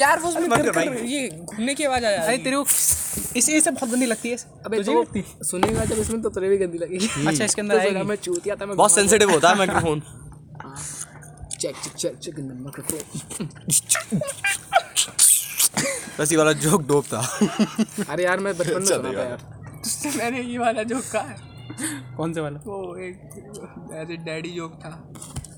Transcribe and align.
यार 0.00 0.18
वो 0.20 0.28
उसमें 0.28 0.48
मत 0.48 0.60
कर 0.74 1.04
ये 1.06 1.28
घूमने 1.30 1.74
की 1.74 1.84
आवाज़ 1.84 2.04
आया 2.04 2.22
अरे 2.24 2.36
तेरे 2.38 2.56
को 2.56 2.62
इसी 3.36 3.60
से 3.60 3.70
बहुत 3.70 3.90
गंदी 3.90 4.06
लगती 4.06 4.30
है। 4.30 4.36
अबे 4.66 4.76
तुझे 4.76 4.92
तो 4.92 5.00
लगती 5.00 5.24
सुनेगा 5.44 5.84
जब 5.84 5.98
इसमें 5.98 6.22
तो 6.22 6.28
तेरे 6.30 6.48
भी 6.48 6.56
गंदी 6.58 6.78
लगेगी। 6.78 7.08
अच्छा 7.26 7.44
इसके 7.44 7.60
अंदर 7.60 7.74
तो 7.74 7.80
आएगी। 7.80 8.02
मैं 8.08 8.16
चूतिया 8.16 8.56
था 8.56 8.66
मैं 8.66 8.76
बहुत 8.76 8.92
सेंसिटिव 8.94 9.30
होता 9.30 9.48
है 9.50 9.56
microphone 9.58 10.00
check 11.60 11.74
check 11.76 11.92
check 11.94 12.18
check 12.18 12.38
in 12.38 12.48
the 12.48 12.60
microphone 12.60 13.00
बस 16.20 16.32
ये 16.32 16.38
वाला 16.38 16.52
जोक 16.62 16.82
डोप 16.88 17.04
था। 17.06 17.20
अरे 18.08 18.24
यार 18.24 18.38
मैं 18.38 18.56
बचपन 18.56 18.80
में 18.80 18.86
सुना 18.86 19.12
था 19.12 19.22
यार। 19.22 19.38
तुझसे 19.84 20.10
मैंने 20.18 20.40
ये 20.42 20.58
वाला 20.58 20.82
जोक 20.92 21.04
कहा 21.12 21.22
है। 21.22 21.36
कौन 22.16 22.32
से 22.34 22.40
वाला? 22.40 22.58
वो 22.66 22.96
एक 22.98 23.16
ऐसे 23.94 24.16
डैडी 24.24 24.50
जोक 24.50 24.72
था। 24.84 24.90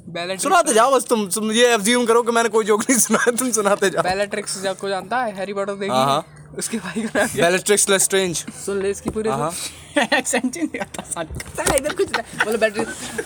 बैलेट 0.09 0.41
सुनाते 0.41 0.73
जाओ 0.75 0.95
बस 0.95 1.05
तुम 1.09 1.27
तुम 1.31 1.51
ये 1.53 1.67
एज्यूम 1.75 2.05
करो 2.07 2.23
कि 2.23 2.33
मैंने 2.33 2.49
कोई 2.49 2.65
जोक 2.65 2.81
नहीं 2.83 2.99
सुना 3.01 3.31
तुम 3.39 3.51
सुनाते 3.53 3.91
जाओ। 3.91 4.03
बैलेट्रिक्स 4.03 4.59
जब 4.63 4.77
को 4.79 4.89
जानता 4.89 5.23
है 5.25 5.35
हैरी 5.37 5.53
पॉटर 5.55 5.73
हाँ, 5.73 5.79
देखी 5.81 5.91
हाँ। 5.91 6.55
उसके 6.59 6.79
भाई 6.79 7.03
का 7.03 7.19
नाम 7.19 7.29
क्या? 7.29 7.45
बेलेस्ट्रिक्स 7.47 7.89
लेस्ट्रेंज 7.89 8.45
सुन 8.65 8.83
ले 8.83 8.91
इसकी 8.91 9.11
पूरी 9.11 9.31
हाँ 9.31 9.53
एक्सेंट 9.99 10.57
नहीं 10.57 10.81
आता 10.81 11.03
साले 11.13 11.77
इधर 11.79 11.95
कुछ 11.95 12.11
नहीं 12.17 12.45
बोलो 12.45 12.59
बैटरी 12.59 12.85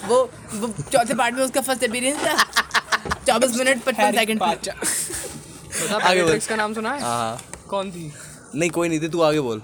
वो 0.09 0.20
वो 0.55 0.69
चौथे 0.93 1.15
पार्ट 1.15 1.34
में 1.34 1.45
उसका 1.45 1.61
फ़र्स्ट 1.61 1.83
एक्सपीरियंस 1.83 2.20
था। 2.27 2.34
चौबीस 3.27 3.56
मिनट 3.59 3.83
पचपन 3.84 4.12
सेकंड 4.19 4.43
आगे 4.43 4.73
बोल। 4.73 6.03
बैलेट्रिक्स 6.03 6.47
का 6.48 6.56
नाम 6.56 6.75
सुना 6.75 6.93
है? 6.93 7.01
हाँ 7.03 7.41
कौन 7.70 7.91
थी? 7.91 8.12
नहीं 8.55 8.70
कोई 8.70 8.89
नहीं 8.89 9.01
थी 9.01 9.09
तू 9.09 9.20
आगे 9.23 9.41
बोल। 9.41 9.62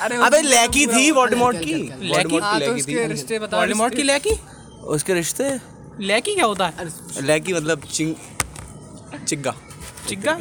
अरे 0.00 0.16
अबे 0.26 0.40
लैकी 0.42 0.86
थी 0.86 1.10
वॉल्डेमॉर्ट 1.12 1.58
की। 1.58 1.74
लैकी 2.02 2.38
हाँ 2.38 2.60
तो 2.60 2.72
उसके 2.74 2.94
थी। 2.94 3.06
रिश्ते 3.12 3.38
बता 3.38 3.56
वॉल्डेमॉर्ट 3.58 3.94
की 3.94 4.02
लैकी 4.02 4.38
उसके 4.96 5.14
रिश्ते? 5.14 5.50
लैकी 6.00 6.34
क्या 6.34 6.44
होता 6.44 6.66
है? 6.66 6.88
लैकी 7.22 7.52
मतलब 7.54 7.82
चिंग 7.92 8.14
चिग्गा। 9.26 9.54
चिग्गा? 10.08 10.38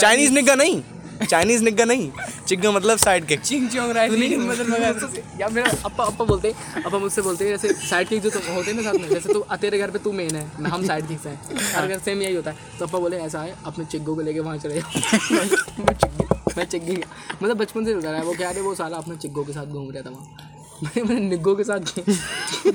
चाइनीज़ 0.00 0.32
निग्गा 0.32 0.54
नहीं 0.54 0.82
चाइनीज़ 1.30 1.62
निग्गा 1.64 1.84
नहीं। 1.84 2.10
चिग्गा 2.48 2.70
मतलब 2.70 2.98
side 2.98 3.26
kick 3.26 3.40
ching 3.40 3.68
chong 3.70 3.90
rifle 3.92 4.36
मतलब 4.38 5.14
या 5.40 5.48
मेरा 5.48 5.70
अप्पा 5.84 6.04
अप्पा 6.04 6.24
बोलते 6.24 6.50
हैं 6.50 6.82
अप्पा 6.84 6.98
मुझसे 6.98 7.22
बोलते 7.22 7.44
हैं 7.48 7.56
जैसे 7.56 7.88
साइड 7.88 8.08
किक 8.08 8.22
जो 8.22 8.30
तो 8.30 8.38
होते 8.54 8.70
हैं 8.70 8.76
ना 8.76 8.82
साथ 8.82 8.98
में 9.00 9.08
जैसे 9.08 9.32
तू 9.32 9.44
तेरे 9.60 9.78
घर 9.78 9.90
पे 9.90 9.98
तू 9.98 10.12
मेन 10.12 10.36
है 10.36 10.44
हम 10.70 10.86
साइड 10.86 11.08
किक्स 11.08 11.26
हैं। 11.26 11.40
हर 11.74 11.86
घर 11.86 11.98
सेम 11.98 12.22
यही 12.22 12.34
होता 12.34 12.50
है। 12.50 12.56
तो 12.78 12.84
अप्पा 12.86 12.98
बोले 12.98 13.16
ऐसा 13.18 13.40
है 13.42 13.56
अपने 13.66 13.84
चिग्गो 13.84 14.14
को 14.14 14.20
लेके 14.20 14.40
वहाँ 14.40 14.58
चले 14.58 14.74
जाओ। 14.74 14.90
मैं 15.86 15.94
चिग्गी 15.94 16.26
मैं 16.58 16.64
चिग्गी। 16.64 16.96
मतलब 17.42 17.56
बचपन 17.56 17.84
से 17.84 17.92
होता 17.92 18.10
है 18.10 18.22
वो 18.24 18.34
क्या 18.34 18.48
है 18.48 18.60
वो 18.60 18.74
साला 18.74 18.96
अपने 18.96 19.16
चिग्गो 19.16 19.44
के 19.44 19.52
साथ 19.52 19.66
घूम 19.66 19.90
रहा 19.90 20.02
था 20.02 20.10
वहाँ। 20.10 20.52
मैंने 20.84 21.02
मैंने 21.02 21.28
निग्गो 21.28 21.54
के 21.56 21.64
साथ 21.64 21.98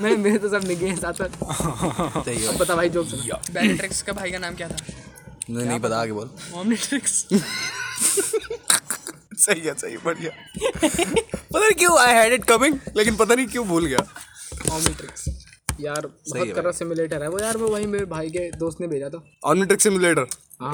मैं 0.00 0.16
मेरे 0.16 0.38
तो 0.38 0.48
सब 0.48 0.66
निग्गे 0.68 0.86
हैं 0.86 0.96
साथ 0.96 1.12
साथ 1.22 2.24
सही 2.24 2.46
अब 2.46 2.56
बता 2.58 2.74
भाई 2.76 2.88
जोक 2.96 3.06
सुना 3.06 3.40
बैलेट्रिक्स 3.54 4.02
का 4.02 4.12
भाई 4.12 4.30
का 4.30 4.38
नाम 4.38 4.54
क्या 4.54 4.68
था? 4.68 4.76
नहीं 5.50 5.66
नहीं 5.66 5.80
पता 5.80 6.00
आगे 6.00 6.12
बोल। 6.12 6.30
ओमनिट्रिक्स 6.54 7.26
सही 9.44 9.60
है 9.60 9.74
सही 9.74 9.96
बढ़िया। 10.04 10.30
पता 10.74 11.60
नहीं 11.60 11.74
क्यों 11.78 11.98
आई 11.98 12.14
हैड 12.14 12.32
इट 12.32 12.44
कमिंग 12.44 12.78
लेकिन 12.96 13.16
पता 13.16 13.34
नहीं 13.34 13.46
क्यों 13.46 13.66
भूल 13.68 13.86
गया। 13.86 14.06
ऑमिट्रिक्स 14.72 15.28
यार 15.80 16.06
बहुत 16.06 16.46
है। 16.46 16.52
कर 16.54 16.72
सिमुलेटर 16.72 17.22
है 17.22 17.28
वो 17.28 17.38
यार 17.38 17.56
वो 17.56 17.68
वही 17.68 17.86
मेरे 17.86 18.04
भाई 18.06 18.30
के 18.30 18.50
दोस्त 18.58 18.80
ने 18.80 18.86
भेजा 18.86 19.08
था। 19.08 19.22
ऑर्निट्रिक 19.44 19.80
सिमुलेटर 19.80 20.26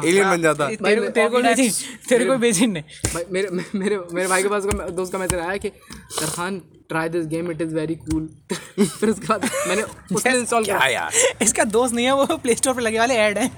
एलियन 0.06 0.30
बन 0.30 0.42
जाता। 0.42 0.68
तेरे 0.68 1.08
तेरे 1.10 1.28
को 1.28 1.42
भेजी 1.42 1.68
तेरे 2.08 2.24
को 2.26 2.36
भेजी 2.38 2.66
ने। 2.66 2.84
मेरे 3.32 3.48
मेरे 3.74 3.98
मेरे 4.12 4.26
भाई 4.28 4.42
के 4.42 4.48
पास 4.48 4.64
दोस्त 4.92 5.12
का 5.12 5.18
मैसेज 5.18 5.38
आया 5.40 5.56
कि 5.56 5.70
सरखान 6.18 6.60
try 6.90 7.08
this 7.08 7.26
game 7.26 7.50
it 7.50 7.60
is 7.62 7.74
very 7.74 7.94
cool 7.94 8.28
फिर 8.80 9.08
उसके 9.08 9.26
बाद 9.26 9.44
मैंने 9.68 9.82
उसने 10.16 10.32
इंस्टॉल 10.36 10.64
किया 10.64 10.86
यार? 10.88 11.12
इसका 11.42 11.64
दोस्त 11.72 11.94
नहीं 11.94 12.04
है 12.06 12.12
वो 12.16 12.36
प्ले 12.36 12.54
स्टोर 12.54 12.74
पे 12.74 12.80
लगे 12.82 12.98
वाले 12.98 13.14
ऐड 13.16 13.38
है। 13.38 13.48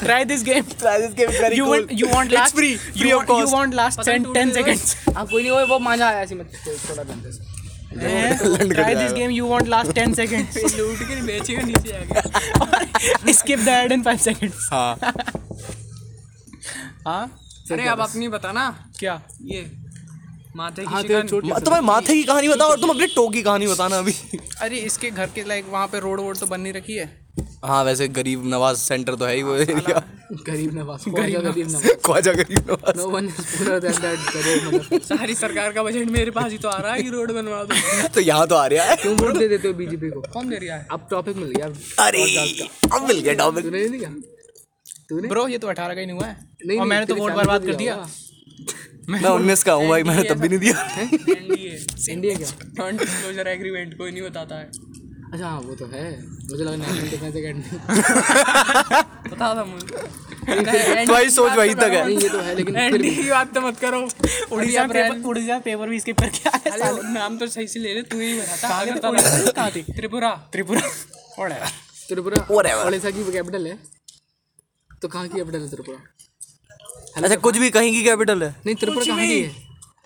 Try 0.00 0.24
this 0.24 0.42
game 0.44 0.62
try 0.78 1.00
this 1.00 1.14
game 1.14 1.30
very 1.42 1.58
cool 1.58 1.88
you 1.92 2.08
want 2.14 2.32
last 2.32 2.54
free 2.56 2.74
free 2.76 3.12
of 3.12 3.26
cost 3.26 3.48
you 3.50 3.56
want 3.56 3.74
last 3.74 4.00
10 4.00 4.52
seconds 4.54 4.96
आप 5.16 5.28
कोई 5.30 5.42
नहीं 5.42 5.50
हो 5.52 5.66
वो 5.66 5.78
मज़ा 5.78 6.08
आया 6.08 6.20
ऐसी 6.20 6.34
मत 6.34 6.52
थोड़ा 6.66 7.02
गंदे 7.02 7.32
से। 7.32 8.68
Try 8.68 8.94
this 8.94 9.12
game 9.12 9.30
you 9.30 9.46
want 9.46 9.68
last 9.68 9.90
10 9.98 10.14
seconds 10.16 10.56
लूट 10.78 10.98
के 11.08 11.20
बेचे 11.22 11.54
हुए 11.54 11.64
नीचे 11.64 11.92
आ 11.92 12.04
गए 12.04 13.32
skip 13.32 13.58
the 13.58 13.68
ad 13.68 13.92
in 13.92 14.02
5 14.04 14.20
seconds 14.20 14.68
हाँ। 14.72 14.96
हाँ? 17.06 17.24
अरे 17.72 17.86
अब 17.88 18.00
अपनी 18.00 18.28
बता 18.28 18.52
ना। 18.52 18.68
क्या? 18.98 19.20
ये। 19.42 19.60
माथे 20.56 20.82
की 20.82 20.88
हाँ, 20.92 21.00
शिकन। 21.02 21.26
तो 21.28 21.40
तुम्हें 21.40 21.80
माथे 21.82 22.14
की 22.14 22.22
कहानी 22.24 22.48
बताओ 22.48 22.70
और 22.70 22.80
तुम 22.80 22.90
अपने 22.90 23.06
टो 23.14 23.28
की 23.28 23.42
कहानी 23.42 23.66
बताना 23.66 23.98
अभी। 23.98 24.14
अरे 24.62 24.76
इसके 24.90 25.10
घर 25.10 25.26
के 25.34 25.44
लाइक 25.48 25.64
वहाँ 25.72 25.86
पे 25.88 26.00
रोड 26.00 26.20
वोड 26.20 26.38
तो 26.38 26.46
बन 26.46 26.60
नहीं 26.60 26.72
रखी 26.72 26.94
है? 26.94 27.08
हाँ 27.64 27.82
वैसे 27.84 28.06
गरीब 28.08 28.42
नवाज़ 28.52 28.78
सेंटर 28.78 29.14
तो 29.14 29.24
है 29.24 29.34
ही 29.36 29.42
वो 29.42 29.54
एरिया 29.56 30.02
गरीब 30.46 30.74
नवाज़ 30.78 31.08
गरीब 31.10 31.40
Gharib 31.42 31.68
Nawaz. 31.68 31.86
Khwaja 32.06 32.32
Gharib 32.32 32.70
Nawaz? 32.70 32.96
No 32.98 33.08
one 33.10 33.26
is 33.26 33.40
पूरा 33.58 33.78
दैट 33.78 34.00
दैट 34.00 35.02
सारी 35.04 35.34
सरकार 35.34 35.72
का 35.72 35.82
बजट 35.82 36.10
मेरे 36.10 36.30
पास 36.30 36.50
ही 36.52 36.58
तो 36.58 36.68
आ 36.68 36.76
रहा 36.78 36.92
है 36.92 37.02
कि 37.02 37.10
रोड 37.10 37.32
बनवा 37.32 37.62
दो। 37.64 38.08
तो 38.14 38.20
यहाँ 38.20 38.46
तो 38.48 38.54
आ 38.54 38.66
रहा 38.66 38.84
है। 38.84 38.96
क्यों 38.96 39.14
वोट 39.16 39.36
दे 39.36 39.48
देते 39.48 39.68
हो 39.68 39.74
बीजेपी 39.74 40.10
को? 40.10 40.20
कौन 40.32 40.48
दे 40.48 40.56
रहा 40.56 40.76
है? 40.76 40.86
अब 40.92 41.06
टॉपिक 41.10 41.36
मिल 41.36 41.52
गया। 41.56 41.66
अरे 42.06 42.24
अब 42.92 43.06
मिल 43.08 43.20
गया 43.20 43.34
टॉपिक 43.44 43.64
तूने 43.64 43.86
नहीं 43.86 43.98
दिया? 43.98 44.10
तूने? 45.08 45.28
ब्रो 45.28 45.46
ये 45.48 45.58
तो 45.58 45.68
अठारह 45.68 45.94
का 45.94 46.00
ही 46.00 46.06
नहीं 46.06 46.16
हुआ 46.16 46.26
है। 46.26 46.36
नहीं, 46.66 46.80
मैंने 46.80 47.06
तो 47.06 47.14
वोट 47.14 47.32
बर्बाद 47.32 47.66
कर 47.66 47.74
दिया 47.74 47.94
मैं 49.10 49.30
उन्नीस 49.30 49.62
का 49.64 49.72
हूँ 49.72 49.88
भाई 49.88 50.02
मैंने 50.02 50.22
तब 50.24 50.40
भी 50.40 50.48
नहीं 50.48 50.58
दिया। 50.58 50.74
एनडीए 52.10 52.34
क्या? 52.34 52.48
नॉन 52.78 52.96
डिस्क्लोजर 52.96 53.48
एग्रीमेंट 53.48 53.96
कोई 53.98 54.10
नहीं 54.10 54.22
बताता 54.22 54.54
है। 54.56 54.66
अच्छा 55.32 55.46
हाँ 55.46 55.60
वो 55.60 55.74
तो 55.74 55.86
है। 55.86 56.04
मुझे 56.50 56.64
लगा 56.64 56.76
नेशनल 56.76 57.10
डिफेंस 57.10 57.34
अकेडमी 57.34 57.62
बता 59.30 59.54
था 59.54 59.64
मुझे। 59.64 59.86
तुम्हारी 61.04 61.30
सोच 61.30 61.52
वही 61.52 61.74
तक 61.74 61.90
है। 61.94 62.12
ये 62.12 62.28
तो 62.28 62.38
है 62.38 62.54
लेकिन 62.54 62.74
फिर 62.74 62.82
एनडीए 62.84 63.14
की 63.14 63.30
बात 63.30 63.54
तो 63.54 63.60
मत 63.60 63.78
करो। 63.80 64.00
उड़ीसा 64.52 64.86
पेपर 64.86 65.28
उड़ीसा 65.28 65.58
पेपर 65.64 65.88
भी 65.88 66.00
स्किप 66.00 66.20
करके 66.20 66.48
आया 66.48 66.76
साले। 66.76 67.12
नाम 67.12 67.38
तो 67.38 67.46
सही 67.48 67.66
से 67.66 67.80
ले 67.80 67.94
ले 67.94 68.02
तू 68.04 68.18
ही 68.20 68.32
बताता 68.40 68.68
कहाँ 69.50 69.70
थे? 69.70 69.82
त्रिपुरा। 69.92 70.30
त्रिपुरा। 70.52 70.82
और 71.38 71.52
त्रिपुरा. 72.08 72.38
उड़ीसा 72.86 73.10
की 73.10 73.32
कैपिटल 73.32 73.66
है। 73.66 73.78
तो 75.02 75.08
कहाँ 75.08 75.28
की 75.28 75.38
कैपिटल 75.38 75.60
है 75.60 75.68
त्रिपुरा? 75.70 75.98
अच्छा 77.22 77.36
कुछ 77.36 77.56
भी 77.58 77.70
कहीं 77.70 77.92
की 77.92 78.04
कैपिटल 78.04 78.42
है। 78.42 78.54
नहीं 78.66 78.74
त्रिपुरा 78.74 79.04
कहाँ 79.06 79.26
की 79.26 79.40
है? 79.42 79.48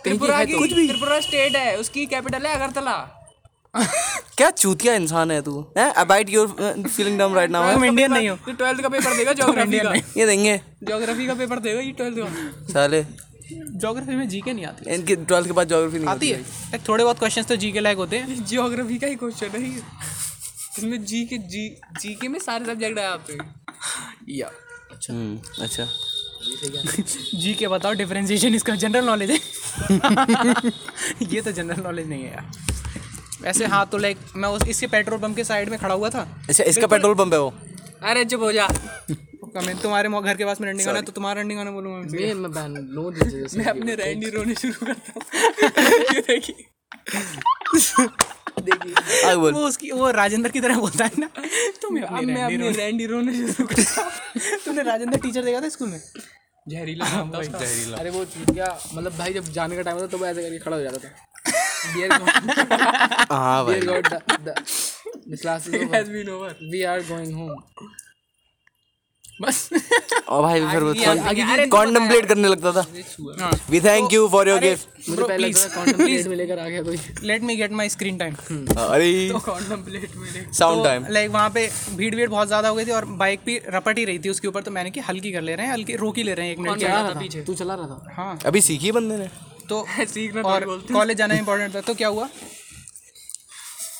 कहीं 0.04 0.46
की 0.46 0.52
तो। 0.52 0.58
कुछ 0.58 0.72
भी। 0.72 0.86
त्रिपुरा 0.88 1.20
स्टेट 1.20 1.56
है 1.56 1.76
उसकी 1.76 2.06
कैपिटल 2.06 2.46
है 2.46 2.54
अगरतला। 2.54 3.20
क्या 4.36 4.50
चूतिया 4.50 4.94
इंसान 4.94 5.30
है 5.30 5.42
तू? 5.42 5.60
About 5.78 6.30
your 6.30 6.48
feeling 6.96 7.18
dumb 7.18 7.34
right 7.34 7.50
now 7.50 7.72
तुम 7.72 7.84
इंडियन 7.84 8.12
नहीं 8.12 8.28
हो। 8.28 8.36
तू 8.36 8.52
ट्वेल्थ 8.52 8.80
का 8.80 8.88
पेपर 8.88 9.16
देगा 9.16 9.32
ज्योग्राफी 9.40 9.78
का। 9.78 9.94
ये 9.94 10.26
देंगे। 10.26 10.60
ज्योग्राफी 10.84 11.26
का 11.26 11.34
पेपर 11.34 11.58
देगा 11.58 11.80
ये 11.80 11.92
ट्वेल्थ 11.92 12.18
का। 12.18 12.72
साले। 12.72 13.02
ज्योग्राफी 13.52 14.16
में 14.16 14.28
जीके 14.28 14.52
नहीं 14.52 14.66
आती। 14.66 14.90
इनकी 14.90 15.16
ट्वेल्थ 15.16 15.46
के 15.46 15.52
बाद 15.52 15.68
ज्योग्राफी 15.68 15.98
नहीं 15.98 16.08
आती 16.08 16.30
है। 16.30 16.44
थोड़े 16.88 17.04
बहुत 17.04 17.18
क्वेश्चंस 17.18 17.46
तो 17.46 17.56
जीके 17.56 17.80
लायक 17.80 17.96
होते 17.96 18.18
हैं। 18.18 18.44
ज्योग्राफी 18.44 18.98
का 18.98 19.06
ही 19.06 19.14
क्वेश्चन 19.14 19.46
है। 19.46 19.76
इसमें 20.78 21.04
जी 21.04 21.24
के 21.24 21.38
जी 21.38 21.68
जी 22.00 22.14
के 22.14 22.28
में 22.28 22.38
सारे 22.38 22.64
सब्जेक्ट 22.64 22.98
आए 22.98 23.06
आपके। 23.06 23.38
या 24.32 24.50
हम्म, 25.10 25.62
अच्छा। 25.62 25.88
जी 27.34 27.54
के 27.54 27.68
बताओ 27.68 27.92
डिफरेंशिएशन 27.92 28.54
इसका 28.54 28.74
जनरल 28.74 29.04
नॉलेज 29.04 29.30
है? 29.30 29.36
ये 31.32 31.40
तो 31.40 31.52
जनरल 31.52 31.82
नॉलेज 31.82 32.08
नहीं 32.08 32.22
है 32.22 32.30
यार। 32.32 32.50
वैसे 33.42 33.66
हाँ 33.66 33.86
तो 33.92 33.98
लाइक 33.98 34.18
मैं 34.36 34.48
उस 34.48 34.66
इसके 34.68 34.86
पेट्रोल 34.86 35.18
पंप 35.18 35.36
के 35.36 35.44
साइड 35.44 35.68
में 35.68 35.78
खड़ा 35.78 35.94
हुआ 35.94 36.10
था। 36.10 36.26
अच्छा 36.48 36.64
इसका 36.64 36.86
पेट्रोल 36.86 37.14
पंप 37.14 37.32
है 37.32 37.40
वो? 37.40 37.54
अरे 38.02 38.24
चुप 38.24 38.40
हो 38.40 38.52
जा। 38.52 38.68
मैं 39.56 39.76
तुम्हारे 39.78 40.08
मो- 40.08 40.22
घर 40.24 40.36
के 40.36 40.44
पास 40.44 40.60
में 40.60 40.78
गाना 40.78 40.98
है 40.98 41.02
तो 41.02 41.12
तुम्हारा 41.12 41.40
रंडी 41.40 41.54
गाना 41.54 41.70
बोलूँगा 41.70 41.98
मैं। 41.98 42.20
मैं 42.20 42.34
मैं 42.42 42.52
बैन 42.52 42.72
नो 42.92 43.10
दिस 43.10 43.56
मैं 43.56 43.64
अपने 43.64 43.94
रैंडी 43.94 44.30
रोने 44.30 44.54
शुरू 44.54 44.86
करता 44.86 45.12
हूँ। 45.14 45.22
ये 46.14 46.20
देखिए। 46.20 46.66
आगे 49.26 49.36
बोल 49.36 49.52
वो 49.52 49.60
उसकी 49.68 49.90
वो 49.90 50.10
राजेंद्र 50.16 50.50
की 50.50 50.60
तरह 50.60 50.78
बोलता 50.78 51.04
है 51.04 51.10
ना। 51.18 51.28
तुम 51.82 52.00
अपने 52.02 52.70
रैंडी 52.72 53.06
रोने 53.06 53.32
शुरू 53.52 53.66
करता 53.66 54.02
तूने 54.02 54.56
तुमने 54.64 54.82
राजेंद्र 54.90 55.18
टीचर 55.18 55.42
देखा 55.44 55.60
था 55.60 55.68
स्कूल 55.76 55.88
में? 55.88 56.00
जहरीला 56.68 57.08
नाम 57.14 57.30
था 57.32 57.38
उसका। 57.38 57.58
अरे 57.98 58.10
वो 58.10 58.24
क्या 58.52 58.68
मतलब 58.94 59.16
भाई 59.18 59.32
जब 59.32 59.44
जाने 59.52 59.76
का 59.76 59.82
टाइम 59.82 59.96
होता 59.96 60.06
तो 60.06 60.18
वो 60.18 60.26
ऐसे 60.26 60.42
करके 60.42 60.58
खड़ा 60.58 60.76
हो 60.76 60.82
जाता 60.82 60.98
था। 60.98 61.08
डियर 61.94 62.08
गॉड 62.08 62.28
हाँ 63.32 63.64
भाई। 63.64 63.80
Dear 63.80 63.84
God 63.90 64.06
the 64.48 64.54
class 65.40 65.68
is 65.68 65.82
has 65.94 66.10
been 66.10 66.28
over 66.30 66.56
we 66.72 66.82
are 66.92 67.00
going 67.10 67.34
home 67.34 67.50
बस। 69.38 69.68
और 70.28 70.42
भाई 70.42 70.60
फिर 70.60 70.82
वो 70.82 70.92
करने 72.26 72.48
लगता 72.48 72.72
था। 72.72 72.84
We 73.70 73.80
thank 73.80 74.12
you 74.12 74.28
for 74.28 74.48
your 74.48 74.58
gift 74.60 75.08
मुझे 75.08 75.22
पहले 75.22 75.48
लगा 75.48 75.66
कॉन्टेम्पलेट 75.74 76.26
में 76.26 76.36
लेकर 76.36 76.58
आ 76.58 76.68
गया 76.68 76.82
कोई 76.82 76.98
let 77.22 77.42
me 77.42 77.56
get 77.56 77.72
my 77.72 77.88
screen 77.88 78.18
time 78.18 78.34
अरे। 78.78 79.08
कॉन्टेम्पलेट 79.46 80.16
में 80.16 80.30
ले 80.32 80.44
साउंड 80.58 80.84
टाइम 80.84 81.06
लाइक 81.10 81.30
वहाँ 81.30 81.50
पे 81.50 81.68
भीड़ 81.96 82.14
भीड़ 82.16 82.28
बहुत 82.28 82.48
ज़्यादा 82.48 82.68
हो 82.68 82.74
गई 82.74 82.84
थी 82.84 82.90
और 82.90 83.04
बाइक 83.22 83.40
भी 83.46 83.60
रपट 83.68 83.98
ही 83.98 84.04
रही 84.04 84.18
थी 84.18 84.28
उसके 84.28 84.48
ऊपर 84.48 84.62
तो 84.62 84.70
मैंने 84.70 84.90
कि 84.90 85.00
हल्की 85.08 85.32
कर 85.32 85.42
ले 85.42 85.54
रहे 85.54 85.66
हैं 85.66 85.72
हल्की 85.72 85.96
रोक 85.96 86.18
ही 86.18 86.22
ले 86.22 86.34
रहे 86.34 86.46
हैं 86.46 86.52
एक 86.52 86.60
मिनट 86.60 86.80
चला 86.80 87.00
रहा 87.00 87.14
था? 87.14 87.42
तू 87.46 87.54
चला 87.54 87.74
रहा 87.74 87.86
था। 87.86 88.14
हाँ। 88.16 88.38
अभी 88.46 88.60
सीखी 88.60 88.92
बंदे 88.92 89.16
ने? 89.16 89.28
तो 89.68 89.86
सीखना 90.06 90.42
और 90.48 90.64
कॉलेज 90.92 91.16
जाना 91.18 91.34
इंपॉर्टेंट 91.34 91.74
था। 91.74 91.80
तो 91.80 91.94
क्या 91.94 92.08
हुआ? 92.08 92.28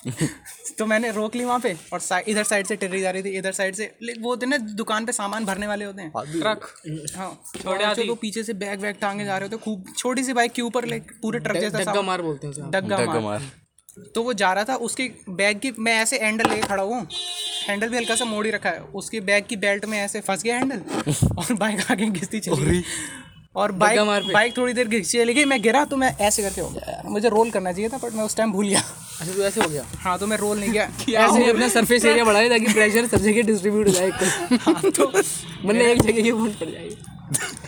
तो 0.78 0.86
मैंने 0.86 1.10
रोक 1.12 1.36
ली 1.36 1.44
वहाँ 1.44 1.60
पे 1.60 1.76
और 1.92 2.00
साइ- 2.00 2.28
इधर 2.28 2.42
साइड 2.42 2.66
से 2.66 2.76
टेर्री 2.76 3.00
जा 3.00 3.10
रही 3.10 3.22
थी 3.22 3.28
इधर 3.28 3.52
साइड 3.52 3.74
से 3.74 3.84
वो 4.20 4.28
होते 4.30 4.46
ना 4.46 4.56
दुकान 4.56 5.06
पे 5.06 5.12
सामान 5.12 5.44
भरने 5.44 5.66
वाले 5.66 5.84
होते 5.84 6.02
हैं। 6.02 6.10
ट्रक। 6.40 6.66
हाँ। 7.16 7.42
छोटे 7.62 7.84
आदमी 7.84 8.04
तो 8.06 8.14
पीछे 8.14 8.42
से 8.44 8.52
बैग 8.54 8.80
वैग 8.80 8.96
टांगे 9.00 9.24
जा 9.24 9.38
रहे 9.38 9.48
होते 9.48 9.64
खूब 9.64 9.84
छोटी 9.98 10.24
सी 10.24 10.32
बाइक 10.32 10.52
के 10.52 10.62
ऊपर 10.62 10.86
लाइक 10.86 11.12
पूरे 11.22 11.38
ट्रक 11.38 11.56
जैसा 11.60 11.78
डग्गा 11.78 12.02
मार 12.02 12.22
बोलते 12.22 12.46
हैं 12.46 12.70
डग्गा 12.70 12.96
मार। 13.20 13.42
तो 14.14 14.22
वो 14.22 14.32
जा 14.32 14.52
रहा 14.52 14.64
था 14.64 14.74
उसके 14.76 15.10
बैग 15.28 15.58
की 15.58 15.72
मैं 15.78 15.94
ऐसे 16.02 16.18
हैंडल 16.18 16.50
लेके 16.50 16.66
खड़ा 16.66 16.82
हुआ 16.82 16.96
हूँ। 16.96 17.08
हैंडल 17.68 17.88
भी 17.88 17.96
हल्का 17.96 18.14
सा 18.14 18.24
मोड़ 18.24 18.44
ही 18.46 18.52
रखा 18.52 18.70
है। 18.70 18.80
उसके 18.80 19.20
बैग 19.20 19.44
की 19.46 19.56
बेल्ट 19.56 19.84
में 19.84 19.98
ऐसे 19.98 20.20
फंस 20.20 20.42
गया 20.42 20.56
हैंडल 20.56 20.80
और 21.38 21.54
बाइक 21.54 21.90
आगे 21.90 22.06
घिसती 22.06 22.40
चली 22.40 22.64
गई। 22.64 22.82
और 23.56 23.72
बाइक 23.72 24.00
बाइक 24.32 24.56
थोड़ी 24.56 24.72
देर 24.72 24.88
घिसी 24.88 25.18
चली 25.18 25.34
गई 25.34 25.44
मैं 25.44 25.60
गिरा 25.62 25.84
तो 25.84 25.96
मैं 25.96 26.14
ऐसे 26.20 26.42
करके 26.42 26.60
हो 26.60 26.68
गया। 26.68 27.02
मुझे 27.06 27.28
रोल 27.28 27.50
करना 27.50 27.72
चाहिए 27.72 27.88
था 27.88 27.98
बट 28.04 28.14
मैं 28.14 28.24
उस 28.24 28.36
टाइम 28.36 28.52
भूल 28.52 28.68
गया। 28.68 28.80
अच्छा 29.20 29.32
तो 29.34 29.42
ऐसे 29.44 29.60
हो 29.60 29.68
गया? 29.68 29.84
हाँ 30.00 30.18
तो 30.18 30.26
मैं 30.26 30.36
रोल 30.36 30.58
नहीं 30.60 30.72
गया 30.72 30.84
ऐसे 31.08 31.42
ही 31.42 31.50
अपना 31.50 31.68
सरफेस 31.68 32.04
एरिया 32.04 32.24
बढ़ाए 32.24 32.48
ताकि 32.48 32.72
प्रेशर 32.72 33.06
सब 33.06 33.18
जगह 33.18 33.42
डिस्ट्रीब्यूट 33.42 33.88
हो 33.88 33.92
जाए 33.98 34.10
हाँ, 34.10 34.90
तो 34.90 35.08
मतलब 35.08 35.80
एक 35.82 36.02
जगह 36.02 36.22
की 36.22 36.32
फट 36.32 36.58
पड़ 36.60 36.70
जाएगी 36.70 36.96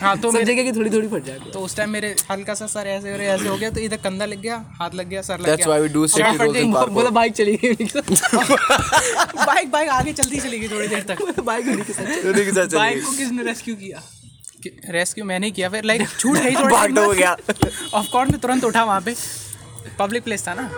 हाँ 0.01 0.17
तो 0.17 0.31
सब 0.31 0.41
जगह 0.41 0.63
की 0.63 0.71
थोड़ी 0.71 0.89
थोड़ी 0.89 1.07
फट 1.07 1.23
जाएगी 1.23 1.51
तो 1.51 1.59
उस 1.59 1.75
टाइम 1.77 1.89
मेरे 1.89 2.15
हल्का 2.31 2.53
सा 2.53 2.67
सर 2.67 2.87
ऐसे 2.87 3.13
और 3.13 3.21
ऐसे 3.21 3.47
हो 3.47 3.57
गया 3.57 3.69
तो 3.69 3.79
इधर 3.79 3.97
कंधा 3.97 4.25
लग 4.25 4.41
गया 4.41 4.57
हाथ 4.79 4.95
लग 4.95 5.09
गया 5.09 5.21
सर 5.21 5.39
लग 5.39 5.47
That's 5.47 5.67
why 5.67 5.79
we 5.81 5.89
do 5.95 6.03
गया. 6.17 6.85
बोला 6.85 7.09
बाइक 7.09 7.33
चली 7.33 7.55
गई 7.63 7.73
बाइक 9.45 9.71
बाइक 9.71 9.89
आगे 9.99 10.13
चलती 10.13 10.39
चली 10.39 10.59
गई 10.59 10.67
थोड़ी 10.67 10.87
देर 10.87 10.99
तक। 10.99 11.41
बाइक 11.41 11.65
बाइक 12.75 13.03
को 13.05 13.11
किसने 13.17 13.43
रेस्क्यू 13.43 13.75
किया? 13.75 14.03
रेस्क्यू 14.89 15.25
मैंने 15.25 15.51
किया 15.51 15.69
फिर 15.69 15.83
लाइक 15.83 16.07
छूट 16.19 16.37
गई 16.37 16.55
थोड़ी 16.55 16.75
हो 17.05 17.13
गया। 17.13 17.37
ऑफ़ 17.93 18.07
कोर्स 18.11 18.29
में 18.31 18.39
तुरंत 18.39 18.63
उठा 18.63 18.83
वहाँ 18.83 19.01
पे। 19.01 19.15
पब्लिक 19.99 20.23
प्लेस 20.23 20.47
था 20.47 20.53
ना। 20.53 20.69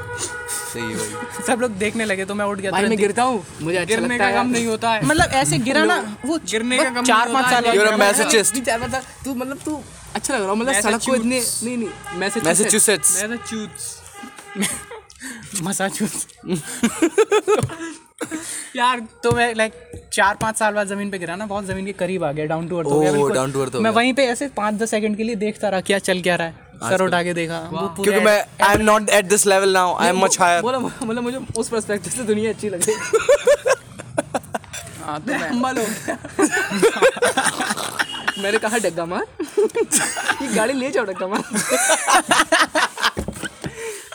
सही 0.74 0.82
भाई। 0.82 1.44
सब 1.48 1.60
लोग 1.62 1.72
देखने 1.72 2.06
लगे 2.06 2.26
तो 2.26 2.36
मैं 2.36 2.46
उठ 2.46 2.60
गया 2.60 2.72
भाई 2.72 2.86
मैं 2.86 2.98
गिरता 2.98 3.24
हूँ। 3.24 3.46
मुझे 3.62 3.78
अच्छा 3.78 3.96
गिरने 3.96 4.16
लगता 4.16 4.30
का 4.30 4.36
काम 4.36 4.50
नहीं 4.50 4.68
होता 4.68 4.92
है। 4.92 5.06
मतलब 5.06 5.32
ऐसे 5.32 5.58
गिरा 5.58 5.84
ना 5.84 6.18
वो 6.26 6.40
गिरने 6.52 6.78
का 6.78 6.90
काम 6.90 7.06
चार 7.06 7.34
पाँच 7.34 7.46
साल 7.46 7.64
बाद- 7.64 8.00
masochist. 8.00 8.54
नहीं, 8.54 9.02
तू 9.26 9.36
मतलब 9.36 9.60
तू 9.66 9.84
अच्छा 10.16 10.34
लग 10.34 10.40
रहा 10.40 10.50
हो 10.50 10.56
मतलब 10.56 10.74
सड़क 10.74 11.02
को 11.06 11.16
इतने 11.16 11.40
नहीं 11.64 11.78
नहीं 11.78 11.90
मैसेच्यूसेट्स 12.20 13.24
Massachusetts. 13.24 14.02
मसाचुसेट्स 15.64 16.28
यार 18.76 19.00
तो 19.24 19.32
मैं 19.32 19.54
लाइक 19.56 19.74
चार 20.14 20.36
पाँच 20.42 20.58
साल 20.58 20.74
बाद 20.74 20.88
ज़मीन 20.88 21.10
पे 21.12 21.18
गिरा 21.20 21.36
ना 21.36 21.46
बहुत 21.46 21.66
ज़मीन 21.66 21.86
के 21.86 21.92
करीब 22.00 22.24
आ 22.24 22.32
गया 22.32 22.46
डाउन 22.46 22.68
टू 22.68 22.78
अर्थ 22.78 22.88
हो 22.88 23.00
गया 23.00 23.12
to 23.12 23.18
earth 23.56 23.76
हो 23.76 23.80
मैं 23.82 23.92
वहीं 23.92 24.14
पे 24.14 24.26
ऐसे 24.28 24.48
पाँच 24.58 24.76
दस 24.76 24.92
सेकंड 24.92 25.18
के 25.18 25.24
लिए 25.24 25.36
देखता 25.44 25.70
रहा 25.70 25.82
क्या 25.90 26.00
चल 26.00 26.22
क्या 26.22 26.36
रहा 26.36 26.48
है। 26.48 26.54
सर 26.90 27.02
उठा 27.04 27.22
के 27.24 27.34
देखा 27.34 27.60
क्योंकि 27.74 28.20
मैं 28.20 28.38
I 28.64 28.76
am 28.76 28.82
not 28.82 29.10
at 29.10 29.26
this 29.26 29.46
level 29.48 29.74
now 29.74 29.96
I 29.98 30.08
am 30.10 30.20
much 30.24 30.40
higher 30.40 30.62
बोला 30.62 30.80
मतलब 30.80 31.24
मुझे 31.24 31.40
उस 31.58 31.70
पर्सपेक्टिव 31.70 32.14
से 32.14 32.24
दुनिया 32.24 32.52
अच्छी 32.52 32.70
लग 32.70 32.82
हाँ 35.06 35.20
तो 35.22 35.34
मैं 35.34 35.74
मैंने 38.42 38.58
कहा 38.58 38.78
डग्गा 38.78 39.06
मार। 39.06 39.24
ये 40.42 40.48
गाड़ी 40.56 40.74
ले 40.74 40.90
जाओ 40.92 41.06
डग्गा 41.06 41.28
मार। 41.28 41.44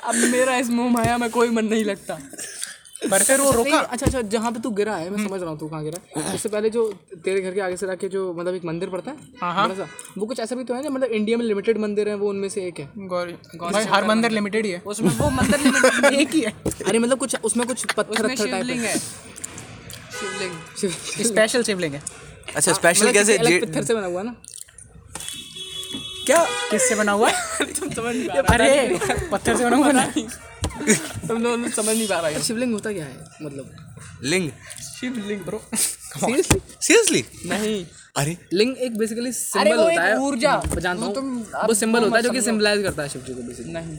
अब 0.04 0.14
मेरा 0.14 0.56
इस 0.56 0.70
मुँह 0.70 0.90
माया 0.92 1.16
में 1.18 1.28
कोई 1.30 1.50
मन 1.50 1.64
नहीं 1.64 1.84
लगता। 1.84 2.18
पर 3.14 3.22
फिर 3.22 3.40
वो 3.40 3.50
रोका। 3.52 3.78
अच्छा 3.78 4.06
अच्छा 4.06 4.20
जहाँ 4.34 4.52
पे 4.52 4.60
तू 4.60 4.70
गिरा 4.78 4.94
है 4.96 5.10
मैं 5.10 5.26
समझ 5.26 5.40
रहा 5.40 5.50
हूँ 5.50 5.58
तू 5.58 5.68
कहाँ 5.68 5.82
गिरा 5.84 6.20
है। 6.20 6.34
उससे 6.34 6.48
पहले 6.48 6.70
जो 6.70 6.86
तेरे 7.24 7.40
घर 7.40 7.54
के 7.54 7.60
आगे 7.60 7.76
से 7.76 7.86
रखे 7.86 8.08
जो 8.08 8.22
मतलब 8.34 8.54
एक 8.54 8.64
मंदिर 8.64 8.88
पड़ता 8.90 9.10
है 9.10 9.16
हाँ, 9.40 9.52
हाँ। 9.54 9.88
वो 10.18 10.26
कुछ 10.26 10.40
ऐसा 10.40 10.56
भी 10.56 10.64
तो 10.64 10.74
है 10.74 10.82
ना 10.82 10.90
मतलब 10.90 11.10
इंडिया 11.18 11.38
में 11.38 11.44
लिमिटेड 11.44 11.78
मंदिर 11.78 12.08
है 12.08 12.14
वो 12.16 12.28
उनमें 12.28 12.48
से 12.48 12.66
एक 12.66 12.80
है। 12.80 12.86
भाई 13.58 13.84
हर 13.92 14.04
मंदिर 14.06 14.30
लिमिटेड 14.30 14.66
ही 14.66 14.72
है। 14.72 14.82
उसमें 14.86 15.10
वो 15.18 15.30
मंदिर 15.30 16.14
एक 16.20 16.34
ही 16.34 16.40
है। 16.40 16.52
अरे 16.86 16.98
मतलब 16.98 17.18
कुछ 17.18 17.36
उसमें 17.44 17.66
कुछ 17.66 17.84
पत्थर 17.86 18.22
पत्थर 18.22 18.26
टाइप 18.26 18.38
शिवलिंग 18.38 18.80
है। 18.80 18.98
शिवलिंग। 20.18 21.24
स्पेशल 21.26 21.62
शिवलिंग 21.62 21.94
है। 21.94 22.02
अच्छा 22.56 22.72
स्पेशल 22.72 23.08
मतलब 23.08 23.14
कैसे 23.14 23.58
पत्थर 23.66 23.82
से 23.82 23.94
बना 23.94 24.06
हुआ 24.06 24.22
ना। 24.22 24.34
क्या? 26.26 26.44
किससे 26.70 26.94
बना 26.94 27.12
हुआ 27.12 27.28
है? 27.28 27.64
तुम 27.78 27.90
समझ 27.90 28.14
नहीं 28.16 28.28
पा 28.28 28.54
अरे 28.54 28.98
पत्थर 29.32 29.56
से 29.56 29.64
बना 29.64 29.76
हुआ 29.76 29.90
ना। 29.92 30.04
तुम 31.28 31.42
लोग 31.42 31.70
समझ 31.70 31.86
नहीं 31.86 32.08
पा 32.08 32.16
रहा 32.16 32.28
है। 32.28 32.42
शिवलिंग 32.42 32.72
होता 32.72 32.92
क्या 32.92 33.04
है? 33.04 33.16
मतलब। 33.42 33.76
लिंग। 34.22 34.50
शिवलिंग 35.00 35.40
ब्रो 35.40 35.62
सीरियसली 35.74 36.60
सीरियसली 36.80 37.24
नहीं। 37.46 37.86
अरे। 38.16 38.38
लिंग 38.52 38.76
एक 38.76 38.98
बेसिकली 38.98 39.32
सिंबल 39.32 39.78
होता 39.78 40.02
है। 40.02 40.18
ऊर्जा। 40.18 40.62
जानता 40.78 41.06
हूँ। 41.06 41.14
तुम- 41.14 41.46
वो 41.68 41.74
सिंबल 41.74 42.00
होता 42.00 42.16
है 42.16 42.22
जो 42.22 42.30
कि 42.30 42.42
सिंबलाइज 42.42 42.82
करता 42.82 43.02
है 43.02 43.08
शिव 43.08 43.22
जी 43.22 43.34
को 43.34 43.42
बेसिकली 43.42 43.72
नहीं। 43.72 43.98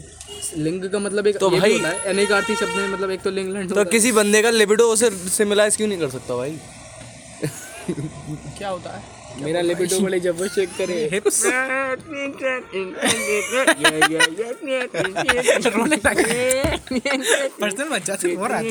लिंग 0.56 0.90
का 0.90 0.98
मतलब 0.98 1.26
एक 1.26 1.38
तो 1.38 1.50
भाई- 1.50 1.72
होता 1.72 1.88
है। 1.88 1.98
अनेक 1.98 2.32
आरती 2.32 2.56
शब्द 2.56 2.68
में 2.68 2.88
मतलब 2.88 3.10
एक 3.10 3.22
तो 3.22 3.30
लिंग 3.30 3.52
लैंड 3.52 3.74
तो 3.74 3.84
किसी 3.84 4.12
बंदे 4.12 4.42
का 4.42 4.50
लिबिडो 4.50 4.84
उसे 4.84 5.10
सिमिलाइज 5.10 5.76
क्यों 5.76 5.88
नहीं 5.88 5.98
कर 5.98 6.10
सकता 6.10 6.36
भाई? 6.36 6.58
क्या 8.58 8.68
होता 8.68 8.90
है? 8.90 9.15
मेरा 9.42 9.60
लिबिडो 9.60 10.00
वाले 10.00 10.18
जब 10.20 10.38
वो 10.38 10.46
चेक 10.48 10.70
करे। 10.78 11.20
रोने 15.70 15.96
लगे 15.96 16.32
पर्सनल 17.60 17.88
बच्चा 17.88 18.14
से 18.16 18.34
हो 18.34 18.46
रहा 18.46 18.58
है 18.58 18.62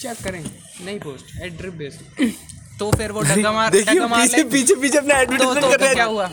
चेक 0.00 0.16
करेंगे। 0.24 0.50
नहीं 0.84 0.98
पोस्ट 1.00 1.26
एड्रिप 1.42 1.58
ड्रिप 1.58 1.74
बेस्ड 1.74 2.00
तो 2.78 2.90
फिर 2.90 3.12
वो 3.12 3.20
डग्गा 3.20 3.52
मार 3.52 3.70
डग्गा 3.70 4.06
मार 4.06 4.20
पीछे 4.20 4.42
पीछे 4.44 4.74
पीछे 4.74 4.98
अपना 4.98 5.14
तो, 5.14 5.20
एडवर्टाइजमेंट 5.20 5.64
तो, 5.64 5.70
कर 5.70 5.80
रहा 5.80 5.88
है। 5.88 5.94
क्या 5.94 6.04
हुआ? 6.04 6.30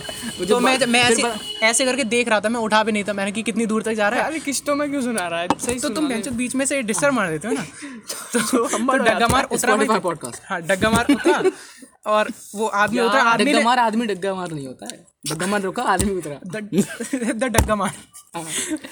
तो 0.50 0.60
मैं 0.60 0.78
मैं 0.86 1.04
ऐसे 1.04 1.24
ऐसे 1.66 1.86
करके 1.86 2.04
देख 2.04 2.30
रहा 2.30 2.40
था 2.40 2.50
मैं 2.50 2.60
उठा 2.60 2.84
भी 2.84 2.92
नहीं 2.92 3.04
था। 3.04 3.14
मैंने 3.14 3.32
कि 3.32 3.44
कितनी 3.44 3.66
दूर 3.66 3.84
तक 3.84 3.94
जा 3.94 4.10
रहा 4.10 4.20
है? 4.20 4.26
अरे 4.26 4.40
किस्तों 4.40 4.76
में 4.76 4.90
क्यों 4.90 5.02
सुना 5.02 5.28
रहा 5.28 5.40
है? 5.40 5.48
सही 5.60 5.80
तो 5.80 5.90
तुम 5.90 6.08
बेंचो 6.08 6.32
बीच 6.32 6.56
में 6.56 6.66
से 6.66 6.82
डिस्टर्ब 6.82 7.14
मार 7.14 7.30
देते 7.30 7.48
हो 7.48 7.54
ना? 7.54 7.64
तो, 8.34 8.66
हम 8.78 8.92
तो 8.92 9.04
डग्गा 9.04 9.28
मार 9.28 9.44
उतरा 9.52 9.76
वहीं 9.76 10.00
पॉडकास्ट 10.00 10.42
हाँ 10.46 10.62
डग्गा 10.62 10.90
मार 10.90 11.06
उतरा। 11.12 11.44
और 12.06 12.32
वो 12.56 12.68
आदमी 12.68 13.00
उतरा 13.00 13.22
आदमी 13.24 13.52
डग्गा 13.52 13.64
मार 13.64 13.80
आदमी 13.80 14.06
डग्गा 14.08 14.34
मार 14.36 14.52
नहीं 14.52 14.68
होता 14.68 14.86
है। 14.86 15.04
डग्गा 15.30 15.48
मार 15.48 15.62
रोका 15.62 15.84
आदमी 15.84 16.12
उतरा। 16.14 16.40
द 16.46 17.44
डग्गा 17.46 17.76
मार 17.76 17.94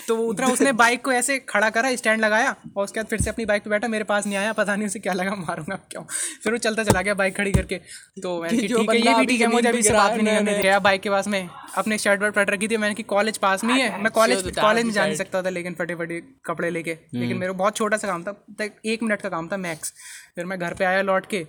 तो 0.07 0.15
वो 0.15 0.24
उतरा 0.24 0.48
उसने 0.48 0.71
बाइक 0.74 1.04
को 1.06 1.12
ऐसे 1.12 1.38
खड़ा 1.50 1.69
करा 1.69 1.95
स्टैंड 1.95 2.21
लगाया 2.21 2.56
और 2.77 2.83
उसके 2.83 3.00
बाद 3.00 3.07
फिर 3.07 3.21
से 3.21 3.30
अपनी 3.30 3.45
बाइक 3.45 3.63
पे 3.63 3.69
बैठा 3.69 3.88
मेरे 3.88 4.04
पास 4.04 4.25
नहीं 4.27 4.38
आया 4.38 4.54
पता 4.54 4.75
नहीं 4.75 4.88
उसे 4.88 5.00
क्या 5.00 5.13
लगा 5.13 5.36
मारूँगा 5.38 5.75
क्यों। 5.92 6.04
फिर 6.44 6.51
वो 6.54 6.57
चलता 6.60 6.83
चला 6.83 7.01
गया 7.01 7.13
बाइक 7.13 7.36
खड़ी 7.38 7.51
करके। 7.51 7.77
तो 8.24 8.42
मैंने 8.42 8.57
ठीक 8.57 8.89
है 8.89 8.98
ये 8.98 9.13
भी 9.16 9.25
ठीक 9.25 9.42
है 9.42 9.48
मुझे 9.48 9.68
अभी 9.69 9.83
से 9.83 9.94
बात 9.94 10.13
नहीं 10.13 10.36
करनी 10.38 10.62
गया 10.62 10.80
बाइक 10.80 11.01
के 11.01 11.09
पास 11.09 11.27
में 11.27 11.50
अपने 11.77 11.98
शर्ट 11.98 12.21
वर्ट 12.21 12.36
पट 12.36 12.50
रखी 12.50 12.68
थी 12.68 12.77
मैंने 12.77 12.95
कि 12.95 13.04
कॉलेज 13.06 13.38
पास 13.38 13.63
में 13.63 13.74
ही 13.74 13.81
है 13.81 14.01
मैं 14.01 14.12
कॉलेज 14.12 14.51
कॉलेज 14.59 14.86
में 14.86 14.92
जा 14.94 15.06
नहीं 15.06 15.16
सकता 15.16 15.42
था 15.44 15.50
लेकिन 15.50 15.75
फटे 15.80 15.95
फटे 15.95 16.21
कपड़े 16.45 16.69
लेके। 16.69 16.98
लेकिन 17.13 17.38
मेरे 17.38 17.51
को 17.51 17.57
बहुत 17.57 17.75
छोटा 17.77 17.98
सा 17.98 18.07
काम 18.07 18.24
था 18.24 18.69
एक 18.86 19.04
मिनट 19.04 19.21
का 19.21 19.30
काम 19.30 19.48
था 19.48 19.57
मैक्स। 19.59 19.94
फिर 20.36 20.45
मैं 20.45 20.59
घर 20.59 20.74
पे 20.74 20.86
आया 20.86 21.01
लौट 21.01 21.25
के 21.25 21.45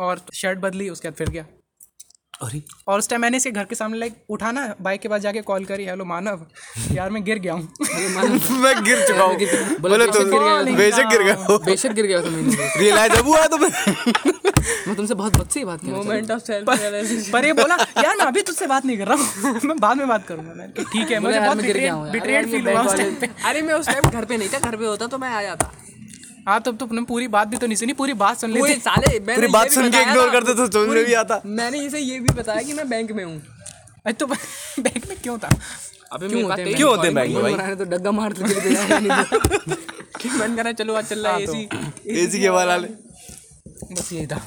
और 0.00 0.20
शर्ट 0.34 0.58
बदली 0.58 0.88
उसके 0.88 1.08
बाद 1.08 1.16
फिर 1.18 1.28
गया। 1.30 1.44
अरे। 2.42 2.60
और 2.88 2.98
उस 2.98 3.08
टाइम 3.08 3.20
मैंने 3.22 3.36
इसे 3.36 3.50
घर 3.50 3.64
के 3.70 3.74
सामने 3.74 3.98
लाइक 3.98 4.14
उठा 4.30 4.50
ना 4.52 4.62
बाइक 4.82 5.00
के 5.00 5.08
पास 5.08 5.20
जाके 5.22 5.40
कॉल 5.48 5.64
करी 5.64 5.84
हेलो 5.84 6.04
मानव 6.04 6.46
यार 6.92 7.10
मैं 7.10 7.22
गिर 7.24 7.38
गया 7.38 7.52
हूँ। 7.52 7.68
मैं 8.60 8.72
गिर 8.84 9.04
चुका 9.08 9.22
हूँ। 9.24 9.76
बोले 9.80 10.06
तो 10.06 10.24
बेशक 10.76 11.08
गिर 11.10 11.22
गया 11.22 11.58
बेशक 11.66 11.92
गिर 11.92 12.06
गया 12.06 12.22
था। 12.22 12.30
मैंने। 12.30 12.68
रियलाइज़ 12.78 13.12
अब 13.12 13.26
हुआ 13.26 13.46
तुम्हें 13.46 13.70
मैं 14.86 14.94
तुमसे 14.96 15.14
बहुत 15.14 15.36
बद 15.36 15.48
से 15.48 15.60
ही 15.60 15.64
बात 15.66 15.80
कर 15.80 15.86
मोमेंट 15.88 16.30
ऑफ़ 16.30 16.42
सेल्फ 16.42 17.30
पर 17.32 17.44
ये 17.46 17.52
बोला 17.52 17.76
यार 18.04 18.16
मैं 18.16 18.24
अभी 18.26 18.42
तुझसे 18.42 18.66
बात 18.66 18.86
नहीं 18.86 18.98
कर 18.98 19.08
रहा 19.08 19.50
हूँ। 19.50 19.60
मैं 19.64 19.76
बाद 19.80 19.96
में 19.96 20.06
बात 20.08 20.26
करूँगा 20.28 20.54
मैं। 20.54 20.70
ठीक 20.82 21.10
है 21.10 21.18
मुझे 21.20 21.40
बहुत 21.40 21.58
गिर 21.60 21.76
गया 21.78 21.92
हूँ 21.92 22.10
बिट्रेड 22.12 22.36
अरे, 22.36 22.50
फील 22.52 22.68
हुआ 22.68 22.82
उस 22.82 22.96
टाइम 22.96 23.14
पे। 23.20 23.28
अरे 23.50 23.62
मैं 23.62 23.74
उस 23.74 23.86
टाइम 23.86 24.08
घर 24.10 24.24
पे 24.24 24.36
नहीं 24.36 24.48
था 24.48 24.58
घर 24.60 24.76
पे 24.76 24.86
होता 24.86 25.06
तो 25.06 25.18
मैं 25.18 25.28
आ 25.30 25.42
जाता 25.42 25.70
हाँ 26.46 26.60
तब 26.60 26.76
तो 26.76 26.86
तुमने 26.86 27.02
पूरी 27.04 27.28
बात 27.28 27.48
भी 27.48 27.56
तो 27.56 27.66
नहीं 27.66 27.76
सुनी 27.76 27.92
पूरी 27.92 28.12
बात 28.22 28.38
सुन 28.40 28.52
पूरे 28.54 28.68
लेते 28.70 28.80
साले 28.80 29.18
मैंने 29.20 29.34
पूरी 29.34 29.48
बात 29.52 29.70
सुन 29.70 29.90
के 29.90 30.00
इग्नोर। 30.02 30.30
करते 30.30 30.54
तो 30.54 30.66
समझ 30.66 30.88
में 30.88 31.04
भी 31.04 31.14
आता। 31.14 31.40
मैंने 31.46 31.78
इसे 31.78 32.00
ये 32.00 32.18
भी 32.20 32.34
बताया 32.34 32.62
कि 32.62 32.72
मैं 32.72 32.88
बैंक 32.88 33.12
में 33.12 33.24
हूँ। 33.24 33.36
अरे 33.36 34.12
तो 34.12 34.26
बैग 34.26 35.02
में 35.08 35.16
क्यों 35.22 35.38
था? 35.38 35.48
अबे 36.12 36.28
क्यों 36.28 36.42
होते 36.42 36.62
हैं 36.62 36.74
क्यों 36.76 36.90
होते 36.90 37.06
हैं 37.06 37.14
बैंक 37.14 37.34
में 37.34 37.42
भाई? 37.56 37.74
तो 37.74 37.84
डग्गा 37.84 38.10
मारते 38.10 38.54
तो 38.54 38.60
जाने 38.70 39.00
नहीं 39.00 39.24
कि 40.20 40.28
मन 40.28 40.56
करा 40.56 40.72
चलो 40.72 40.94
आज 40.94 41.04
चल 41.08 41.18
रहा 41.26 41.32
है 41.32 41.42
एसी 41.42 41.68
एसी 42.20 42.40
के 42.40 42.48
वाले 42.48 42.88
बस 43.92 44.12
यही 44.12 44.26
था। 44.26 44.40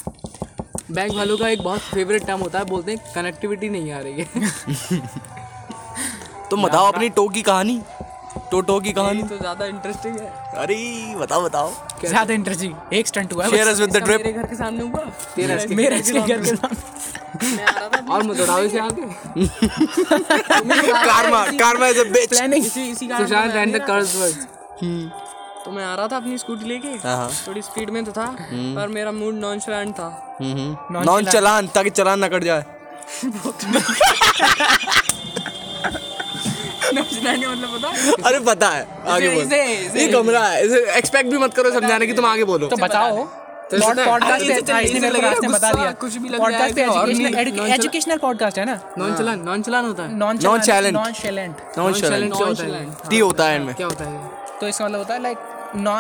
बैंक 0.92 1.14
वालों 1.14 1.38
का 1.38 1.48
एक 1.50 1.62
बहुत 1.64 1.80
फेवरेट 1.82 2.26
टर्म 2.28 2.40
होता 2.40 2.60
है 2.60 2.66
बोलते 2.66 2.92
हैं 2.92 3.14
कनेक्टिविटी 3.16 3.70
नहीं 3.70 3.92
आ 3.92 4.00
रही 4.00 4.14
है। 4.14 4.26
तुम 6.50 6.64
बताओ 6.64 6.92
अपनी 6.92 7.10
टो 7.10 7.28
की 7.30 7.42
कहानी। 7.42 7.82
टो 8.54 8.60
टो 8.62 8.80
की 8.80 8.92
कहानी? 8.94 9.24
तो 9.24 9.38
ज़्यादा 9.38 9.66
इंटरेस्टिंग 9.66 10.16
है। 10.20 10.28
अरे 10.64 10.78
बताओ 11.18 11.42
बताओ। 11.44 11.70
ज़्यादा 12.06 12.34
इंटरेस्टिंग 12.34 12.74
एक 12.94 13.08
स्टंट 13.08 13.34
हुआ 13.34 13.48
शेयर 13.50 13.68
अस 13.68 13.80
विद 13.80 13.90
द 13.90 13.96
इसका 13.96 14.06
ड्रिप 14.06 14.22
मेरे 14.22 14.34
घर 14.34 14.46
के 14.48 14.56
सामने 14.56 14.84
हुआ। 14.84 15.00
तेरा 15.36 15.56
बस। 15.56 15.66
मेरे 15.72 15.96
इसके 16.00 16.20
घर 16.20 16.40
के 16.40 16.56
सामने। 16.56 16.78
मैं 17.46 17.66
आ 17.66 17.72
रहा 17.72 17.88
था 17.90 18.00
और 18.14 18.24
मैं 18.24 18.36
दौड़ावे 18.38 18.70
से 18.70 18.80
is 21.90 21.98
a 22.00 22.06
bitch 22.10 22.30
प्लानिंग 22.30 22.66
इसी 22.66 22.84
इसी 22.90 23.08
कारण 23.08 23.24
तो 23.24 23.30
से 23.30 23.60
एंड 23.60 23.76
द 23.76 23.78
कर्स 23.88 24.16
वर्ड्स 24.16 24.38
तो 25.66 25.72
मैं 25.72 25.84
आ 25.86 25.94
रहा 25.96 26.08
था 26.08 26.18
अपनी 26.18 26.38
स्कूटी 26.38 26.66
लेके। 26.66 26.88
हाँ 27.04 27.16
हाँ। 27.18 27.30
थोड़ी 27.48 27.62
स्पीड 27.62 27.90
में 27.90 28.04
तो 28.06 28.12
था 28.12 28.26
पर 28.52 28.88
मेरा 28.94 29.12
मूड 29.14 29.34
नॉन 29.36 29.60
था। 29.94 30.38
नॉन 30.92 31.26
चलान 31.26 31.68
ताकि 31.76 31.90
चलान 31.92 32.20
ना 32.20 32.28
कट 32.28 32.44
जाए। 32.44 32.64
मतलब 37.02 37.82
पता 37.82 38.30
अरे 38.30 38.40
पता 38.40 38.70
है 38.70 38.88
आगे 39.08 39.30
बोल। 39.30 39.44
इसे- 39.44 39.68
इसे- 39.68 40.02
ये 40.02 40.08
कमरा 40.08 40.44
है 40.44 40.66
इसे 40.66 40.92
एक्सपेक्ट 40.98 41.30
भी 41.32 41.38
मत 41.38 41.54
करो 41.54 41.72
समझाने 41.72 42.08
की 42.08 42.14
तुम 42.14 42.26
आगे 42.26 42.44
बोलो। 42.44 42.68
तो 42.68 42.76
बताओ। 42.76 43.18
तो 43.72 43.78
पॉडकास्ट 44.06 44.44
इसे 44.44 44.54
पे 44.54 44.62
चल- 44.62 44.76
हाँ, 47.60 47.68
एजुकेशनल 47.70 48.18
पॉडकास्ट 48.18 48.58
है 48.60 48.66
ना? 48.66 48.80
नॉन 48.98 49.16
चलान 49.16 49.40
नॉन 49.40 49.62
चलान 49.62 49.86
होता 49.86 50.04
है 50.04 50.16
नॉन. 50.16 50.38
नॉन 51.78 51.94
नॉन 52.18 52.30
क्या 52.30 52.48
होता 52.48 52.64
है? 52.64 53.10
टी 53.10 53.20
होता 53.20 53.46
है 53.46 53.56
इनमें। 53.56 53.76
क्या 53.76 53.88
होता 53.88 54.04
है? 54.04 54.30
तो 54.62 54.68
इसका 54.68 54.86
मतलब 54.86 54.98
होता 54.98 55.14
है 55.14 55.22
लाइक 55.22 55.38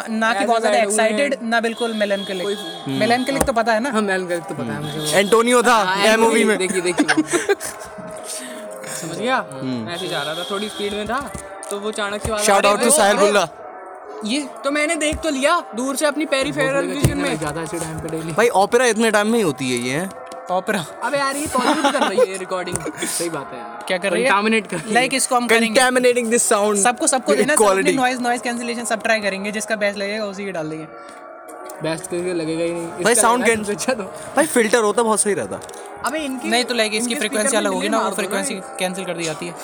ना 0.09 0.33
कि 0.33 0.45
बहुत 0.45 0.61
ज़्यादा 0.61 0.77
हैं। 0.77 1.47
मेलनकलिक 1.93 2.47
मेलनकलिक 2.87 3.43
तो 3.43 3.53
पता 3.53 3.73
है 3.73 3.79
ना? 3.79 3.91
हाँ 3.91 4.01
तो 4.43 4.55
पता 4.55 4.73
है 4.73 4.97
मुझे। 4.97 5.17
एंटोनियो 5.17 5.63
था 5.63 5.73
हाँ, 5.73 6.17
मूवी 6.17 6.43
में। 6.43 6.57
देखिए 6.57 6.81
देखिए। 6.81 7.55
समझ 9.03 9.17
गया? 9.17 9.37
ऐसे 9.93 10.07
जा 10.07 10.21
रहा 10.21 10.33
था 10.33 10.45
थोड़ी 10.51 10.69
स्पीड 10.69 10.93
में 10.93 11.05
था 11.07 11.19
तो 11.69 11.79
वो 11.79 11.91
चाणक्य 11.93 12.31
वाला 12.31 12.43
shout 12.43 12.65
out 12.65 12.83
to 12.83 12.89
Sahil 12.91 13.17
Bulla 13.17 13.47
ये 14.25 14.41
तो 14.63 14.71
मैंने 14.71 14.95
देख 14.97 15.15
तो 15.23 15.29
लिया 15.29 15.59
दूर 15.75 15.95
से 15.95 16.05
अपनी 16.05 16.25
पेरीफेरल 16.33 16.85
विजन 16.87 17.17
में। 17.17 17.37
ज़्यादा 17.37 17.61
अच्छे 17.61 17.77
टाइम 17.79 17.97
पे 17.99 18.09
डेली 18.09 18.33
भाई 18.33 18.49
ओपेरा 18.59 18.85
इतने 18.87 19.09
टाइम 19.11 19.27
में 19.27 19.37
ही 19.37 19.41
होती 19.43 19.71
है 19.71 19.77
ये 19.87 20.07
ऑपरा 20.51 20.85
अबे 21.03 21.17
यार 21.17 21.35
ये 21.37 21.47
पॉजिटिव 21.47 21.91
कर 21.91 22.07
रही 22.07 22.31
है 22.31 22.37
रिकॉर्डिंग 22.37 22.77
सही 23.07 23.29
बात 23.29 23.51
है 23.53 23.59
यार। 23.59 23.83
क्या 23.87 23.97
कर 23.97 24.11
रही 24.11 24.23
है? 24.23 24.29
Contaminate 24.29 24.69
कर 24.71 24.93
लाइक 24.93 25.13
इसको 25.13 25.35
हम 25.35 25.47
करेंगे। 25.47 25.67
कंटैमिनेटिंग 25.67 26.29
दिस 26.29 26.47
साउंड 26.49 26.77
सबको 26.79 27.07
सबको 27.07 27.35
देना 27.35 27.55
नॉइज़ 27.95 28.21
नॉइज़ 28.21 28.41
कैंसिलेशन 28.43 28.85
सब 28.85 29.03
ट्राई 29.03 29.19
करेंगे 29.21 29.51
जिसका 29.51 29.75
बेस्ट 29.83 29.97
लगेगा 29.99 30.25
उसी 30.25 30.45
के 30.45 30.51
डाल 30.51 30.69
देंगे। 30.69 30.87
बेस्ट 31.81 32.03
करके 32.05 32.33
लगेगा 32.33 32.63
ही 32.63 32.71
नहीं। 32.71 33.03
भाई 33.03 33.15
can- 33.15 33.65
तो 33.65 33.71
अच्छा 33.71 33.93
तो। 33.93 34.03
भाई 34.35 34.45
फ़िल्टर 34.47 34.83
होता 34.83 35.03
बहुत 35.03 35.19
सही 35.19 35.33
रहता। 35.33 35.59
अबे 36.05 36.19
इनकी 36.19 36.49
नहीं 36.49 36.63
तो 36.65 36.73
लाइक 36.73 36.93
इसकी 36.95 37.15
फ्रीक्वेंसी 37.15 37.57
अलग 37.57 37.73
होगी 37.73 37.89
ना 37.89 37.99
वो 37.99 38.11
फ्रीक्वेंसी 38.15 38.55
कैंसिल 38.79 39.05
कर 39.05 39.17
दी 39.17 39.23
जाती 39.23 39.45
है। 39.47 39.55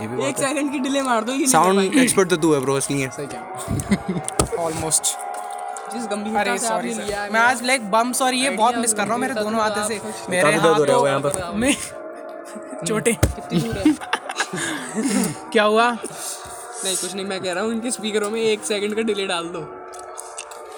ये 0.00 0.06
भी 0.08 0.24
एक 0.26 0.38
सेकंड 0.38 0.72
की 0.72 0.78
डिले 0.78 1.02
मार 1.02 1.24
दो 1.24 1.32
ये 1.32 1.46
साउंड 1.46 1.94
एक्सपर्ट 1.98 2.30
तो 2.30 2.36
तू 2.36 2.52
है 2.54 2.60
ब्रो 2.60 2.76
इसलिए। 2.78 3.08
सही 3.16 3.26
क्या 3.26 4.56
ऑलमोस्ट 4.64 5.04
जिस 5.94 6.06
गंभीरता 6.10 6.40
अरे 6.40 6.58
से 6.58 6.66
सॉरी 6.66 6.90
आपने 6.92 7.04
लिया 7.04 7.22
है 7.22 7.30
मैं 7.32 7.40
आज 7.40 7.62
लाइक 7.66 7.90
बम्स 7.90 8.22
और 8.22 8.34
ये 8.34 8.50
बहुत 8.50 8.76
मिस 8.76 8.94
कर 8.94 9.04
रहा 9.04 9.12
हूँ 9.12 9.20
मेरे 9.20 9.34
दोनों 9.34 9.60
हाथों 9.60 9.86
से। 9.88 10.00
मेरे 10.30 10.42
काफ़ी 10.42 10.58
दर्द 10.58 10.78
हो 10.78 10.84
रहा 10.84 10.96
होगा 10.96 11.10
यहाँ 11.10 11.20
हाथों 11.20 11.52
में 11.54 11.74
चोटे 12.86 13.10
है? 13.10 13.18
क्या 15.52 15.64
हुआ? 15.64 15.90
नहीं 15.92 16.96
कुछ 16.96 17.14
नहीं 17.14 17.24
मैं 17.26 17.40
कह 17.40 17.52
रहा 17.52 17.64
हूँ 17.64 17.72
इनके 17.72 17.90
स्पीकरों 17.90 18.30
में 18.30 18.40
एक 18.40 18.64
सेकंड 18.64 18.94
का 18.96 19.02
डिले 19.02 19.26
डाल 19.26 19.44
दो। 19.48 19.60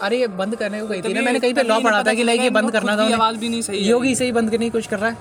अरे 0.03 0.19
ये 0.19 0.27
बंद 0.39 0.57
करने 0.57 0.81
को 0.81 0.87
कही 0.87 1.03
थी 1.03 1.13
ना 1.15 1.21
मैंने 1.21 1.41
कहीं 1.41 1.55
पे 1.55 1.63
लॉ 1.63 1.79
पढ़ा 1.81 2.03
था 2.03 2.15
कि 2.15 2.23
लाइक 2.25 2.41
ये 2.41 2.51
बंद 2.51 2.71
करना 2.73 2.97
था 2.97 3.05
आवाज़ 3.15 3.37
भी 3.37 3.49
नहीं 3.49 3.63
सही 3.63 3.79
योगी 3.79 4.11
इसे 4.13 4.25
ही 4.25 4.33
बंद 4.33 4.51
करने 4.51 4.65
की 4.65 4.71
कोशिश 4.71 4.87
कर 4.87 4.99
रहा 4.99 5.11
है? 5.11 5.17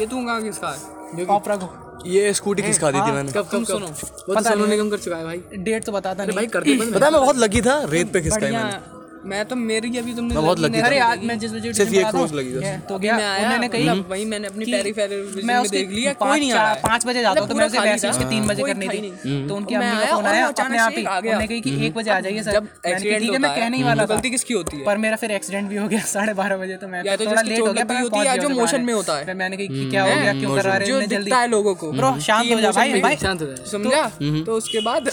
ये 0.00 0.06
तू 0.06 0.24
कहाँ 0.24 0.42
किसका? 0.42 0.76
है 1.16 1.24
ऑपरा 1.26 1.56
को 1.56 1.68
ये 2.06 2.32
स्कूटी 2.34 2.62
किसका 2.62 2.90
दी 2.90 2.98
थी 2.98 3.12
मैंने? 3.12 3.32
कब 3.32 3.48
तुम 3.52 3.64
कब? 3.64 3.72
सुनो। 3.72 3.86
पता 3.86 4.40
नहीं 4.40 4.44
कम 4.44 4.50
सोनू 4.50 4.66
निगम 4.66 4.90
कर 4.90 4.98
चुका 4.98 5.16
है 5.16 5.24
भाई। 5.24 5.42
डेट 5.58 5.84
तो 5.84 5.92
बताता 5.92 6.24
नहीं। 6.24 6.36
भाई 6.36 6.46
करते 6.46 6.76
बता 6.76 6.94
पता 6.98 7.10
मैं 7.10 7.20
बहुत 7.20 7.36
लगी 7.36 7.60
था 7.60 7.82
रेत 7.90 8.12
पे 8.12 8.20
खिसका 8.22 8.46
है 8.46 8.52
मैंने। 8.52 8.95
मैं 9.26 9.44
तो 9.44 9.56
मेरी 9.58 9.88
अभी 9.98 10.12
तुमने 10.14 10.34
बहुत 10.34 10.58
लगी 10.60 10.72
नहीं। 10.72 10.82
अरे 10.82 10.98
आज 11.00 11.22
मैं 11.24 11.38
जिस 11.38 11.52
बजे 11.52 11.72
सिर्फ़ 11.72 11.90
ट्यूशन 11.90 11.94
ये 11.94 12.02
पढ़ाता 12.02 12.18
क्रोज 12.18 12.30
हूँ, 12.30 12.38
लगी 12.38 12.76
तो 12.88 12.98
मैं 12.98 13.10
आया 13.12 13.44
उन्होंने 13.44 13.68
कही 13.68 13.88
वही 14.10 14.24
मैंने 14.26 14.48
अपनी 14.48 14.64
कि 14.64 14.72
पेरीफेरल 14.72 15.42
मैं 15.44 15.62
देख 15.68 15.90
लिया 15.90 16.12
कोई 16.14 16.38
नहीं 16.40 16.52
आया 16.52 16.68
है। 16.68 16.80
पाँच 16.82 17.06
बजे 17.06 17.22
जाता 17.22 17.40
हूँ 17.40 17.48
तो 17.48 17.54
मैं 17.54 17.66
उसे 17.66 17.78
पूरा 17.78 18.10
उसके 18.10 18.24
था। 18.24 18.28
तीन 18.30 18.46
बजे 18.46 18.62
करनी 18.64 18.88
थी 18.88 19.48
तो 19.48 19.56
उनकी 19.56 19.76
मैं 19.76 19.90
अम्मी 19.90 20.06
का 20.06 20.12
फ़ोन 20.12 20.26
आया 20.26 20.46
अपने 20.46 20.78
आप 20.78 20.92
ही। 20.96 21.04
उन्होंने 21.06 21.46
कही 21.46 21.60
कि 21.60 21.86
एक 21.86 21.94
बजे 21.94 22.10
आ 22.10 22.20
जाइए 22.20 22.42
सर। 22.42 22.60
मैंने 22.60 23.18
ठीक 23.18 23.32
है 23.32 23.38
मैं 23.38 23.54
कहने 23.56 23.76
ही 23.76 23.82
वाला 23.82 24.04
तो 24.04 24.10
था। 24.10 24.14
गलती 24.14 24.30
किसकी 24.30 24.54
होती 24.54 24.76
है? 24.76 24.84
पर 24.84 24.96
मेरा 24.98 25.16
फिर 25.16 25.30
एक्सीडेंट 25.32 25.68
भी 25.68 25.76
हो 25.76 25.88
गया 25.88 26.00
साढ़े 26.14 26.34
बारह 26.34 26.56
बजे 26.56 26.76
तो 26.76 26.88
मैं 26.88 27.02
तो 27.06 27.26
थोड़ा 27.26 27.42
लेट 27.42 27.60
हो 27.60 27.66
चोट 27.66 27.74
गया 27.74 27.84
लगी 27.84 27.94
पर 27.94 28.02
होती 28.02 28.18
है 28.18 28.24
या 28.26 28.36
जो 28.38 28.48
मोशन 28.50 28.82
में 28.82 28.92
होता 28.94 29.16
है। 29.18 29.34
मैंने 29.36 29.56
कही 29.56 29.68
कि 29.68 29.88
क्या 29.90 30.02
हो 30.04 30.14
गया 30.14 30.32
क्यों 30.34 30.56
करा 30.56 30.76
रहे 30.76 30.88
जो 30.88 30.94
हो 30.94 31.00
जल्दी? 31.00 31.16
दिखता 31.16 31.40
है 31.40 31.48
लोगों 31.48 31.74
को। 31.74 31.92
ब्रो 31.92 32.18
शांत 32.20 32.52
हो 32.52 32.60
जा 32.60 32.70
भाई 32.72 33.00
भाई। 33.02 33.16
शांत 33.16 33.42
हो 33.42 33.46
जाए 33.46 33.70
समझा? 33.72 34.02
तो 34.46 34.56
उसके 34.56 34.80
बाद 34.82 35.10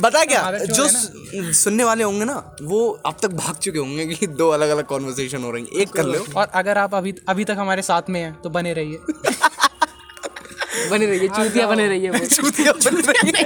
बता 0.00 0.24
क्या 0.26 0.50
जो 0.54 0.74
जो 0.76 1.52
सुनने 1.54 1.84
वाले 1.84 2.04
होंगे 2.04 2.24
ना 2.24 2.34
वो 2.62 2.80
अब 3.06 3.16
तक 3.22 3.30
भाग 3.36 3.55
चुके 3.58 3.78
होंगे 3.78 4.06
कि 4.06 4.26
दो 4.26 4.48
अलग 4.50 4.68
अलग 4.70 4.84
कॉन्वर्सेशन 4.86 5.42
हो 5.42 5.50
रही 5.50 5.64
है। 5.64 5.80
एक 5.82 5.92
कर 5.92 6.04
लो। 6.04 6.24
और 6.36 6.46
अगर 6.54 6.78
आप 6.78 6.94
अभी 6.94 7.14
अभी 7.28 7.44
तक 7.44 7.56
हमारे 7.58 7.82
साथ 7.82 8.10
में 8.10 8.20
हैं 8.20 8.32
तो 8.42 8.50
बने 8.50 8.72
रहिए। 8.74 8.98
बने 10.90 11.06
रहिए 11.06 11.28
चूतिया 11.28 11.66
बने 11.66 11.86
रहिए 11.88 12.26
चूतिया 12.26 12.72
बन 12.72 12.96
रही 13.08 13.32
है 13.36 13.42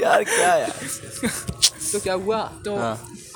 यार 0.00 0.24
क्या 0.24 0.54
यार। 0.56 0.72
तो 1.92 2.00
क्या 2.00 2.14
हुआ? 2.14 2.38
तो 2.64 2.74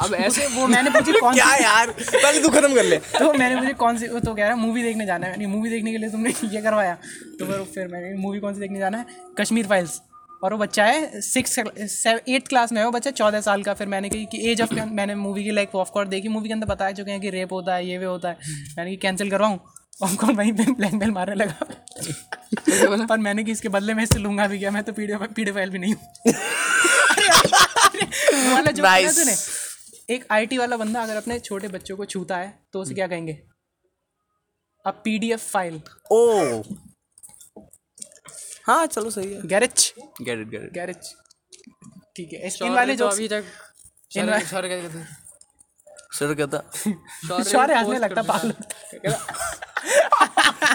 अब 0.05 0.15
ऐसे 0.15 0.47
वो 0.55 0.67
मैंने 0.67 0.91
पूछी 0.91 1.13
कौन 1.21 1.35
क्या 1.35 1.55
यार? 1.57 1.91
पहले 2.01 2.41
तू 2.43 2.49
खत्म 2.49 2.75
कर 2.75 2.85
ले। 2.85 2.97
तो 3.19 3.33
मैंने 3.33 3.57
मुझे 3.57 3.73
कौन 3.83 3.99
सी 3.99 4.07
तो 4.09 4.35
कह 4.35 4.43
रहा 4.43 4.49
है 4.51 4.59
मूवी 4.59 4.83
देखने 4.83 5.07
जाना 5.07 5.27
है। 5.27 5.47
मूवी 5.47 5.71
देखने 5.71 5.93
के 5.93 5.99
लिए 5.99 6.11
तुमने 6.11 6.33
ये 6.53 6.61
करवाया। 6.63 6.95
तो 7.39 7.47
फिर 7.47 7.63
फिर 7.75 7.89
मैंने 7.89 8.17
मूवी 8.19 8.41
कौन 8.41 8.55
सी 8.55 8.61
देखने 8.61 8.79
जाना 8.79 8.99
है? 8.99 9.07
कश्मीर 9.41 9.67
फाइल्स 9.67 10.01
और 10.43 10.53
वो 10.53 10.59
बच्चा 10.59 10.85
है 10.85 11.21
सिक्स 11.21 11.59
एट्थ 11.59 12.49
क्लास 12.49 12.73
में 12.73 12.81
है 12.81 12.85
वो 12.85 12.91
बच्चा 12.93 13.11
चौदह 13.11 13.41
साल 13.41 13.63
का। 13.63 13.75
फिर 13.75 13.87
मैंने 13.89 14.09
कही 14.09 14.27
कि 14.27 14.51
एज 14.51 14.61
ऑफ़ 14.63 14.75
मैंने 14.75 15.15
मूवी 15.15 15.45
की 15.45 15.51
लाइक 15.51 15.75
ऑफ़ 15.75 15.91
कोर्स 15.91 16.09
देखी। 16.09 16.29
मूवी 16.29 16.49
के 16.49 16.55
अंदर 16.55 16.67
बताया 16.67 16.93
चुके 16.93 17.11
हैं 17.11 17.21
कि 17.21 17.31
रेप 17.31 17.53
होता 17.53 17.75
है 17.75 17.87
ये 17.87 17.99
वे 17.99 18.05
होता 18.05 18.29
है। 18.29 18.37
मैंने 18.77 18.91
कि 18.91 18.97
कैंसिल 18.97 19.31
करवाऊँ? 19.31 19.61
उनको 20.03 20.27
वहीं 20.27 20.53
पे 20.53 20.73
ब्लैक 20.73 20.93
मेल 20.95 21.11
मारने 21.11 21.35
लगा। 21.35 23.07
पर 23.07 23.19
मैंने 23.19 23.45
कि 23.45 23.53
इसके 23.53 23.69
बदले 23.69 23.95
में 23.95 24.03
इससे 24.03 24.19
लूँगा 24.19 24.47
भी 24.47 24.59
क्या? 24.59 24.71
मैं 24.71 24.83
तो 24.85 24.93
पीडी 24.93 25.15
पीडी 25.27 25.53
फ़ाइल 25.53 25.71
भी 25.71 25.79
नहीं 25.79 25.95
हूँ। 25.95 26.03
वाला 28.55 28.71
जो 28.71 28.83
Nice. 28.83 29.17
तूने 29.17 29.35
एक 30.15 30.25
आईटी 30.33 30.59
वाला 30.59 30.77
बंदा 30.77 31.03
अगर 31.03 31.17
अपने 31.17 31.39
छोटे 31.39 31.69
बच्चों 31.69 31.97
को 31.97 32.05
छूता 32.05 32.37
है 32.37 32.59
तो 32.73 32.81
उसे 32.81 32.95
क्या 32.95 33.07
कहेंगे? 33.07 33.33
अ 34.85 34.91
पीडीएफ 35.05 35.51
फ़ाइल 35.51 35.81
ओ। 36.13 36.63
हाँ 38.67 38.87
चलो 38.87 39.11
सही 39.11 39.33
है। 39.33 39.41
गैरेज। 39.49 39.93
Get 40.23 40.39
it 40.41 40.49
garage. 40.75 41.13
ठीक 42.17 42.33
है 42.33 42.49
इन 42.67 42.73
वाले 42.75 42.97
जो 42.97 43.07
अभी 43.09 43.29
तक 43.29 43.45
इन 44.17 44.31
वाले 44.31 44.45
सर 44.47 44.67
क्या 44.69 44.81
कहते 44.81 44.99
हैं? 44.99 45.17
सर 46.19 46.35
कहता। 46.35 47.43
शौर्य 47.51 47.75
हंसने 47.75 47.99
लगता 47.99 48.23
पागल 48.23 48.51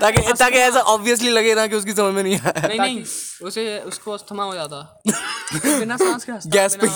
ताकि 0.02 0.22
ताकि 0.34 0.58
ऐसा 0.58 0.80
ऑब्वियसली 0.94 1.30
लगे 1.30 1.54
ना 1.56 1.66
कि 1.68 1.76
उसकी 1.76 1.94
समझ 1.94 2.14
में 2.16 2.24
नहीं 2.24 2.40
आया। 2.40 2.68
नहीं 2.68 2.80
नहीं 2.80 3.04
उसे 3.48 3.80
उसको 3.80 4.12
अस्थमा 4.12 4.44
हो 4.44 4.54
जाता। 4.54 5.02
बिना 5.80 5.98
सांस 5.98 6.26
के 6.30 6.50
गैस 6.50 6.78
के। 6.84 6.88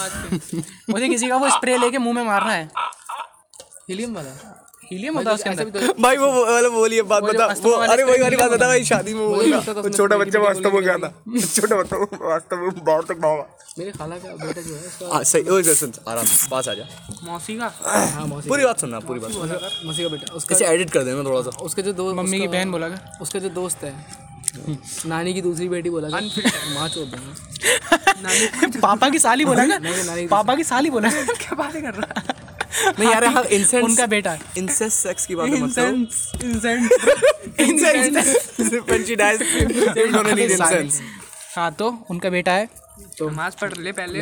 मुझे 0.91 1.07
किसी 1.09 1.27
का 1.27 1.35
वो 1.35 1.49
स्प्रे 1.49 1.77
लेके 1.77 1.97
मुँह 1.97 2.15
में 2.15 2.23
मारना 2.23 2.53
है। 2.53 2.69
हीलियम 3.89 4.15
वाला? 4.15 4.65
हीलियम 4.91 5.17
होता 5.17 5.31
उसके 5.31 5.49
अंदर 5.49 5.93
भाई 5.99 6.17
वो 6.17 6.27
वाला 6.45 6.69
बोलिए 6.69 7.01
बात 7.11 7.23
बता 7.23 7.45
वो 7.63 7.71
अरे 7.87 8.03
वही 8.03 8.21
वाली 8.21 8.35
बात 8.35 8.51
बता 8.51 8.67
भाई 8.67 8.83
शादी 8.85 9.13
में 9.13 9.21
वो 9.21 9.89
छोटा 9.89 10.17
बच्चा 10.17 10.39
वास्तव 10.39 10.73
में 10.73 10.83
गया 10.83 10.97
था? 10.97 11.09
छोटा 11.55 11.75
बच्चा 11.75 11.97
वास्तव 12.27 12.57
में 12.57 12.83
बाहर 12.85 13.01
तक 13.09 13.17
भागा। 13.17 13.45
मेरे 13.79 13.91
खाला 13.91 14.15
का 14.15 14.29
बेटा 14.45 14.61
जो 14.61 14.75
है 14.75 14.81
उसका 14.81 15.13
हाँ 15.13 15.23
सही 15.23 15.49
ओए 15.49 15.73
सुन 15.73 15.91
आराम 16.07 16.25
पास 16.51 16.67
आ 16.67 16.73
जा। 16.73 16.85
मौसी 17.23 17.55
का? 17.57 17.71
हाँ 18.13 18.25
मौसी 18.27 18.49
पूरी 18.49 18.63
बात 18.63 18.79
सुनना 18.79 18.99
पूरी 18.99 19.19
बात। 19.19 19.31
मौसी- 19.85 20.03
का 20.03 20.09
बेटा 20.09 20.33
उसका 20.33 20.55
इसे 20.55 20.65
एडिट 20.65 20.89
कर 20.89 21.03
देना 21.03 21.23
थोड़ा 21.23 21.41
सा। 21.41 21.57
उसके 21.63 21.81
जो 21.81 21.93
दोस्त 21.93 22.17
मम्मी 22.17 22.39
की 22.39 22.47
बहन 22.47 22.71
बोला 22.71 22.87
उसका 23.21 23.39
जो 23.39 23.49
दोस्त 23.59 23.83
है 23.83 23.93
नानी 25.05 25.33
की 25.33 25.41
दूसरी 25.41 25.67
बेटी 25.69 25.89
बोला 25.89 26.07
माँ 26.09 26.89
दूँगा 26.89 28.79
पापा 28.81 29.09
की 29.09 29.19
साली 29.19 29.45
बोला 29.45 29.65
ना 29.65 29.77
पापा 30.31 30.55
की 30.55 30.63
साली 30.63 30.89
बोला 30.89 31.09
क्या 31.41 31.55
बातें 31.55 31.81
कर 31.81 31.93
रहा 31.93 32.19
है? 32.19 32.57
नहीं 32.99 33.09
यार 33.11 33.23
हाँ 33.25 33.43
इंसेंस 33.43 33.83
उनका 33.83 34.05
बेटा। 34.07 34.31
है 34.31 34.39
इंसेंस 34.57 34.93
सेक्स 34.93 35.25
की 35.25 35.35
बात 35.35 35.49
मत 35.49 35.75
करो 35.75 35.87
इंसेंट 36.49 37.59
incense 37.59 38.35
when 38.89 39.05
she 39.05 39.15
dies 39.15 39.41
you're 39.41 40.11
gonna 40.11 40.35
need 40.35 40.51
incense 40.51 41.01
हाँ 41.55 41.71
तो 41.79 41.87
उनका 42.09 42.29
बेटा 42.29 42.51
है। 42.51 42.67
तो 43.17 43.29
नमाज़ 43.29 43.53
पढ़ 43.61 43.73
ले 43.77 43.91
पहले 43.91 44.21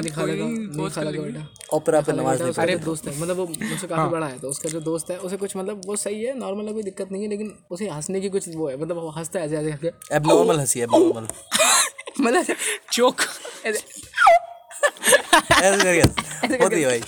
ओपेरा 1.73 2.01
पे 2.01 2.11
नमाज़ 2.13 2.43
नहीं 2.43 2.67
जो 2.67 2.77
दोस्त 2.85 3.07
है 3.07 3.19
मतलब 3.21 3.37
वो 3.37 3.45
मुझसे 3.47 3.87
काफ़ी 3.87 4.09
बड़ा 4.11 4.27
है 4.27 4.39
तो 4.39 4.49
उसका 4.49 4.69
जो 4.69 4.79
दोस्त 4.81 5.11
है 5.11 5.17
उसे 5.19 5.37
कुछ 5.37 5.55
मतलब 5.57 5.81
वो 5.85 5.95
सही 5.95 6.23
है 6.23 6.37
नॉर्मल 6.39 6.67
है 6.67 6.73
कोई 6.73 6.83
दिक्कत 6.83 7.11
नहीं 7.11 7.23
है 7.23 7.29
लेकिन 7.29 7.53
उसे 7.71 7.89
हंसने 7.89 8.21
की 8.21 8.29
कुछ 8.29 8.47
वो 8.55 8.69
है 8.69 8.77
मतलब 8.81 8.97
वो 8.97 9.09
हंसता 9.09 9.39
है 9.39 9.45
ऐसे 9.45 9.57
ऐसे 9.57 9.71
करके। 9.71 10.15
एबनॉर्मल 10.15 10.59
हँसी 10.59 10.81
एबनॉर्मल 10.81 11.27
मतलब 12.21 12.55
चोक। 12.91 13.21
ऐसे। 13.65 13.79
ऐसे 15.63 15.83
करके 15.83 16.01
हंस। 16.01 16.61
होती 16.61 16.81
है 16.81 16.87
भाई। 16.89 17.01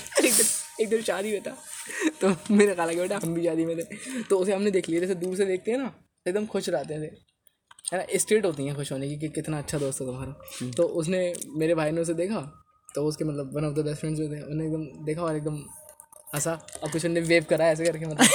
एक 0.82 0.90
दिन 0.90 1.02
शादी 1.02 1.32
में 1.32 1.42
था। 1.42 1.58
तो 2.22 2.36
मेरे 2.52 2.76
खाला 2.76 2.94
के 2.94 3.00
बेटा 3.00 3.20
हम 3.24 3.34
भी 3.34 3.44
शादी 3.46 3.66
में 3.66 3.78
थे। 3.80 3.84
तो 4.30 4.38
उसे 4.38 4.54
हमने 4.54 4.72
देख 4.72 4.90
लिया 4.90 5.02
जैसे 5.02 5.16
दूर 5.16 5.36
से 5.36 5.46
देखते 5.46 5.72
हैं 5.72 5.78
ना 5.78 5.94
एकदम 6.28 6.46
खुश 6.46 6.70
रहते 6.70 6.94
थे। 6.94 7.12
है 7.94 7.98
ना 7.98 8.18
स्टेट 8.18 8.46
होती 8.46 8.66
हैं 8.66 8.76
खुश 8.76 8.92
होने 8.92 9.08
की 9.08 9.18
कि 9.18 9.30
कितना 9.30 9.58
अच्छा 9.58 9.78
दोस्त 9.78 10.02
है 10.02 10.08
तुम्हारा। 10.08 10.72
तो 10.78 10.84
उसने 10.84 11.34
मेरे 11.48 11.76
भाई 11.76 11.92
ने 11.92 12.02
उसे 12.02 12.14
देखा 12.14 12.66
तो 12.96 13.06
उसके 13.06 13.24
मतलब 13.26 13.56
one 13.56 13.66
of 13.66 13.74
the 13.74 13.80
best 13.80 14.00
friends 14.00 14.20
जो 14.22 14.28
थे। 14.28 14.42
उन्हें 14.42 14.68
एकदम 14.68 15.06
देखा 15.06 15.22
और 15.22 15.36
एकदम 15.36 15.58
हंसा। 16.36 16.54
और 16.84 16.92
कुछ 16.92 17.06
उन्हें 17.06 17.24
वेव 17.24 17.46
करा 17.50 17.66
ऐसे 17.66 17.86
करके 17.86 18.06
मतलब। 18.06 18.28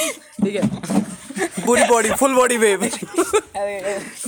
ठीक 0.45 0.55
है? 0.55 0.69
पूरी 1.65 1.83
बॉडी 1.83 2.09
फुल 2.09 2.33
बॉडी 2.35 2.57
वेव 2.57 2.83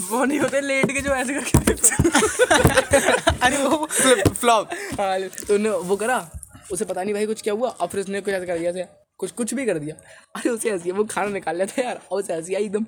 वो 0.10 0.24
नहीं 0.26 0.40
होते 0.40 0.62
लेट 0.62 0.92
के 0.92 1.02
जो 1.02 1.12
ऐसे 1.12 1.34
करके। 1.34 1.58
अरे 3.46 3.58
वो 3.58 3.86
फ्लॉप 4.34 4.70
हाँ 5.00 5.20
तो 5.22 5.54
उन्हें 5.56 5.72
वो 5.72 5.96
करा 5.96 6.37
उसे 6.72 6.86
पता 6.86 7.04
नहीं 7.04 7.14
भाई 7.14 7.26
कुछ 7.26 7.42
क्या 7.42 7.54
हुआ। 7.54 7.70
और 7.70 7.88
फिर 7.88 8.02
उसने 8.02 8.22
कुछ 8.22 8.34
ऐसा 8.34 8.46
कर 8.46 8.58
दिया 8.58 8.70
ऐसे 8.70 8.86
कुछ 9.18 9.32
कुछ 9.32 9.54
भी 9.54 9.66
कर 9.66 9.80
दिया। 9.80 9.96
अरे 10.36 10.50
उसे 10.50 10.72
हँसी 10.72 10.92
वो 10.92 11.04
खाना 11.04 11.30
निकाल 11.30 11.56
लिया 11.56 11.66
था 11.66 11.82
यार। 11.82 12.02
और 12.12 12.24
उसे 12.24 12.34
हँसी 12.34 12.56
आई 12.56 12.64
एकदम। 12.64 12.86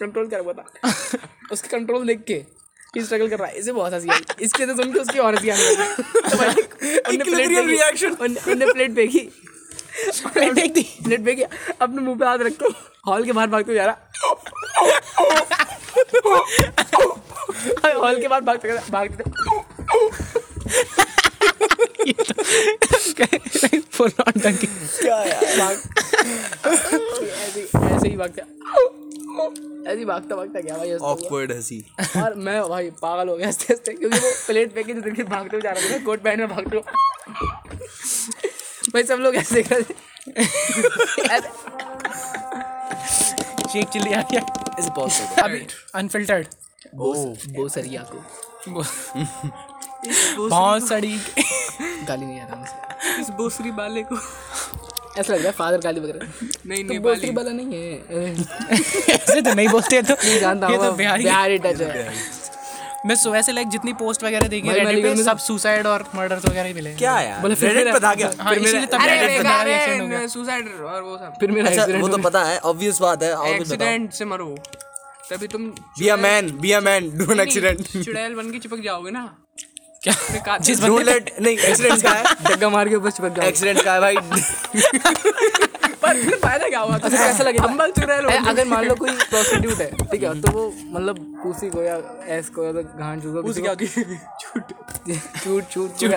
कंट्रोल 0.00 0.26
कर 0.26 0.42
बता। 0.42 0.94
उसका 1.52 1.68
कंट्रोल 1.68 2.06
देख 2.06 2.24
के 2.30 3.04
स्ट्रगल 3.04 3.28
कर 3.28 3.38
रहा 3.38 3.48
है। 3.48 3.54
इसे 3.58 3.72
बहुत 3.72 3.92
हँसी 3.92 4.08
आई। 4.08 4.20
इसके 4.40 4.66
तो 4.66 4.76
सुन 4.76 4.92
के 4.92 4.98
उसकी 4.98 5.18
और 5.18 5.34
हँसी 5.34 5.48
आने 5.48 5.74
तो 5.74 7.24
प्लेट 7.24 7.24
Equilibrium 7.24 7.66
फेंकी। 7.66 8.72
प्लेट 8.72 8.94
फेंकी 8.94 9.18
प्लेट 10.28 10.54
फेंक। 10.54 10.72
दी 10.72 10.82
प्लेट 10.82 11.24
फेंकी। 11.24 11.42
अपने 11.80 12.00
मुँह 12.02 12.18
पे 12.18 12.24
हाथ 12.26 12.38
रख 12.38 12.52
हॉल 13.06 13.24
के 13.24 13.32
बाहर 13.32 13.48
भागते 13.48 13.74
जा 13.74 13.86
रहा। 13.86 13.96
हॉल 17.96 18.20
के 18.20 18.28
बाहर 18.28 18.42
भागते 18.42 18.90
भागते 18.90 19.24
फुल 23.80 24.10
ऑन 24.20 24.32
डंकी 24.36 24.66
क्या 24.66 25.16
यार 25.22 25.58
भाग 25.58 25.82
ऐसे 26.66 27.60
ही- 27.60 27.96
ऐसे 27.96 28.08
ही 28.08 28.11
भागता 28.22 28.42
ऐसे 29.90 30.04
भागता 30.04 30.36
भागता 30.36 30.60
गया 30.60 30.76
भाई 30.78 30.92
ऑकवर्ड 30.94 31.52
हँसी। 31.52 31.84
और 32.16 32.34
मैं 32.38 32.60
भाई 32.68 32.90
पागल 33.00 33.28
हो 33.28 33.36
गया 33.36 33.46
हँसते 33.46 33.72
हँसते 33.72 33.92
क्योंकि 33.92 34.18
वो 34.18 34.30
प्लेट 34.46 34.74
पे 34.74 34.82
के 34.82 34.92
ज़िंदगी 34.94 35.22
भागते 35.24 35.56
हुए 35.56 35.62
जा 35.62 35.70
रहे 35.70 35.90
थे 35.90 35.98
कोट 36.04 36.22
पैंट 36.22 36.38
में 36.38 36.48
भागते 36.48 36.76
हुए। 36.76 36.82
भाई 38.92 39.02
सब 39.02 39.18
लोग 39.20 39.34
ऐसे 39.36 39.62
रहे 39.62 39.82
शेख 43.72 43.88
चिल्ली 43.88 44.12
आ 44.12 44.22
गया। 44.22 44.40
इसे 44.78 44.90
पॉज 44.96 45.20
अभी 45.38 45.66
अनफिल्टर्ड 45.94 46.46
वो 46.94 47.68
सरिया 47.68 48.02
को 48.12 48.18
बहुत 50.48 50.88
सड़ी 50.88 51.16
गाली 52.06 52.26
नहीं 52.26 52.40
आता 52.40 52.56
मुझसे 52.56 53.20
इस 53.20 53.28
बोसरी 53.32 53.70
वाले 53.72 54.02
को। 54.02 54.16
ऐसा 55.18 55.32
लग 55.32 55.38
रहा 55.38 55.46
है 55.46 55.52
फादर 55.52 55.78
गाली 55.78 56.00
वगैरह। 56.00 56.28
नहीं 56.66 56.84
तो 56.84 57.00
बोसरी 57.00 57.30
वाला 57.30 57.50
नहीं 57.52 57.74
है। 57.74 58.30
ऐसे 59.10 59.40
तो 59.40 59.54
नहीं 59.54 59.68
बोलते 59.68 60.02
तो 60.02 60.14
नहीं 60.14 60.38
जानता 60.40 60.68
ये 60.68 60.78
तो 60.78 60.92
बिहारी। 60.92 61.24
बिहारी 61.24 61.58
टच 61.58 61.80
है। 61.80 62.12
मैं 63.06 63.14
से 63.16 63.52
लाइक 63.52 63.68
जितनी 63.68 63.92
पोस्ट 64.00 64.24
वगैरह 64.24 64.48
देखी 64.48 64.68
मैं 64.68 65.02
पे 65.02 65.22
सब 65.22 65.38
सुसाइड 65.38 65.86
और 65.86 66.04
मर्डर्स 66.14 66.44
वगैरह 66.44 66.68
ही 66.68 66.74
मिले। 66.74 66.94
क्या 66.94 67.18
यार? 67.20 67.40
बोले 67.40 67.54
फिर 67.54 67.70
Reddit 67.70 67.92
पे 67.92 68.00
था 68.00 68.14
क्या? 68.14 68.30
हाँ 68.40 68.54
इसीलिए 68.54 68.86
तब 68.86 68.98
Reddit 69.00 69.20
पे 69.20 69.38
बेकार 69.38 70.00
हो 70.00 70.06
गया। 70.08 70.26
सुसाइड 70.26 70.68
और 70.68 71.02
वो 71.02 71.16
सब। 71.18 71.34
फिर 71.40 71.50
मेरा 71.50 71.68
अच्छा 71.68 71.82
एक्सीडेंट 71.82 72.02
वो 72.02 72.08
तो 72.08 72.18
पता 72.22 72.44
है 72.44 72.58
ऑब्वियस 72.72 73.00
बात 73.00 73.22
है 73.22 73.34
और 73.34 73.46
भी 73.46 73.54
एक्सीडेंट 73.54 74.12
से 74.12 74.24
मरो। 74.24 74.54
तभी 75.30 75.46
तुम 75.46 75.66
be 75.98 76.08
a 76.08 76.16
man 76.16 76.50
be 76.60 76.72
a 76.72 76.80
man 76.80 77.10
do 77.18 77.32
an 77.32 77.40
accident 77.40 78.04
चुड़ैल 78.04 78.34
बन 78.34 78.50
के 78.52 78.58
चिपक 78.58 78.80
जाओगे 78.84 79.10
ना। 79.10 79.24
क्या? 80.02 80.56
जिस 80.58 80.80
नहीं 80.82 81.56
एक्सीडेंट 81.56 82.02
का 82.02 82.10
है। 82.10 82.34
डग्गा 82.44 82.68
मार 82.70 82.88
के 82.88 82.96
ऊपर 82.96 83.10
चिपक 83.10 83.36
जाओ 83.36 83.46
एक्सीडेंट 83.48 83.82
का 83.84 83.92
है 83.94 84.00
भाई। 84.00 84.16
पर 86.02 86.22
फिर 86.22 86.36
फ़ायदा 86.36 86.68
क्या 86.68 86.80
हुआ? 86.80 86.94
अच्छा 86.94 87.08
कैसा 87.08 87.44
लगेगा 87.44 87.64
अम्बल 87.64 87.90
चुड़ैल 87.90 88.24
अरे, 88.24 88.38
हो 88.38 88.48
अगर 88.50 88.64
मान 88.68 88.84
लो 88.86 88.94
कोई 88.94 89.10
प्रोस्टिट्यूट 89.10 89.80
है 89.80 89.90
ठीक 90.02 90.22
है 90.22 90.40
तो 90.40 90.50
वो 90.52 90.66
मतलब 90.86 91.18
पूसी 91.42 91.70
को 91.70 91.82
या 91.82 91.96
एस 92.36 92.48
को 92.56 92.64
या 92.64 92.72
तो 92.72 92.82
क्या 92.82 93.16
को 93.16 93.40
होती 93.40 93.62
चूट 94.40 95.64
चूट 95.64 95.96
चूट 95.96 96.16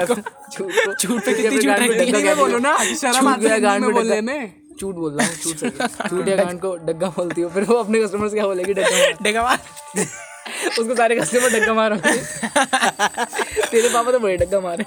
चूट 0.53 0.95
चूट 0.99 1.25
पे 1.25 1.33
कितनी 1.33 1.47
अपने 1.47 1.61
चूट 1.61 1.69
रहती 1.69 1.99
है? 1.99 2.11
डग्गा 2.11 2.35
बोलो 2.35 2.57
ना 2.59 2.77
शर्म 2.95 3.27
आती 3.27 3.47
है 3.47 3.59
गया 3.59 3.77
में 3.79 3.91
बोलने 3.93 4.21
में। 4.21 4.53
चूट 4.79 4.95
बोल 4.95 5.17
रहा 5.17 5.27
हूँ 5.27 5.35
चूट 5.35 5.57
से 5.57 5.69
चूट 6.09 6.27
या 6.27 6.35
गांड 6.35 6.59
को 6.61 6.75
डग्गा 6.85 7.09
बोलती 7.17 7.41
हो 7.41 7.49
फिर 7.49 7.63
वो 7.63 7.75
अपने 7.75 8.03
कस्टमर 8.03 8.29
से 8.29 8.35
क्या 8.35 8.45
बोलेगी? 8.45 8.73
डग्गा 8.73 9.43
मार। 9.43 9.59
उसको 10.69 10.95
सारे 10.95 11.15
कस्टमर 11.15 11.49
डग्गा 11.49 11.73
मार। 11.73 11.95
तेरे 13.65 13.89
पापा 13.89 14.11
तो 14.11 14.19
बड़े 14.19 14.37
डग्गा 14.37 14.59
मारे। 14.59 14.85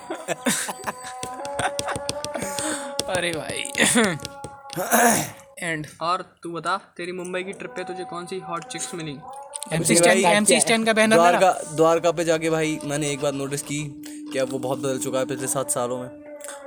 अरे 3.08 3.32
भाई। 3.32 3.60
एंड 5.60 5.86
और 6.02 6.22
तू 6.42 6.50
बता 6.52 6.76
तेरी 6.96 7.12
मुंबई 7.12 7.42
की 7.42 7.52
ट्रिप 7.52 7.70
पे 7.76 7.84
तुझे 7.84 8.04
कौन 8.10 8.26
सी 8.26 8.38
हॉट 8.40 8.64
चिक्स 8.66 8.94
मिली? 8.94 9.16
एमसी 9.72 10.60
स्टैंड 10.60 10.86
का 10.86 10.92
बैनर 10.92 11.16
द्वारका 11.16 11.52
द्वारका 11.74 12.10
पे 12.12 12.24
जाके 12.24 12.50
भाई 12.50 12.78
मैंने 12.84 13.10
एक 13.10 13.20
बात 13.20 13.34
नोटिस 13.34 13.62
की 13.62 13.78
कि 14.32 14.38
अब 14.38 14.52
वो 14.52 14.58
बहुत 14.58 14.78
बदल 14.78 14.98
चुका 14.98 15.18
है 15.18 15.24
पिछले 15.26 15.46
सात 15.48 15.70
सालों 15.70 15.98
में। 15.98 16.08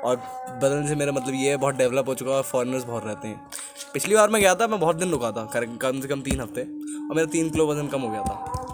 और 0.03 0.15
बदलने 0.15 0.87
से 0.87 0.95
मेरा 0.95 1.11
मतलब 1.11 1.33
ये 1.35 1.49
है 1.49 1.57
बहुत 1.57 1.75
डेवलप 1.75 2.07
हो 2.07 2.15
चुका 2.15 2.35
है 2.35 2.41
फॉरेनर्स 2.43 2.83
बहुत 2.83 3.05
रहते 3.05 3.27
हैं। 3.27 3.49
पिछली 3.93 4.15
बार 4.15 4.29
मैं 4.29 4.41
गया 4.41 4.55
था 4.55 4.67
मैं 4.67 4.79
बहुत 4.79 4.95
दिन 4.95 5.11
रुका 5.11 5.31
था 5.31 5.45
कम 5.55 6.01
से 6.01 6.07
कम 6.07 6.21
तीन 6.21 6.41
हफ़्ते। 6.41 6.61
और 6.61 7.15
मेरा 7.15 7.27
तीन 7.31 7.49
किलो 7.49 7.67
वज़न 7.67 7.87
कम 7.87 8.01
हो 8.01 8.09
गया 8.09 8.21
था। 8.21 8.70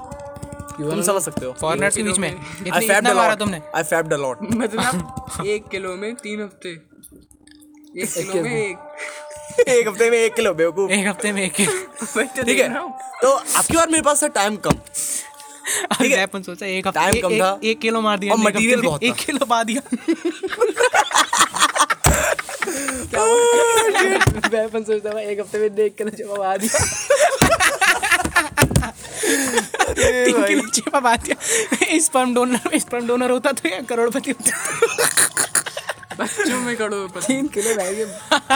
तुम 0.77 1.01
समझ 1.01 1.21
सकते 1.21 1.45
हो। 1.45 1.55
फॉरेनर्स 1.61 1.95
के 1.95 2.03
बीच 2.03 2.17
में। 2.17 2.29
इतना 2.67 3.09
a 3.09 3.15
मारा 3.15 3.29
lot. 3.29 3.39
तुमने। 3.39 3.61
I 3.75 3.83
fabbed 3.83 4.13
a 4.13 4.17
lot. 4.17 4.35
मतलब 4.57 5.45
एक 5.45 5.67
किलो 5.67 5.95
में 5.95 6.15
तीन 6.15 6.41
हफ़्ते। 6.41 6.69
एक 8.01 8.13
किलो 8.13 8.43
में 8.43 8.67
एक। 8.67 8.77
एक 9.67 9.87
हफ़्ते 9.87 10.09
में 10.11 10.17
एक 10.17 10.33
किलो 10.33 10.53
बेवकूफ़। 10.53 10.91
एक 10.91 11.07
हफ़्ते 11.07 11.31
में 11.31 11.41
एक 11.43 11.53
वही 11.61 12.27
तो 12.27 12.35
ठीक 12.35 12.45
देख 12.45 12.59
है। 12.59 12.89
तो 13.21 13.31
आपकी 13.31 13.73
बार 13.73 13.89
मेरे 13.89 14.03
पास 14.03 14.23
था 14.23 14.27
टाइम 14.27 14.55
कम। 14.55 14.71
ठीक 15.93 16.11
है? 16.11 16.23
अपन 16.23 16.41
सोचा 16.41 16.65
एक 16.65 16.87
हफ़्ते 16.87 17.09
एक- 17.09 17.21
कम 17.21 17.39
था। 17.39 17.59
एक 17.63 17.79
किलो 17.79 18.01
मार 18.01 18.19
दिया 18.19 18.33
और 18.33 18.39
एक 18.39 18.45
हफ़्ते 18.47 18.59
material 18.59 18.81
में 18.81 18.85
बहुत 18.85 19.03
एक 19.03 19.13
किलो 19.15 19.45
पा 19.45 19.63
दिया। 19.63 19.81
मैं 24.53 24.63
अपन 24.65 24.83
सोचता 24.83 25.13
था 25.13 25.19
एक 25.19 25.39
हफ़्ते 25.39 25.59
में 25.59 25.75
देख 25.75 25.95
के 26.01 26.03
जवाब 26.03 26.41
आ 26.41 26.57
दिया। 26.57 26.85
तीन 29.97 30.43
किलो 30.43 30.67
चेपा 30.69 31.00
बात 31.00 31.30
स्पर्म 32.06 32.34
डोनर 32.36 32.78
स्पर्म 32.80 33.08
डोनर 33.08 33.32
होता 33.32 33.52
तो 33.60 33.69
ये 33.69 33.82
करोड़पति 33.89 34.32
होता। 34.32 34.52
बच्चों 36.19 36.60
में 36.62 36.76
करो 36.78 37.08
तीन 37.17 37.47
किलो 37.56 37.73
भाई 37.76 38.02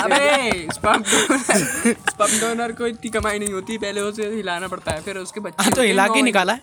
अबे 0.01 0.67
स्पर्म 0.73 1.03
डोनर 1.11 1.93
स्पर्म 2.09 2.39
डोनर 2.39 2.71
को 2.79 2.87
इतनी 2.87 3.09
कमाई 3.17 3.39
नहीं 3.39 3.53
होती 3.53 3.77
पहले 3.77 4.01
उसे 4.01 4.29
हिलाना 4.35 4.67
पड़ता 4.67 4.91
है 4.91 5.01
फिर 5.01 5.17
उसके 5.17 5.39
बच्चे 5.47 5.63
हाँ 5.63 5.71
तो 5.73 5.81
हिला 5.81 6.07
के 6.07 6.21
निकाला 6.21 6.53
है। 6.53 6.61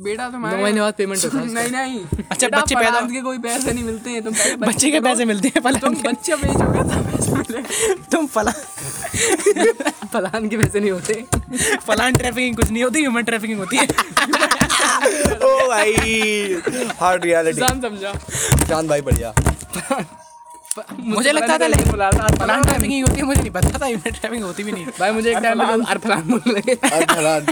बेटा 0.00 0.24
नौ 0.24 0.30
तुम्हारे 0.32 0.62
महीने 0.62 0.80
बाद 0.80 0.94
पेमेंट 0.98 1.24
होता 1.24 1.38
है 1.38 1.52
नहीं 1.54 1.70
नहीं। 1.70 2.00
अच्छा, 2.30 2.48
बच्चे 2.48 2.74
पैदा- 2.74 2.92
फलान 2.92 3.10
के 3.12 3.20
कोई 3.20 3.38
पैसे 3.46 3.72
नहीं 3.72 3.84
मिलते 3.84 4.10
हैं 4.10 4.22
तुम 4.24 4.34
बच्चे 4.66 4.90
के 4.90 5.00
पैसे 5.00 5.24
मिलते 5.24 5.48
हैं 5.48 5.62
तुम 5.62 5.72
फलान 5.72 5.94
के। 5.94 6.08
बच्चे 6.08 6.36
बेचोगे 6.36 6.82
तब 6.90 7.10
पैसे 7.10 7.32
मिलेंगे 7.32 7.94
तुम 8.12 8.26
फला 8.36 8.52
फलान 10.12 10.48
के 10.48 10.56
पैसे 10.56 10.80
नहीं 10.80 10.90
होते। 10.90 11.24
फलान 11.86 12.16
ट्रैफिकिंग 12.16 12.56
कुछ 12.56 12.70
नहीं 12.70 12.82
होती 12.84 13.00
ह्यूमन 13.00 13.22
ट्रैफिकिंग 13.30 13.58
होती 13.58 13.76
है। 13.76 13.86
ओ 15.50 15.68
भाई 15.68 15.92
हार्ड 17.00 17.24
रियलिटी 17.24 17.60
जान 17.60 17.80
समझा। 17.80 18.12
चाँद 18.68 18.88
भाई 18.88 19.00
बढ़िया। 19.10 19.34
मुझे 20.78 21.32
लगता 21.32 21.58
था 21.58 21.66
लेकिन 21.66 21.92
फलान 21.92 22.62
ट्रैफिकिंग 22.62 23.06
होती 23.06 23.20
है 23.20 23.24
मुझे 23.26 23.40
नहीं 23.40 23.50
पता 23.50 23.78
था 23.78 23.86
ह्यूमन 23.86 24.10
ट्रैफिकिंग 24.10 24.44
होती 24.44 24.62
भी 24.64 24.72
नहीं। 24.72 24.86
भाई 24.98 25.10
मुझे 25.12 25.30
एक 25.30 25.38
टाइम 25.38 25.58
पे 25.58 25.90
अरफलान 25.90 26.22
बोलने 26.22 26.52
लगे 26.52 26.74
अरफलान 26.90 27.46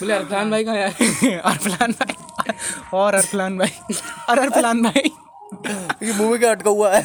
बोले 0.00 0.12
अरफलान 0.14 0.50
भाई 0.50 0.64
कहाँ 0.64 0.76
है 0.76 1.38
अरफलान 1.40 1.92
भाई। 1.92 2.14
और 2.94 3.14
अरफलान 3.14 3.58
भाई। 3.58 3.96
और 4.28 4.38
अरफलान 4.38 4.82
भाई। 4.82 5.10
ये 6.02 6.12
मुँह 6.12 6.30
में 6.30 6.38
क्या 6.40 6.50
अटका 6.50 6.70
हुआ 6.70 6.94
है? 6.94 7.02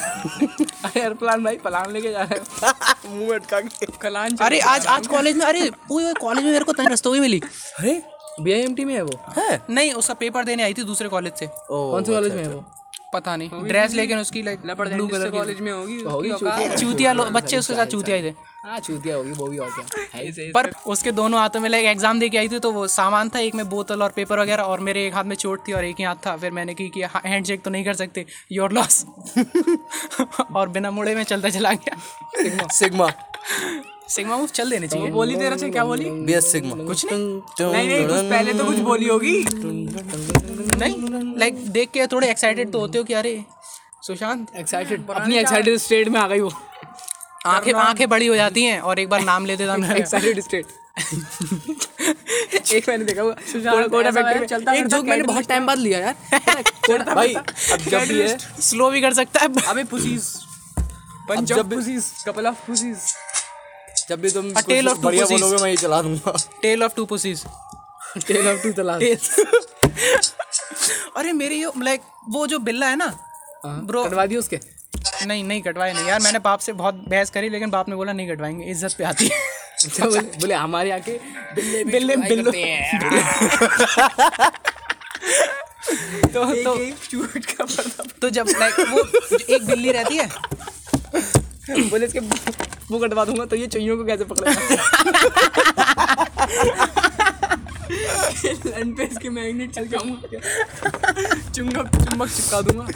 अरे 0.85 1.01
अरफलान 1.01 1.43
भाई 1.43 1.57
फलान 1.63 1.91
लेके 1.93 2.11
जा 2.11 2.21
रहे 2.23 2.39
हो। 2.39 3.09
मुँह 3.09 3.29
में 3.29 3.35
अटका 3.35 3.59
के। 3.61 3.85
कलान 4.01 4.37
अरे 4.41 4.59
आज 4.75 4.87
आज 4.87 5.07
कॉलेज 5.07 5.37
में 5.37 5.45
अरे 5.45 5.69
ओए 5.91 6.13
कॉलेज 6.13 6.43
में 6.43 6.51
मेरे 6.51 6.65
को 6.65 6.73
तनी 6.73 6.93
रस्तों 6.93 7.13
भी 7.13 7.19
मिली। 7.19 7.41
अरे। 7.79 8.01
बी 8.39 8.85
में 8.85 8.93
है 8.93 9.01
वो? 9.01 9.19
है? 9.37 9.61
नहीं 9.69 9.93
उसका 9.93 10.13
पेपर 10.13 10.43
देने 10.45 10.63
आई 10.63 10.73
थी 10.73 10.83
दूसरे 10.83 11.09
कॉलेज 11.09 11.33
से। 11.33 11.47
कौन 11.47 12.03
से 12.03 12.11
कॉलेज 12.13 12.33
में 12.33 12.43
है 12.43 12.49
वो? 12.49 12.65
पता 13.13 13.35
नहीं। 13.35 13.63
ड्रेस 13.63 13.93
लेकिन 13.93 14.19
उसकी 14.19 14.41
लाइक 14.41 14.59
ब्लू 14.59 15.07
कलर 15.07 15.29
कॉलेज 15.29 15.59
में 15.59 15.71
होगी 15.71 15.99
होगी 16.01 16.29
है। 16.29 16.77
चूतिया। 16.77 17.11
लो- 17.13 17.31
बच्चे 17.31 17.57
उसके 17.57 17.73
साथ 17.73 17.85
चूतिया 17.85 18.17
थे 18.17 18.33
हाँ 18.65 18.79
चूतिया 18.79 19.15
होगी 19.15 19.31
वो 19.31 19.47
भी 19.47 19.57
और 19.57 19.69
क्या। 19.69 20.01
है 20.15 20.51
पर 20.51 20.71
उसके 20.87 21.11
दोनों 21.11 21.39
हाथों 21.39 21.59
में 21.59 21.69
लाइक 21.69 21.85
एग्ज़ाम 21.85 22.19
दे 22.19 22.29
के 22.29 22.37
आई 22.37 22.49
थी 22.49 22.59
तो 22.59 22.71
वो 22.71 22.87
सामान 22.87 23.29
था 23.29 23.39
एक 23.39 23.55
में 23.55 23.69
बोतल 23.69 24.03
और 24.03 24.09
पेपर 24.09 24.39
वगैरह 24.39 24.63
और 24.63 24.79
मेरे 24.79 25.05
एक 25.07 25.13
हाथ 25.15 25.23
में 25.23 25.35
चोट 25.35 25.67
थी 25.67 25.73
और 25.73 25.85
एक 25.85 25.95
ही 25.99 26.03
हाथ 26.03 26.15
था। 26.25 26.35
फिर 26.37 26.51
मैंने 26.51 26.73
की 26.73 26.87
कि 26.89 27.03
हैंड 27.25 27.45
शेक 27.45 27.61
तो 27.61 27.69
नहीं 27.69 27.85
कर 27.85 27.93
सकते। 27.93 28.25
योर 28.51 28.71
लॉस 28.71 29.05
और 30.55 30.69
बिना 30.69 30.91
मुड़े 30.91 31.15
में 31.15 31.23
चलता 31.23 31.49
चला 31.49 31.73
गया। 31.73 32.67
सिग्मा। 32.67 33.09
सिग्मा 34.09 34.37
मूव 34.37 34.47
चल 34.47 34.69
देने 34.69 34.87
चाहिए। 34.87 35.09
बोली 35.11 35.35
तेरे 35.35 35.57
से 35.57 35.69
क्या 35.69 35.83
बोली? 35.85 36.09
BS 36.27 36.51
sigma. 36.51 36.83
कुछ 36.85 37.05
नहीं। 37.05 37.17
नहीं 37.61 37.87
नहीं 37.87 38.07
कुछ 38.07 38.29
पहले 38.29 38.53
तो 38.53 38.65
कुछ 38.65 38.77
बोली 38.87 39.07
होगी। 39.07 39.45
नहीं 40.77 41.35
लाइक 41.39 41.55
देख 41.71 41.89
के 41.91 42.07
थोड़े 42.07 42.29
एक्साइटेड 42.29 42.71
तो 42.71 42.79
होते 42.79 42.97
हो 42.97 43.03
कि 43.03 43.13
अरे 43.13 43.43
सुशांत 44.07 44.55
एक्साइटेड 44.55 45.09
अपनी 45.09 45.37
एक्साइटेड 45.37 45.77
स्टेट 45.77 46.07
में 46.07 46.19
आ 46.19 46.27
गई 46.27 46.39
वो। 46.39 46.51
आँखें 47.45 47.73
आँखें 47.73 48.07
बड़ी 48.09 48.27
हो 48.27 48.35
जाती 48.35 48.63
हैं 48.63 48.79
और 48.79 48.99
एक 48.99 49.09
बार 49.09 49.21
नाम 49.23 49.45
ले 49.45 49.57
देता 49.57 49.77
मैं 49.77 49.95
एक्साइटेड 49.95 50.39
स्टेट 50.43 50.65
एक 52.73 52.87
मैंने 52.89 53.05
देखा 53.05 53.21
ऐसा 53.21 54.19
है, 54.19 54.23
फैक्ट्री 54.23 54.47
चलता 54.47 54.71
में 54.71 54.77
एक 54.77 54.83
फिरता 54.83 54.97
जोक 54.97 55.05
मैंने 55.05 55.23
बहुत 55.23 55.47
टाइम 55.49 55.65
बाद 55.65 55.77
लिया 55.77 55.99
यार। 55.99 56.15
भाई 57.15 57.33
अब 57.33 57.77
जब 57.79 57.99
भी 57.99 58.19
है 58.19 58.37
स्लो 58.61 58.89
भी 58.91 59.01
कर 59.01 59.13
सकता 59.13 59.39
है। 59.39 59.47
अबे 59.67 59.83
pussies 59.93 60.33
punch 61.29 61.51
of 61.51 61.67
pussies 61.67 62.11
couple 62.27 62.47
of 62.47 62.65
pussies 62.67 63.13
जब 64.09 64.21
भी 64.21 64.29
तुम 64.31 64.51
कुछ 64.51 64.63
of 64.63 64.95
two 64.95 65.03
बढ़िया 65.03 65.25
बोलोगे 65.25 65.57
मैं 65.63 65.69
ये 65.69 65.77
चला 65.77 66.01
दूँगा। 66.01 66.31
Tale 66.61 66.83
of 66.83 66.93
two 66.95 67.05
pussies 67.05 67.43
tale 68.27 68.47
of 68.47 68.61
two 68.63 68.71
तलाश 68.73 69.01
अरे 71.17 71.33
मेरी 71.33 71.61
यो 71.61 71.71
लाइक 71.83 72.01
वो 72.29 72.47
जो 72.47 72.59
बिल्ला 72.59 72.87
है 72.89 72.95
ना 72.95 73.07
ब्रो 73.65 74.03
कटवा 74.03 74.25
दिए 74.25 74.37
उसके? 74.37 74.59
नहीं 75.25 75.43
नहीं 75.43 75.61
कटवाए 75.61 75.93
नहीं। 75.93 76.05
यार 76.07 76.19
मैंने 76.21 76.39
बाप 76.39 76.59
से 76.59 76.73
बहुत 76.73 76.95
बहस 77.09 77.29
करी 77.29 77.49
लेकिन 77.49 77.69
बाप 77.69 77.89
ने 77.89 77.95
बोला 77.95 78.13
नहीं 78.13 78.27
कटवाएँगे 78.29 78.65
इज़्ज़त 78.71 78.95
पे 78.97 79.03
आती 79.03 79.27
है। 79.27 79.39
अच्छा 79.85 80.05
बोले 80.05 80.19
बोले 80.19 80.53
हमारे 80.55 80.89
यहाँ 80.89 81.01
के 81.01 81.19
बिल्ले 81.55 81.83
बिल्ले। 81.83 82.15
बिल्लो। 82.17 82.51
तो 86.33 86.43
तो 86.63 86.71
चूट 87.11 87.45
का 87.51 87.65
तो 88.21 88.29
जब 88.29 88.45
लाइक 88.59 88.79
वो 88.79 88.99
एक 89.55 89.65
बिल्ली 89.67 89.91
रहती 89.91 90.15
है 90.17 90.27
बोले 91.89 92.05
इसके 92.05 92.19
वो 92.19 92.99
कटवा 92.99 93.25
दूँगा 93.25 93.45
तो 93.45 93.55
ये 93.55 93.67
चुइयों 93.67 93.97
को 93.97 94.03
कैसे 94.05 94.23
पकड़ेगा? 94.23 94.53
लन 98.67 98.93
पे 98.93 99.03
इसके 99.03 99.29
मैग्नेट 99.29 99.71
चिपकाऊँगा 99.71 100.39
चुंबक 101.55 101.95
चुंबक 101.95 102.29
चिपका 102.29 102.61
दूँगा। 102.61 102.87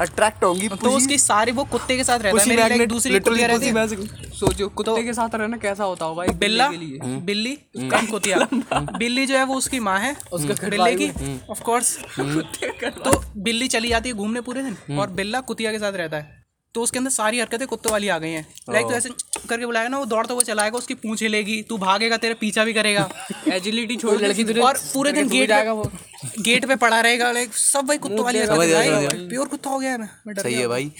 अट्रैक्ट 0.00 0.44
होंगी 0.44 0.68
तो 0.68 0.90
उसकी 0.90 1.18
सारी 1.18 1.52
वो 1.52 1.64
कुत्ते 1.64 1.96
के 1.96 2.04
साथ 2.04 2.18
रहता 2.18 2.42
है। 2.42 2.48
मेरी 2.48 2.68
लाइक 2.68 2.88
दूसरी 2.88 3.18
कुतिया 3.20 3.46
रहती 3.46 3.66
है। 3.66 4.30
सोचो 4.38 4.68
कुत्ते 4.68 5.02
के 5.04 5.12
साथ 5.14 5.34
रहना 5.34 5.56
कैसा 5.56 5.84
होता 5.84 6.04
होगा 6.04 6.24
एक 6.24 6.38
बिल्ला 6.38 6.68
बिल्ली? 6.68 6.86
के 6.90 7.06
लिए? 7.06 7.16
बिल्ली? 7.20 7.56
कम 7.90 8.06
कुतिया। 8.06 8.38
बिल्ली 8.72 9.26
जो 9.26 9.36
है 9.36 9.44
वो 9.44 9.54
उसकी 9.54 9.80
माँ 9.80 9.98
है। 10.00 10.16
उसका 10.32 10.68
बिल्ले 10.68 10.94
की। 10.94 11.08
ऑफ़ 11.50 11.62
कोर्स 11.62 11.96
तो 13.04 13.22
बिल्ली 13.36 13.68
चली 13.68 13.88
जाती 13.88 14.08
है 14.08 14.14
घूमने 14.14 14.40
पूरे 14.40 14.62
दिन 14.62 14.98
और 14.98 15.10
बिल्ला 15.10 15.40
कुतिया 15.40 15.72
के 15.72 15.78
साथ 15.78 15.92
रहता 15.92 16.16
है। 16.16 16.43
तो 16.74 16.82
उसके 16.82 16.98
अंदर 16.98 17.10
सारी 17.12 17.40
हरकतें 17.40 17.66
कुत्ते 17.68 17.90
वाली 17.90 18.08
आ 18.08 18.18
गई 18.18 18.30
हैं। 18.30 18.46
लाइक 18.70 18.86
तो 18.86 18.92
ऐसे 18.94 19.08
करके 19.48 19.66
बुलाएगा 19.66 19.88
ना 19.88 19.98
वो 19.98 20.04
दौड़ता 20.06 20.34
हुआ 20.34 20.42
चलाएगा 20.44 20.78
उसकी 20.78 20.94
पूंछ 20.96 21.22
हिलेगी 21.22 21.60
तू 21.68 21.76
भागेगा 21.78 22.16
तेरे 22.16 22.34
पीछा 22.36 22.64
भी 22.64 22.72
करेगा। 22.74 23.08
एजिलिटी 23.54 23.96
छोड़ 23.96 24.16
लड़की 24.16 24.60
और 24.60 24.78
पूरे 24.84 25.12
दिन 25.12 25.28
गेट 25.28 25.48
जाएगा 25.48 25.72
वो। 25.72 25.90
गेट 26.40 26.64
पे 26.66 26.76
पड़ा 26.76 27.00
रहेगा 27.00 27.30
लाइक 27.32 27.54
सब 27.54 27.86
भाई 27.86 27.98
कुत्तों 27.98 28.24
वाली 28.24 28.40
प्योर 28.40 29.48
कुत्ता 29.48 29.70
हो 29.70 29.78
गया 29.78 29.90
है 29.90 29.98
मैं 29.98 30.08
मैं 30.26 30.34
सही 30.36 30.54
है 30.54 30.66
भाई। 30.68 30.90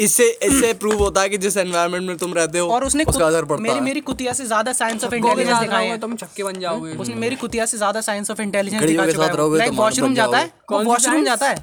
इससे 0.00 0.28
इससे 0.42 0.72
प्रूव 0.74 0.98
होता 0.98 1.20
है 1.20 1.28
कि 1.28 1.38
जिस 1.38 1.56
एनवायरनमेंट 1.56 2.08
में 2.08 2.16
तुम 2.18 2.34
रहते 2.34 2.58
हो 2.58 2.68
और 2.70 2.84
उसने 2.84 3.04
उसका 3.04 3.26
असर 3.26 3.44
पड़ता 3.44 3.62
मेरी 3.62 3.74
है। 3.74 3.80
मेरी 3.82 4.00
कुतिया 4.02 4.32
से 4.32 4.46
ज़्यादा 4.46 4.72
साइंस 4.74 5.04
ऑफ़ 5.04 5.14
इंटेलिजेंस 5.14 5.58
दिखाए 5.58 5.86
हैं। 5.86 6.00
तुम 6.00 6.16
छक्के 6.16 6.44
बन 6.44 6.60
जाओगे। 6.60 6.92
उसने 6.96 7.14
मेरी 7.16 7.36
कुतिया 7.36 7.66
से 7.66 7.76
ज़्यादा 7.76 8.00
साइंस 8.02 8.30
ऑफ़ 8.30 8.42
इंटेलिजेंस 8.42 8.82
दिखा 8.82 9.06
चुका 9.06 9.24
है। 9.24 9.36
तो 9.36 9.56
लाइक 9.56 9.72
वॉशरूम 9.74 10.14
जाता 10.14 10.38
है 10.38 10.52
वॉशरूम 10.72 11.24
जाता 11.24 11.48
है। 11.48 11.56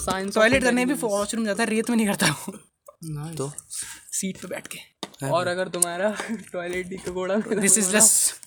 साइंस 0.00 0.34
टॉयलेट 0.34 0.62
करने 0.62 0.84
भी 0.86 0.94
वॉशरूम 1.02 1.44
जाता 1.44 1.62
है 1.62 1.68
रेत 1.70 1.90
में 1.90 1.96
नहीं 1.96 2.06
करता 2.06 2.34
वो। 2.38 2.58
तो 3.36 3.50
सीट 4.12 4.36
पे 4.42 4.48
बैठ 4.48 4.66
के। 4.66 4.78
और 5.30 5.46
अगर 5.48 5.68
तुम्हारा 5.68 6.14
टॉयलेट 6.52 6.92
ही 6.92 7.12
घोड़ा 7.12 7.36
दिस 7.60 7.78
इज़ 7.78 7.90
जस्ट 7.92 8.46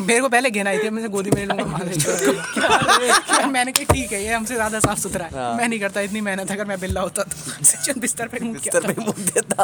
मेरे 0.00 0.20
को 0.20 0.28
पहले 0.28 0.50
घेना 0.50 0.70
ही 0.70 0.78
थी 0.78 0.88
मुझे 0.90 1.08
गोदी 1.08 1.30
में 1.30 1.44
लूँगा 1.46 1.62
मैंने 3.46 3.72
कहा 3.72 3.92
ठीक 3.92 4.12
है 4.12 4.22
ये 4.24 4.32
हमसे 4.32 4.54
ज़्यादा 4.54 4.80
साफ़ 4.80 4.98
सुथरा 4.98 5.24
है। 5.26 5.56
मैं 5.56 5.68
नहीं 5.68 5.78
करता 5.80 6.00
इतनी 6.00 6.20
मेहनत 6.20 6.50
अगर 6.50 6.64
मैं 6.64 6.78
बिल्ला 6.80 7.00
होता 7.00 7.22
तो 7.22 7.64
सचिन 7.70 8.00
बिस्तर 8.00 8.28
पे 8.28 8.38
मुँह 8.44 8.52
बिस्तर 8.54 8.92
पे 8.92 9.00
मुँह 9.00 9.24
देता 9.30 9.62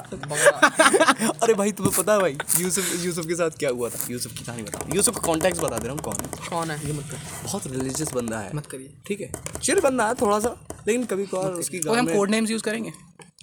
अरे 1.43 1.55
भाई 1.55 1.73
तुम्हें 1.73 1.95
पता 1.99 2.13
है 2.13 2.19
भाई 2.21 2.37
यूसुफ 2.61 3.05
यूसुफ 3.05 3.27
के 3.27 3.35
साथ 3.35 3.59
क्या 3.59 3.71
हुआ 3.71 3.89
था? 3.89 3.99
यूसुफ 4.11 4.33
की 4.39 4.45
कहानी 4.45 4.63
बता 4.63 4.87
यूसुफ 4.95 5.15
का 5.15 5.21
कॉन्टेक्स्ट 5.27 5.63
बता 5.63 5.79
दे 5.79 5.87
रहा 5.87 5.93
हूँ 5.93 6.03
कौन 6.03 6.17
है? 6.23 6.49
कौन 6.49 6.71
है? 6.71 6.87
ये 6.87 6.93
मत 6.93 7.11
कर। 7.11 7.19
बहुत 7.45 7.67
रिलीजियस 7.67 8.13
बंदा 8.15 8.39
है। 8.39 8.51
मत 8.55 8.67
करिए। 8.67 8.95
ठीक 9.07 9.21
है। 9.21 9.31
चिल 9.63 9.81
बंदा 9.81 10.07
है 10.09 10.15
थोड़ा 10.15 10.39
सा 10.41 10.57
लेकिन 10.89 11.05
कभी 11.05 11.27
कभार 11.27 11.51
उसकी 11.65 11.79
हम 11.89 12.13
कोड 12.15 12.31
नेम्स 12.31 12.51
यूज़ 12.51 12.63
करेंगे? 12.63 12.93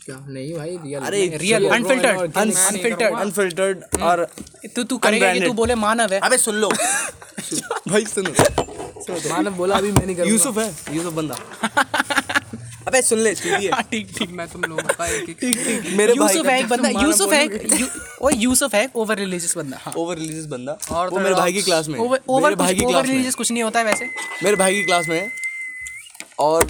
क्या? 0.05 0.15
नहीं 0.29 0.53
भाई 0.53 0.77
रियल 0.83 1.01
अरे 1.01 1.38
रियल 1.38 1.67
अनफिल्टर्ड 1.69 2.38
अनफिल्टर्ड 2.38 3.15
अनफिल्टर्ड 3.19 4.01
और 4.01 4.27
तू 4.75 4.83
तू 4.83 4.97
करेगा 4.97 5.33
कि 5.33 5.39
तू 5.41 5.53
बोले 5.53 5.75
मानव 5.75 6.13
है। 6.13 6.19
अबे 6.19 6.38
सुन 6.38 6.55
लो। 6.55 6.69
भाई 7.88 8.05
सुनो 8.05 8.31
मानव 9.29 9.51
बोला 9.51 9.75
अभी 9.75 9.91
मैं 9.91 10.05
नहीं 10.05 10.15
करूँगा। 10.15 10.31
यूसुफ 10.31 10.57
है। 10.57 10.95
यूसुफ 10.95 11.13
बंदा। 11.13 11.35
अबे 12.88 13.01
सुन 13.01 13.19
ले 13.19 13.35
स्टीडी 13.35 13.65
है। 13.65 13.71
हाँ, 13.71 13.83
ठीक 13.83 14.11
ठीक। 14.17 14.29
मैं 14.31 14.47
तुम 14.47 14.63
लोगों 14.63 14.83
का 14.83 15.05
एक 15.07 15.29
एक 15.29 15.38
ठीक 15.39 15.57
ठीक। 15.57 15.97
मेरे 15.97 16.13
यूसुफ 16.13 16.45
है 16.45 16.59
एक 16.59 16.67
बंदा 16.69 16.89
यूसुफ 16.89 17.33
है 17.33 17.43
एक- 17.45 18.33
यूसुफ 18.35 18.75
है 18.75 18.89
ओवर 18.95 19.17
रिलीजियस 19.17 19.57
बंदा 19.57 19.77
हाँ। 19.81 19.93
ओवर 19.97 20.15
रिलीजियस 20.15 20.45
बंदा। 20.45 20.77
और 20.91 21.09
वो 21.09 21.19
मेरे 21.19 21.35
भाई 21.35 21.53
की 21.53 21.61
क्लास 21.61 21.88
में 21.88 21.99
ओवर 21.99 22.19
ओवर 22.29 22.55
भाई 22.55 22.75
की 22.75 22.85
क्लास 22.85 23.07
में 23.07 23.31
कुछ 23.31 23.51
नहीं 23.51 23.63
होता 23.63 23.79
है 23.79 23.85
वैसे। 23.85 24.05
मेरे 24.43 24.55
भाई 24.55 24.75
की 24.75 24.83
क्लास 24.83 25.07
में 25.07 25.31
और 26.39 26.63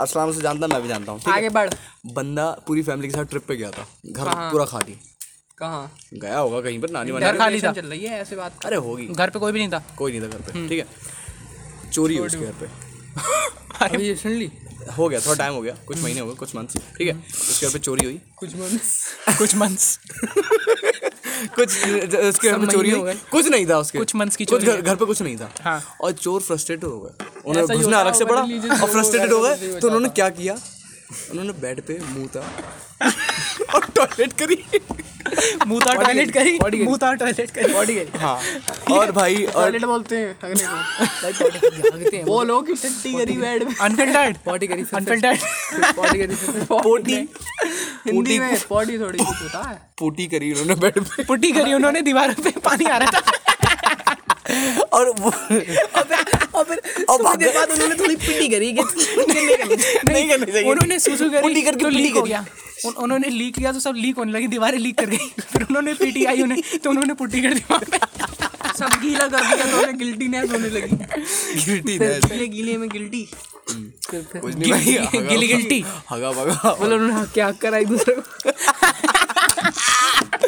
असलाम 0.00 0.32
से 0.32 0.40
जानता 0.40 0.66
मैं 0.66 0.82
भी 0.82 0.88
जानता 0.88 1.12
हूँ। 1.12 1.20
आगे 1.28 1.48
बढ़। 1.48 1.70
बंदा 2.06 2.50
पूरी 2.66 2.82
फैमिली 2.82 3.08
के 3.08 3.14
साथ 3.14 3.24
ट्रिप 3.24 3.46
पे 3.48 3.56
गया 3.56 3.70
था। 3.70 3.86
घर 4.06 4.24
पूरा 4.28 4.64
खाली। 4.64 4.98
कहाँ? 5.58 5.92
गया 6.14 6.38
होगा 6.38 6.60
कहीं 6.60 6.80
पर 6.80 6.90
नानी 6.90 7.12
घर 7.12 7.24
वानी 7.24 7.38
खाली 7.38 7.60
था। 7.62 7.72
चल 7.72 7.86
रही 7.86 8.04
है 8.04 8.20
ऐसे 8.20 8.36
बात। 8.36 8.64
अरे 8.64 8.76
होगी। 8.76 9.06
घर 9.06 9.30
पे 9.30 9.38
कोई 9.38 9.52
भी 9.52 9.58
नहीं 9.58 9.68
था। 9.68 9.82
कोई 9.98 10.12
नहीं 10.12 10.22
था 10.22 10.26
घर 10.26 10.38
पे 10.38 10.68
ठीक 10.68 10.78
है। 10.78 10.86
चोरी 11.90 12.18
उसके 12.18 12.40
घर 12.40 12.52
पे। 12.52 12.66
अभी 13.84 14.08
ये 14.08 14.16
सुन 14.16 14.32
ली। 14.32 14.50
हो 14.98 15.08
गया 15.08 15.20
थोड़ा 15.20 15.34
टाइम 15.34 15.54
हो 15.54 15.62
गया 15.62 15.76
कुछ 15.86 16.02
महीने 16.02 16.20
हो 16.20 16.26
गए 16.26 16.34
कुछ 16.34 16.56
मंथ्स 16.56 16.76
ठीक 16.76 17.08
है। 17.08 17.14
उसके 17.18 17.66
घर 17.66 17.72
पे 17.72 17.78
चोरी 17.78 18.04
हुई। 18.04 18.20
कुछ 18.36 18.56
मंथ्स 18.56 19.14
कुछ 19.38 19.54
मंथ्स 19.54 20.00
कुछ 21.54 21.68
उसके 22.14 22.50
घर 22.50 22.58
पे 22.58 22.66
चोरी 22.66 22.90
हो 22.90 23.02
गए। 23.02 23.14
कुछ 23.14 23.46
नहीं 23.46 23.66
था 23.66 23.78
उसके। 23.78 23.98
कुछ 23.98 24.16
months 24.16 24.36
की 24.36 24.44
कुछ 24.44 24.64
चोरी 24.64 24.82
घर 24.82 24.96
पे 24.96 25.04
कुछ 25.04 25.22
नहीं 25.22 25.36
था। 25.36 25.54
हाँ। 25.60 25.96
और 26.00 26.12
चोर 26.12 26.40
फ्रस्ट्रेटेड 26.40 26.84
हो 26.84 27.00
गए। 27.00 27.40
उन्होंने 27.46 27.76
घुसना 27.76 28.00
अलग 28.00 28.14
से 28.14 28.24
पड़ा 28.24 28.40
और 28.82 28.90
फ्रस्ट्रेटेड 28.92 29.32
हो 29.32 29.40
गए। 29.40 29.80
तो 29.80 29.86
उन्होंने 29.86 30.08
क्या 30.08 30.28
किया? 30.28 30.58
उन्होंने 31.30 31.52
बेड 31.60 31.80
पे 31.80 31.98
मुँह 32.08 32.26
था। 32.26 32.40
और 33.74 33.86
टॉयलेट 33.96 34.32
करी। 34.32 34.56
मुँह 35.66 35.80
था 35.86 35.94
टॉयलेट 35.94 36.30
करी। 36.30 36.82
मुँह 36.84 36.96
था 36.96 37.12
टॉयलेट 37.14 37.50
करी। 37.50 37.72
बॉडी 37.72 37.94
गई। 37.94 38.18
हाँ। 38.18 38.40
और 38.92 39.12
भाई 39.12 39.44
और 39.44 39.52
टॉयलेट 39.52 39.84
बोलते 39.84 40.16
हैं 40.16 40.36
अगले 40.44 42.16
हैं। 42.16 42.24
वो 42.24 42.42
लोग 42.44 42.66
की 42.66 42.74
टट्टी 42.74 43.12
करी। 43.14 43.36
बेड 43.36 43.64
में। 43.64 43.74
अनफिल्टर्ड 43.76 44.36
पॉटी 44.44 44.66
करी 44.66 44.84
अनफिल्टर्ड 44.94 45.94
पॉटी 45.96 46.18
करी 46.18 46.34
पोटी 46.66 47.16
हिंदी 48.06 48.38
में 48.38 48.58
पॉटी 48.68 48.98
थोड़ी 48.98 49.18
कुछ 49.18 49.42
होता 49.42 49.68
है। 49.68 49.80
पोटी 49.98 50.26
करी 50.26 50.52
उन्होंने 50.52 50.74
बेड 50.74 51.00
पे। 51.00 51.24
पुट्टी 51.24 51.52
करी 51.52 51.74
उन्होंने 51.74 52.02
दीवारों 52.02 52.42
पे 52.42 52.50
पानी 52.64 52.84
आ 52.84 52.96
रहा 52.96 53.20
था। 53.20 53.37
और 54.92 55.08
वो 55.18 55.30
और 57.08 57.22
भाग 57.22 57.38
गए। 57.38 57.52
बाद 57.54 57.70
उन्होंने 57.70 57.94
थोड़ी 57.94 58.16
पिटी 58.16 58.48
करी 58.48 58.72
कि 58.72 58.82
नहीं 60.08 60.28
करनी 60.28 60.52
चाहिए 60.52 60.70
उन्होंने 60.70 60.98
सुसु 60.98 61.30
करी 61.30 61.42
पुट्टी 61.42 61.62
करके 61.62 61.84
तो 61.84 61.88
लीक 61.90 62.14
हो 62.16 62.22
गया। 62.22 62.44
उन, 62.86 62.92
उन्होंने 62.94 63.28
लीक 63.30 63.54
किया 63.54 63.72
तो 63.72 63.80
सब 63.80 63.94
लीक 63.96 64.16
होने 64.16 64.32
लगी 64.32 64.46
दीवारें 64.48 64.78
लीक 64.78 64.98
कर 64.98 65.06
गई। 65.06 65.28
फिर 65.42 65.62
उन्होंने 65.62 65.94
पीटी 65.94 66.24
आई 66.24 66.42
उन्हें 66.42 66.62
तो 66.78 66.90
उन्होंने 66.90 67.14
पुट्टी 67.14 67.42
कर 67.42 67.54
दी 67.54 67.62
वहाँ 67.70 67.80
पे। 67.82 67.98
सब 68.78 68.90
गीला 69.02 69.26
कर 69.26 69.42
दिया 69.44 69.64
तो 69.66 69.76
उन्हें 69.78 69.98
गिल्टीनेस 69.98 70.50
होने 70.52 70.68
लगी। 70.68 70.96
गिल्टी 71.64 71.98
गीले 71.98 72.46
गीले 72.48 72.76
में 72.76 72.88
गिल्टी 72.88 73.28
नहीं 73.70 75.26
गिली 75.28 75.46
गिल्टी 75.46 75.84
हगा 76.10 76.30
भगा। 76.32 76.72
बोलो 76.74 76.94
उन्होंने 76.96 77.14
हक 77.14 77.28
के 77.34 77.40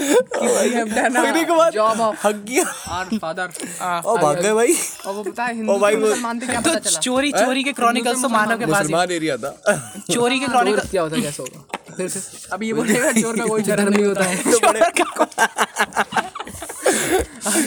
हक 0.01 0.29
करा 0.35 0.61
एक 0.63 0.85
दूसरे 0.85 1.45
को 1.45 1.47
के 1.47 1.53
बाद 1.57 1.73
जॉब 1.73 2.01
ऑफ़ 2.01 2.27
हक 2.27 2.35
गया। 2.49 2.65
आर 2.89 3.05
फादर 3.23 3.49
और 3.83 4.19
भाग 4.23 4.41
गए 4.43 4.53
भाई। 4.53 4.75
और 5.07 5.15
वो 5.15 5.23
पता 5.23 5.45
है 5.45 5.55
हिंदू 5.55 5.79
भाई 5.79 5.97
मुसलमान 5.97 6.41
थे 6.41 6.47
क्या 6.47 6.61
पता 6.61 6.79
चला? 6.79 7.01
चोरी 7.01 7.33
चोरी 7.33 7.65
के 7.65 7.73
क्रॉनिकल्स 7.73 8.23
तो 8.23 8.29
मानव 8.29 8.59
के 8.59 8.67
पास 8.67 8.83
मुसलमान 8.83 9.11
एरिया 9.13 9.37
था। 9.37 9.57
चोरी 10.13 10.39
के 10.41 10.47
क्रॉनिकल 10.47 10.89
क्या 10.91 11.03
होता 11.03 11.17
है 11.17 11.33
होगा। 11.39 11.65
अब 12.53 12.63
ये 12.63 12.73
बोलेगा 12.73 13.13
चोर 13.21 13.37
का 13.39 13.45
कोई 13.47 13.63
धर्म 13.63 13.89
नहीं 13.89 14.05
होता 14.05 14.25
है। 14.25 14.43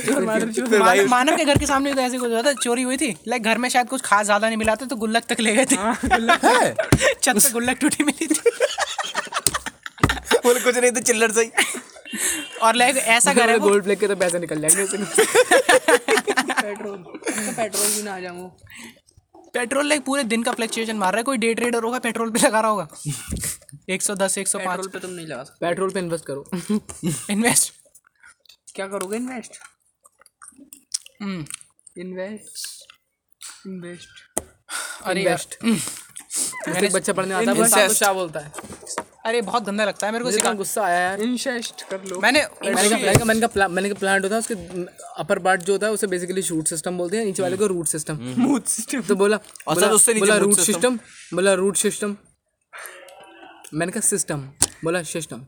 चोर 0.06 0.24
मादर 0.26 0.52
चोर 0.52 0.68
फिर 0.68 0.80
भाई 0.80 0.98
मानव 1.00 1.10
मानव 1.10 1.38
के 1.38 1.46
घर 1.46 1.58
के 1.58 1.66
सामने 1.66 1.94
तो 1.94 2.02
ऐसे 2.02 2.18
कुछ 2.18 2.32
हुआ 2.32 2.42
था 2.42 2.54
चोरी 2.54 2.82
हुई 2.82 2.98
थी। 2.98 3.16
लाइक 3.28 3.44
घर 3.44 3.58
में 3.58 3.70
शायद 3.70 3.88
कुछ 3.90 4.02
खास 4.02 4.26
ज़्यादा 4.26 4.48
नहीं 4.48 4.58
मिला 4.58 4.76
था 4.76 4.86
तो 4.86 4.96
गुल्लक 4.96 5.24
तक 5.30 5.40
ले 5.40 5.54
गए 5.56 5.66
थे। 5.66 5.76
है? 5.76 6.76
छत 7.22 7.36
पे 7.36 7.52
गुल्लक 7.52 7.78
टूटी 7.82 8.04
मिली 8.04 8.28
थी। 8.28 8.36
बोले 10.44 10.60
कुछ 10.60 10.78
नहीं 10.78 10.92
तो 10.92 11.02
चिल्लर 11.02 11.32
सही। 11.32 11.52
और 12.62 12.76
लाइक 12.76 12.98
ऐसा 12.98 13.32
है 13.32 13.58
वो 13.58 13.68
गोल्ड 13.70 13.84
प्ले 13.84 13.96
के 13.96 14.08
तो 14.08 14.16
पैसे 14.16 14.40
निकल 14.40 14.62
जाएँगे 14.62 14.86
पेट्रोल। 16.62 16.98
पेट्रोल 17.58 17.88
भी 17.88 18.04
ना 18.04 18.16
आ 18.16 18.20
जाऊँ 18.20 18.50
पेट्रोल 19.54 19.88
लाइक 19.90 20.04
पूरे 20.06 20.24
दिन 20.24 20.44
का 20.44 20.52
फ्लक्चुएशन 20.52 20.98
मार 20.98 21.14
रहा 21.14 21.20
है। 21.20 21.24
कोई 21.24 21.38
डे 21.38 21.54
ट्रेडर 21.54 21.84
होगा 21.84 22.00
पेट्रोल 22.00 22.32
पे 22.32 22.40
लगा 22.40 22.60
रहा 22.60 22.72
होगा? 22.72 22.88
110 23.90 24.38
105 24.38 24.60
पेट्रोल 24.66 24.88
पे 24.88 25.00
तुम 25.00 25.12
नहीं 25.12 25.28
लगा 25.28 25.44
सकते। 25.44 25.66
पेट्रोल 25.66 25.90
पे 25.92 26.00
इन्वेस्ट 26.00 26.26
करो। 26.26 26.46
इन्वेस्ट 27.30 27.74
क्या 28.76 28.88
करोगे? 28.88 29.18
इन्वेस्ट 29.18 29.58
इन्वेस्ट 31.98 32.88
इन्वेस्ट 33.68 34.10
अरे 35.06 36.90
बच्चा 36.94 37.14
पढ़ने 37.14 37.34
आता 37.34 37.52
है 37.52 38.14
बोलता 38.14 38.40
है? 38.40 38.52
अरे 39.26 39.42
बहुत 39.42 39.64
गंदा 39.64 39.86
लगता 39.86 40.08
है 40.08 40.14
मेरे 40.14 40.26
को 40.26 40.32
सिखा। 40.32 40.52
गुस्सा 40.54 40.82
आया 40.86 41.00
यार। 41.00 41.22
इनशेस्ट 41.22 41.82
कर 41.90 42.04
लो। 42.06 42.20
मैंने 42.20 42.40
मैंने 42.42 42.90
कहा 42.90 42.98
मैंने 42.98 43.14
कहा 43.14 43.26
मैंने 43.26 43.40
कहा 43.40 43.48
प्ला- 43.48 43.70
मैंने 43.72 43.90
कहा 43.90 44.00
प्लांट 44.00 44.24
होता 44.24 44.36
है 44.36 44.40
उसके 44.40 44.54
अपर 45.18 45.40
पार्ट 45.40 45.62
जो 45.62 45.74
होता 45.74 45.88
है 45.88 45.94
उसे 45.94 46.08
बेसिकली 46.08 46.42
शूट 46.42 46.68
सिस्टम 46.68 46.98
बोलते 46.98 47.18
हैं 47.18 47.26
नीचे 47.26 47.44
वाले 47.44 47.58
को 47.58 47.68
रूट 47.68 47.88
सिस्टम 47.88 48.18
रूट 48.42 48.66
सिस्टम 48.66 49.02
तो 49.02 49.16
बोला 49.16 49.36
अच्छा, 49.38 49.74
बोला 49.74 49.88
तो 49.88 49.96
उससे 49.96 50.14
नीचे 50.14 50.26
बोला 50.26 50.38
रूट 50.38 50.60
सिस्टम 50.60 50.98
बोला 51.34 51.54
रूट 51.54 51.78
सिस्टम 51.78 52.16
मैंने 53.74 53.92
कहा 53.92 54.02
सिस्टम 54.02 54.42
बोला 54.84 55.04
सिस्टम 55.14 55.46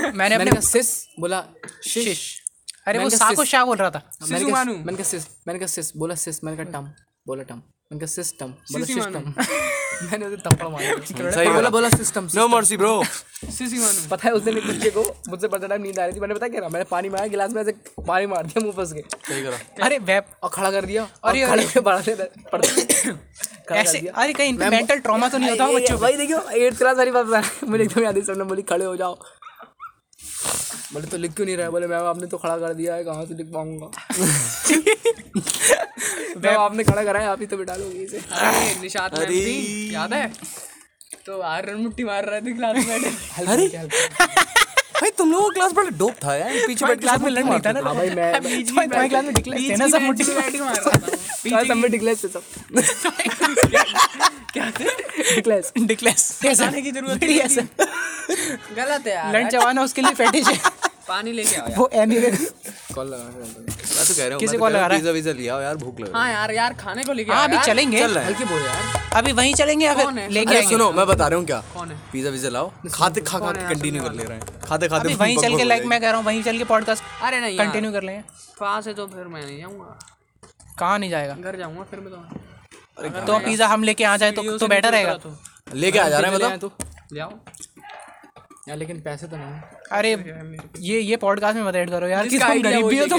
मैंने 0.00 0.12
मैंने 0.18 0.34
अपने 0.34 0.50
कहा 0.50 0.60
सिस 0.60 0.94
बोला 1.20 1.44
शिश 1.86 2.20
अरे 2.86 2.98
वो 2.98 3.04
मैंने 3.04 3.16
कहा 3.18 3.28
सा 3.28 3.34
को 3.34 3.42
सिस। 3.42 3.50
शाह 3.50 3.64
बोल 3.64 3.76
रहा 3.76 3.90
था। 3.90 4.02
मैंने 4.22 4.50
कहा 4.96 5.02
सिस 5.04 5.26
मैंने 5.46 5.58
कहा 5.58 5.66
सिस 5.66 5.92
बोला 5.96 6.14
सिस 6.22 6.42
मैंने 6.44 6.64
कहा 6.64 6.72
टम 6.72 6.86
बोला 7.26 7.42
टम। 7.42 7.62
उनका 7.92 8.06
सिस्टम 8.16 8.48
बोला 8.72 8.84
सिस्टम 8.86 9.32
मैंने 10.10 10.26
उसे 10.26 10.36
थप्पड़ 10.44 10.68
मारा 10.68 11.30
सही 11.30 11.46
बोला 11.46 11.52
बोला 11.54 11.70
बोला 11.70 11.88
सिस्टम 11.90 12.28
नो 12.34 12.46
मर्सी 12.48 12.76
ब्रो 12.76 12.92
सीसी 13.04 13.78
मानू 13.78 14.08
पता 14.10 14.28
है 14.28 14.32
उस 14.34 14.42
दिन 14.42 14.54
बच्चे 14.68 14.90
को 14.90 15.02
मुझसे 15.28 15.48
पता 15.48 15.66
टाइम 15.66 15.82
नींद 15.82 15.98
आ 15.98 16.04
रही 16.04 16.16
थी। 16.16 16.20
मैंने 16.20 16.34
पता 16.34 16.48
क्या 16.48 16.60
करा? 16.60 16.68
मैंने 16.68 16.84
पानी 16.90 17.08
मारा 17.08 17.26
गिलास 17.34 17.52
में 17.52 17.60
ऐसे 17.62 17.72
पानी 18.06 18.26
मार 18.26 18.46
दिया 18.46 18.64
मुँह 18.64 18.72
फंस 18.76 18.92
के 18.92 19.02
सही 19.28 19.42
करा। 19.42 19.58
अरे 19.86 19.98
वेब 20.10 20.24
और 20.42 20.50
खड़ा 20.54 20.70
कर 20.70 20.84
दिया 20.86 21.02
और 21.24 21.30
अरे, 21.30 21.46
खड़े 21.46 21.66
पे 21.74 21.80
पढ़ते 21.80 22.14
खड़ा 22.14 22.60
कर 23.68 23.74
ऐसे 23.76 23.98
अरे 23.98 24.32
कहीं 24.32 24.52
मेंटल 24.58 24.98
ट्रॉमा 25.06 25.28
तो 25.28 25.38
नहीं 25.38 25.50
होता 25.50 25.66
बच्चों 25.72 25.98
वही 25.98 26.16
देखियो 26.16 26.40
एट्थ 26.66 26.78
क्लास 26.78 26.96
वाली 26.96 27.10
बात 27.18 27.32
है। 27.34 27.68
मुझे 27.68 27.84
एकदम 27.84 28.02
याद 28.04 28.16
है 28.16 28.22
सबने 28.24 28.44
बोली 28.44 28.62
खड़े 28.72 28.84
हो 28.84 28.96
जाओ। 28.96 29.14
बोले 30.92 31.06
तो 31.06 31.16
लिख 31.16 31.34
क्यों 31.34 31.46
नहीं 31.46 31.56
रहा 31.56 31.66
है? 31.66 31.72
बोले 31.72 31.86
मैम 31.86 32.04
आपने 32.06 32.26
तो 32.26 32.38
खड़ा 32.38 32.56
कर 32.58 32.74
दिया 32.74 32.94
है 32.94 33.04
कहाँ 33.04 33.24
से 33.26 33.34
लिख 33.34 33.46
पाऊँगा? 33.46 33.90
मैम 36.42 36.58
आपने 36.60 36.84
खड़ा 36.84 37.04
करा 37.04 37.20
है 37.20 37.26
आप 37.26 37.40
ही 37.40 37.46
तो 37.46 37.56
बिठा 37.56 37.76
लोगे 37.76 37.98
इसे। 37.98 38.20
निशात 38.80 39.18
मैम 39.18 39.92
याद 39.92 40.12
है? 40.14 40.32
तो 41.26 41.40
आर 41.40 41.66
रन 41.70 41.76
मुट्टी 41.76 42.04
मार 42.04 42.24
रहा 42.24 42.34
है 42.34 42.52
क्लास 42.52 42.76
में 42.86 42.94
अरे। 43.48 43.78
भाई 45.00 45.10
तुम 45.18 45.32
लोगों 45.32 45.48
का 45.48 45.54
क्लास 45.54 45.72
बड़ा 45.72 45.90
डोप 45.98 46.14
था 46.24 46.34
यार। 46.36 46.52
पीछे 46.66 46.86
बैठ 46.86 46.98
के 46.98 47.02
क्लास 47.02 47.20
में 47.20 47.30
लड़ 47.30 47.44
नहीं 47.44 47.60
था 47.66 47.72
ना 47.72 47.80
हाँ 47.84 47.94
भाई 47.94 48.10
मैं 48.10 48.32
भाई 48.42 48.62
तुम्हारी 48.62 49.08
क्लास 49.08 49.24
में 49.24 49.34
डिक्लेयर 49.34 49.70
थे 49.72 49.76
ना 49.76 49.88
सब 49.88 50.02
मुट्ठी 50.02 50.24
में 50.24 50.36
बैठ 50.36 50.60
मार 50.60 50.74
रहा 50.76 50.90
था। 50.90 51.16
क्लास 51.42 51.66
सब 51.68 51.76
में 51.76 51.90
डिक्लेयर 51.90 52.16
थे 52.24 52.28
सब। 52.28 52.42
क्या 54.52 54.70
थे? 54.70 54.84
डिक्लेयर 55.34 55.72
डिक्लेयर 55.86 56.46
ऐसा 56.50 56.70
नहीं 56.70 56.82
की 56.82 56.90
ज़रूरत 56.92 57.24
नहीं 57.24 57.38
ऐसा 57.40 57.62
गलत 58.76 59.06
है 59.06 59.14
यार। 59.14 59.32
लंच 59.34 59.54
है 59.54 59.82
उसके 59.84 60.02
लिए 60.02 60.14
फेटिश 60.14 60.48
है। 60.48 60.60
पानी 61.08 61.32
लेके 61.32 61.56
आओ 61.56 61.68
यार। 61.68 61.78
वो 61.78 61.88
एमिरेट 61.92 62.34
कॉल 62.94 63.06
लगा 63.08 63.24
मैं 63.24 64.06
तो 64.06 64.14
कह 64.14 64.24
रहा 64.24 64.32
हूँ 64.32 64.40
किसी 64.40 64.52
मैं 64.52 64.58
को 64.58 64.64
कह 64.64 64.68
रहा 64.68 64.78
लगा 64.78 64.86
रहा 64.86 64.86
है? 64.86 64.98
पिज्जा 64.98 65.10
विज्जा 65.12 65.32
लिया 65.32 65.60
यार 65.62 65.76
भूख 65.76 66.00
लग 66.00 66.06
रही 66.06 66.12
हाँ 66.14 66.30
यार 66.32 66.52
यार 66.54 66.74
खाने 66.80 67.04
को 67.04 67.12
लेके 67.12 67.32
हाँ 67.32 67.44
अभी 67.48 67.58
चलेंगे। 67.66 68.00
चल 68.00 68.10
रहा 68.10 68.24
है। 68.24 68.26
हल्की 68.28 68.44
बोल 68.44 68.60
यार। 68.62 69.00
अभी 69.16 69.32
वहीं 69.32 69.54
चलेंगे 69.54 69.86
या 69.86 69.94
फिर 69.94 70.28
लेके 70.30 70.54
आएँगे। 70.54 70.68
सुनो 70.70 70.90
मैं 70.92 71.06
बता 71.06 71.26
रहा 71.28 71.38
हूँ 71.38 71.46
क्या? 71.46 71.60
कौन 71.74 71.88
है? 71.90 71.96
पिज्जा 72.12 72.30
विज्जा 72.30 72.48
लाओ। 72.48 72.70
खाते 72.92 73.20
खा 73.20 73.38
खा 73.38 73.52
के 73.52 73.68
कंटिन्यू 73.74 74.02
कर 74.02 74.12
ले 74.12 74.24
रहे 74.24 74.38
हैं। 74.38 74.60
खाते 74.66 74.88
खाते 74.88 75.08
अभी 75.08 75.14
वहीं 75.14 75.36
चल 75.38 75.56
के 75.56 75.64
लाइक 75.64 75.84
मैं 75.84 76.00
कह 76.00 76.08
रहा 76.08 76.16
हूँ 76.16 76.26
वहीं 76.26 76.42
चल 76.42 76.58
के 76.58 76.64
पॉडकास्ट 76.72 77.02
अरे 77.22 77.40
नहीं 77.40 77.56
यार। 77.56 77.66
कंटिन्यू 77.66 77.92
कर 77.92 78.02
लेंगे। 78.02 78.22
पास 78.60 78.86
है 78.86 78.94
तो 78.94 79.06
फिर 79.06 79.26
मैं 79.26 79.44
नहीं 79.44 79.58
जाऊँगा। 79.60 79.98
कहाँ 80.78 80.98
नहीं 80.98 81.10
जाएगा? 81.10 81.34
घर 81.40 81.56
जाऊँगा 81.56 81.82
फिर 81.90 82.00
मैं 82.00 82.10
तो। 82.10 83.26
तो 83.26 83.38
पिज्जा 83.44 83.66
हम 83.68 83.84
लेके 83.84 84.04
आ 84.04 84.16
जाए 84.16 84.32
तो 84.32 84.56
तो 84.58 84.66
बेटर 84.68 84.92
रहेगा। 84.92 85.14
तो। 85.16 85.36
लेके 85.74 85.98
आ 85.98 86.08
जा 86.08 86.18
रहे 86.18 86.30
हैं 86.30 86.36
मतलब? 86.38 86.58
तो। 86.58 86.72
ले 87.12 87.20
आओ। 87.20 87.30
यार 88.68 88.76
लेकिन 88.76 89.00
पैसे 89.00 89.26
तो 89.26 89.36
नहीं। 89.36 89.60
अरे 89.92 90.10
ये 90.80 91.00
ये 91.00 91.16
पॉडकास्ट 91.16 91.56
में 91.56 91.64
मत 91.64 91.76
ऐड 91.76 91.90
करो 91.90 92.06
यार 92.08 92.22
कि 92.24 92.30
जिसका 92.30 92.46
आइडिया 92.46 92.72
गरीब 92.72 92.86
भी 92.86 92.98
हो 92.98 93.06
तो 93.06 93.18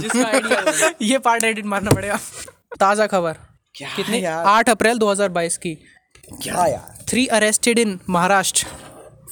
जिसका 0.00 0.90
ये 1.02 1.18
पार्ट 1.18 1.44
एडिट 1.44 1.66
मारना 1.66 1.90
पड़ेगा। 1.90 2.18
ताज़ा 2.80 3.06
खबर। 3.06 3.32
कितनी? 3.74 4.24
आठ 4.24 4.68
अप्रैल 4.70 4.98
2022 4.98 5.56
की। 5.56 5.74
क्या? 6.42 6.66
यार। 6.66 7.04
Three 7.08 7.26
arrested 7.26 7.78
in 7.78 7.98
Maharashtra 8.10 8.66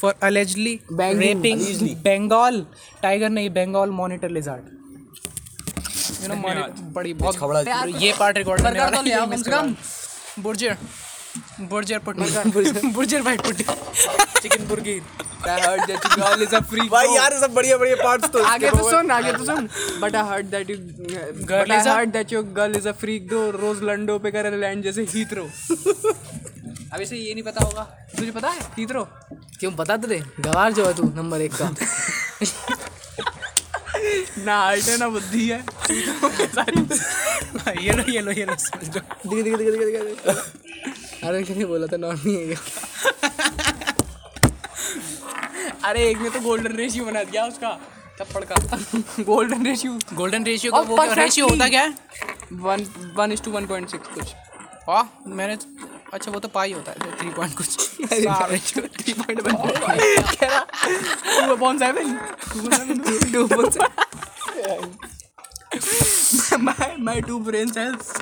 for 0.00 0.14
allegedly 0.22 0.78
raping 0.92 1.60
Bengal 2.04 2.66
tiger 3.02 3.28
नहीं 3.28 3.50
Bengal 3.50 3.90
monitor 3.90 4.30
lizard 4.30 4.62
you 6.22 6.34
know 6.34 6.90
बड़ी 6.92 7.14
बहुत 7.14 7.36
खबड़ा 7.36 7.60
ये 7.98 8.12
पार्ट 8.18 8.38
रिकॉर्ड 8.38 8.62
करने 8.62 8.80
वाला 8.80 8.96
तो 8.96 9.02
ले 9.02 9.14
से 11.36 11.64
burger 11.70 11.98
patty 12.08 12.88
burger 12.96 13.20
white 13.22 13.40
patty 13.46 13.64
chicken 14.42 14.66
burger 14.68 15.00
I 15.44 15.46
heard 15.62 15.80
that 15.88 16.04
you 16.16 16.22
all 16.26 16.42
is 16.44 16.52
a 16.56 16.58
free 16.68 16.84
भाई 16.90 17.08
यार 17.14 17.32
सब 17.40 17.54
बढ़िया 17.54 17.76
बढ़िया 17.78 17.96
पार्ट्स 18.02 18.28
तो 18.32 18.42
आगे 18.50 18.68
तो 18.70 18.90
सुन 18.90 19.10
आगे 19.10 19.32
तो 19.32 19.44
सुन। 19.44 19.68
But 20.02 20.14
I 20.16 20.22
heard 20.28 20.46
that 20.54 20.70
you 20.70 20.76
I 20.76 21.64
is 21.78 21.86
a- 21.86 21.94
heard 21.96 22.10
that 22.12 22.32
your 22.32 22.42
girl 22.58 22.76
is 22.76 22.88
a 22.88 22.92
freak 23.02 23.26
though 23.28 23.40
रोज 23.56 23.82
लंडो 23.90 24.18
पे 24.26 24.30
करे 24.36 24.56
लैंड 24.60 24.82
जैसे 24.84 25.02
हीथ्रो 25.14 25.44
अब 25.44 27.00
इसे 27.00 27.16
ये 27.16 27.34
नहीं 27.34 27.42
पता 27.44 27.64
होगा। 27.64 27.82
तुझे 28.18 28.30
पता 28.30 28.48
है? 28.48 28.60
हीथ्रो 28.78 29.04
क्यों 29.60 29.74
बता 29.76 29.96
तो 29.96 30.08
दे। 30.08 30.22
गवार 30.40 30.72
जो 30.72 30.86
है 30.86 30.94
तू 30.96 31.02
नंबर 31.16 31.40
एक 31.40 31.52
का। 31.62 31.70
ना 34.46 34.56
हाइट 34.60 34.84
है 34.84 34.96
ना 34.98 35.08
बुद्धि 35.08 35.48
है। 35.48 35.58
ये 37.84 37.92
लो 37.92 38.02
ये 38.12 38.20
लो 38.20 38.30
ये 38.32 38.44
लो 38.44 38.54
समझ 38.58 38.96
लो। 38.96 39.00
दिख 39.30 39.44
दिख 39.44 39.56
दिख 39.56 39.68
दिख 39.70 40.02
दिख। 40.02 40.18
अरे 41.28 41.42
क्या 41.42 41.66
बोला 41.66 41.86
था? 41.86 41.96
नॉर्मल 41.96 42.36
है 42.36 42.46
क्या? 42.46 42.56
अरे 45.88 46.08
एक 46.10 46.18
ने 46.18 46.30
तो 46.30 46.40
गोल्डन 46.40 46.76
रेशियो 46.76 47.04
बना 47.04 47.22
दिया 47.24 47.44
उसका 47.46 47.78
थप्पड़ 48.20 48.44
का। 48.52 48.54
गोल्डन 49.22 49.66
रेशियो 49.66 49.98
गोल्डन 50.14 50.44
रेशियो 50.44 50.72
का 50.72 50.78
वो 50.78 50.96
perfectly- 50.96 51.18
रेशियो 51.24 51.48
होता 51.48 51.68
क्या? 51.68 51.80
है 51.82 51.94
one 52.52 52.86
one 53.16 53.32
is 53.32 53.42
to 53.42 53.50
one 53.50 53.66
point 53.66 53.88
six 53.90 54.08
कुछ। 54.14 54.24
वाह 54.88 55.02
मैंने 55.36 55.56
अच्छा 56.12 56.30
वो 56.30 56.40
तो 56.40 56.48
पाई 56.48 56.72
होता 56.72 56.92
है 56.92 56.98
थ्री 57.18 57.28
पॉइंट 57.30 57.56
कुछ। 57.56 57.76
Three 59.02 59.12
point 59.12 59.40
two 59.40 59.46
upon 61.54 61.78
seven 61.78 62.18
two 63.32 63.44
upon 63.44 63.70
मैं 66.64 66.96
मैं 67.04 67.20
टू 67.22 67.38
ब्रेन 67.38 67.68
सेल्स 67.72 68.12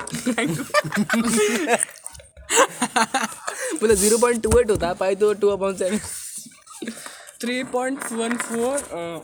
बोले 3.79 3.95
ज़ीरो 3.95 4.17
पॉइंट 4.17 4.43
टू 4.43 4.57
एट 4.59 4.71
होता 4.71 4.87
है 4.87 4.93
पाई 4.95 5.15
तो 5.15 5.33
two 5.41 5.49
upon 5.49 5.75
seven 5.77 5.99
three 7.41 7.63
point 7.73 8.11
one 8.11 8.35
four 8.37 9.23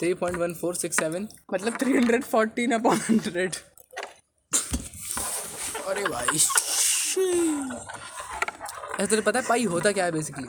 three 0.00 0.12
point 0.14 0.38
one 0.38 0.54
four 0.60 0.74
six 0.76 0.96
seven 1.00 1.28
मतलब 1.54 1.78
three 1.80 1.92
hundred 1.92 2.24
fourteen 2.24 2.72
upon 2.72 3.00
hundred 3.08 3.56
अरे 5.86 6.02
भाई 6.04 6.36
ऐसा 8.96 9.06
तुझे 9.06 9.20
पता 9.22 9.38
है 9.38 9.46
पाई 9.48 9.64
होता 9.64 9.92
क्या 9.92 10.04
है 10.04 10.12
बेसिकली 10.12 10.48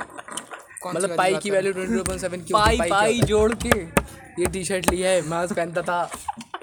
मतलब 0.86 1.16
पाई 1.18 1.36
की 1.36 1.50
value 1.52 1.74
twenty 1.74 1.96
two 1.96 2.04
point 2.04 2.22
seven 2.22 2.42
की 2.42 2.54
पाई 2.54 2.78
पाई 2.90 3.20
जोड़ 3.22 3.54
के। 3.66 3.80
ये 4.42 4.46
टी 4.52 4.64
शर्ट 4.66 4.90
ली 4.90 5.02
है 5.02 5.22
मैं 5.22 5.48
पहनता 5.48 5.82
था। 5.82 6.04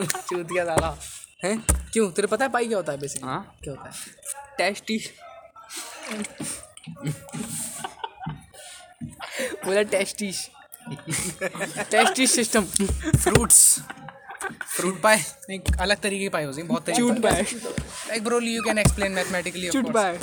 चूतिया 0.02 0.64
साला। 0.64 0.96
हैं? 1.44 1.58
क्यों? 1.92 2.10
तेरे 2.12 2.28
पता 2.28 2.44
है 2.44 2.50
पाई 2.50 2.66
क्या 2.66 2.76
होता 2.78 2.92
है 2.92 2.98
बेसिकली 2.98 3.28
हाँ। 3.28 3.56
क्या 3.64 3.72
होता 3.72 3.88
है? 3.88 3.94
टेस्टी 4.58 4.98
बोला 9.64 9.82
टेस्टिश 9.90 10.48
टेस्टिश 11.90 12.30
सिस्टम 12.30 12.64
फ्रूट्स 12.64 13.62
फ्रूट 14.76 15.00
पाई 15.02 15.18
एक 15.50 15.76
अलग 15.80 16.00
तरीके 16.00 16.22
की 16.22 16.28
पाई 16.28 16.44
होती 16.44 16.60
है 16.60 16.66
बहुत 16.68 16.90
चूट 16.90 17.20
पाए 17.22 17.42
like 17.42 18.24
bro 18.24 18.40
you 18.40 18.62
can 18.62 18.78
explain 18.78 19.12
mathematically 19.12 19.68
चूट 19.70 19.90
पाए 19.92 20.18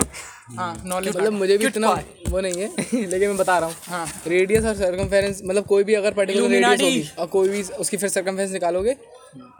हाँ 0.57 0.73
नॉलेज 0.85 1.15
मतलब 1.17 1.33
मुझे 1.33 1.57
भी 1.57 1.65
इतना 1.65 1.91
वो 2.29 2.39
नहीं 2.41 2.61
है 2.61 2.67
लेकिन 3.09 3.27
मैं 3.29 3.37
बता 3.37 3.57
रहा 3.59 3.69
हूँ। 3.69 3.75
हाँ। 3.87 4.05
रेडियस 4.27 4.65
और 4.65 4.75
सर्कमफेरेंस 4.75 5.41
मतलब 5.45 5.65
कोई 5.65 5.83
भी 5.83 5.93
अगर 5.93 6.13
पर्टिकुलर 6.13 6.49
रेडियस 6.49 6.81
होगी 6.81 7.09
और 7.19 7.27
कोई 7.27 7.49
भी 7.49 7.61
उसकी 7.61 7.97
फिर 7.97 8.09
सर्कमफेरेंस 8.09 8.51
निकालोगे 8.51 8.93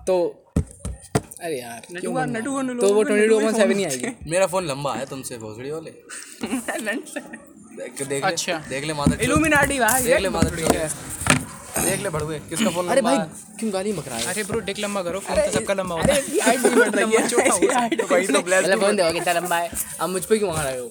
तो 0.07 0.17
अरे 1.43 1.59
यार 1.59 1.85
क्यों 1.89 2.11
नटुआ 2.25 2.61
नटुआ 2.61 2.87
तो 2.87 2.93
वो 2.93 3.03
ट्वेंटी 3.03 3.27
टू 3.27 3.39
पॉइंट 3.39 3.57
सेवन 3.57 3.77
ही 3.77 3.85
आएगी। 3.85 4.29
मेरा 4.31 4.45
फ़ोन 4.47 4.65
लंबा 4.67 4.93
है 4.95 5.05
तुमसे 5.05 5.37
भोसड़ी 5.37 5.71
वाले। 5.71 5.91
देख 7.77 8.01
देख 8.07 8.09
ले 8.09 8.19
अच्छा। 8.21 8.57
देख 8.69 8.83
ले 8.85 8.93
चोद। 8.93 9.21
इल्यूमिनाटी 9.21 9.79
भाई 9.79 10.03
देख 10.03 10.19
ले 10.19 10.29
चोद। 10.29 11.11
देख 11.85 11.99
ले 12.01 12.09
भड़ुए 12.09 12.39
किसका 12.49 12.69
फ़ोन 12.69 12.87
अरे 12.93 13.01
भाई 13.01 13.17
क्यों 13.59 13.71
गाली 13.73 13.91
मक 13.93 14.07
रहा 14.07 14.17
है 14.17 14.25
अरे 14.33 14.43
ब्रो 14.49 14.59
डिक 14.67 14.79
लंबा 14.79 15.01
करो 15.03 15.19
फ़ोन 15.19 15.37
तो 15.37 15.51
सबका 15.51 15.73
लंबा 15.73 15.95
होता 15.95 16.13
है। 16.13 16.21
हाइट 16.39 16.59
नहीं 16.59 16.75
बढ़ 16.75 16.89
रही 16.89 17.11
है। 17.11 18.05
वही 18.11 18.27
तो 18.27 18.41
ब्लेस 18.41 18.63
मतलब 18.63 18.79
फ़ोन 18.81 18.95
देखो 18.95 19.11
कितना 19.13 19.33
लंबा 19.33 19.57
है। 19.57 19.69
अब 19.99 20.09
मुझ 20.09 20.23
पे 20.25 20.37
क्यों 20.37 20.53
आ 20.53 20.63
रहे 20.63 20.77
हो? 20.79 20.85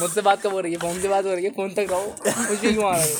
मुझसे 0.00 0.20
बात 0.22 0.42
कब 0.42 0.52
हो 0.52 0.60
रही 0.60 0.72
है? 0.72 0.78
फ़ोन 0.78 1.00
से 1.02 1.08
बात 1.08 1.24
हो 1.24 1.34
रही 1.34 1.44
है? 1.44 1.50
फ़ोन 1.50 1.74
तक 1.74 1.86
रहो। 1.90 2.06
मुझ 2.48 2.58
पे 2.58 2.72
क्यों 2.72 2.84
आ 2.84 2.96
रहे 2.96 3.12
हो? 3.12 3.18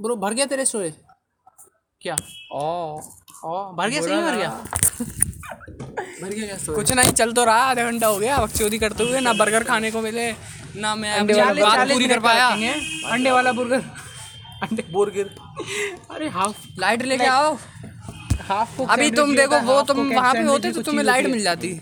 ब्रो 0.02 0.16
भर 0.16 0.34
गया 0.34 0.46
तेरे 0.46 0.64
स्टोरेज 0.64 0.94
क्या? 2.02 2.16
ओ 2.54 3.00
ओ 3.44 3.50
भर 3.74 3.88
गया 3.88 4.00
सही 4.02 4.16
भर 4.16 4.36
गया? 4.36 4.48
भर 6.22 6.28
गया 6.28 6.46
क्या 6.46 6.74
कुछ 6.74 6.92
नहीं 6.92 7.12
चल 7.12 7.32
तो 7.32 7.44
रहा 7.44 7.62
आधा 7.66 7.84
घंटा 7.90 8.06
हो 8.06 8.18
गया 8.18 8.38
बकचोदी 8.38 8.78
करते 8.78 9.04
हुए 9.04 9.20
ना 9.20 9.32
बर्गर 9.34 9.64
खाने 9.64 9.90
को 9.90 10.00
मिले 10.00 10.30
ना 10.76 10.94
मैं 10.94 11.12
अंडे 11.12 11.34
वाला 11.34 11.64
बात 11.64 11.88
पूरी 11.90 12.08
कर 12.08 12.20
पाया। 12.20 12.48
अंडे 13.12 13.30
वाला 13.30 13.52
बर्गर 13.52 13.82
अंडे 14.62 14.82
बर्गर 14.92 15.30
अरे 16.14 16.28
हाफ़ 16.28 16.56
लाइट 16.80 17.02
लेके 17.04 17.26
आओ। 17.26 17.54
हाफ़ 18.48 18.76
को 18.76 18.84
अभी 18.86 19.10
तुम 19.12 19.34
देखो 19.36 19.60
वो 19.62 19.80
तुम 19.88 20.12
वहाँ 20.12 20.32
पे 20.34 20.42
होते 20.42 20.72
तो 20.72 20.82
तुम्हें 20.82 21.04
लाइट 21.04 21.26
मिल 21.26 21.42
जाती। 21.44 21.72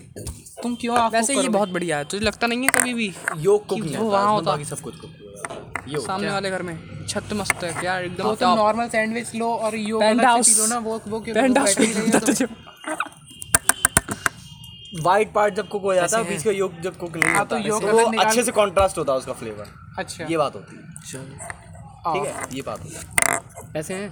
तुम 0.63 0.75
क्यों 0.75 1.09
वैसे 1.09 1.33
ये 1.35 1.49
बहुत 1.49 1.69
बढ़िया 1.69 1.97
है 1.97 2.05
तुझे 2.05 2.25
लगता 2.25 2.47
नहीं 2.47 2.63
है 2.63 2.69
कभी 2.77 2.93
भी 2.93 3.11
योग 3.37 3.65
कुक 3.65 3.79
नहीं 3.79 3.97
वो 3.97 4.09
वहाँ 4.09 4.31
होता। 4.31 4.51
बाकी 4.51 4.65
सब 4.65 4.79
कुछ 4.79 4.95
कुक 4.95 6.05
सामने 6.05 6.29
वाले 6.31 6.49
घर 6.49 6.61
में 6.61 6.77
छत 7.09 7.33
मस्त 7.33 7.63
है 7.63 7.85
यार 7.85 8.01
तो 8.01 8.05
एकदम 8.05 8.35
तुम 8.35 8.55
नॉर्मल 8.55 8.87
सैंडविच 8.89 9.33
लो 9.35 9.51
और 9.57 9.75
यो 9.75 9.99
Penthouse. 9.99 10.25
अलग 10.25 10.41
से 10.43 10.53
पी 10.53 10.59
लो 10.59 10.65
ना 10.67 10.77
वो 10.79 10.99
वो 11.07 11.19
क्यों 11.19 11.35
पेंट 11.35 11.57
तो- 11.57 12.47
वाइट 15.03 15.31
पार्ट 15.33 15.53
जब 15.53 15.67
कुक 15.69 15.81
हो 15.81 15.93
जाता 15.93 16.17
है? 16.17 16.23
बीच 16.23 16.43
का 16.43 16.51
योग 16.51 16.79
जब 16.81 16.97
कुक 16.97 17.15
नहीं 17.17 17.33
हाँ, 17.33 17.45
तो 17.45 17.55
होता 17.55 17.67
योग 17.67 17.81
तो 17.81 17.91
वो 17.91 18.21
अच्छे 18.21 18.43
से 18.43 18.51
कॉन्ट्रास्ट 18.51 18.97
होता 18.97 19.11
है 19.13 19.17
उसका 19.19 19.33
फ्लेवर 19.33 19.67
अच्छा। 19.99 20.25
ये 20.25 20.37
बात 20.37 20.55
होती 20.55 20.75
है। 20.75 20.81
ठीक 22.05 22.25
है 22.25 22.33
ये 22.53 22.61
बात 22.61 22.79
होती 22.79 22.95
है। 22.95 23.71
पैसे 23.73 23.93
हैं? 23.93 24.09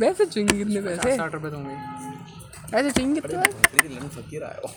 वैसे 0.00 0.26
चाहिए 0.26 0.48
कितने 0.58 0.80
पैसे? 0.80 1.16
साठ 1.16 1.34
रुपए 1.34 1.50
दूँगी 1.50 2.76
ऐसे 2.76 2.90
चाहिए 2.90 3.14
कितने 3.14 4.08
फकीर 4.08 4.44
आया 4.44 4.60
हो 4.64 4.72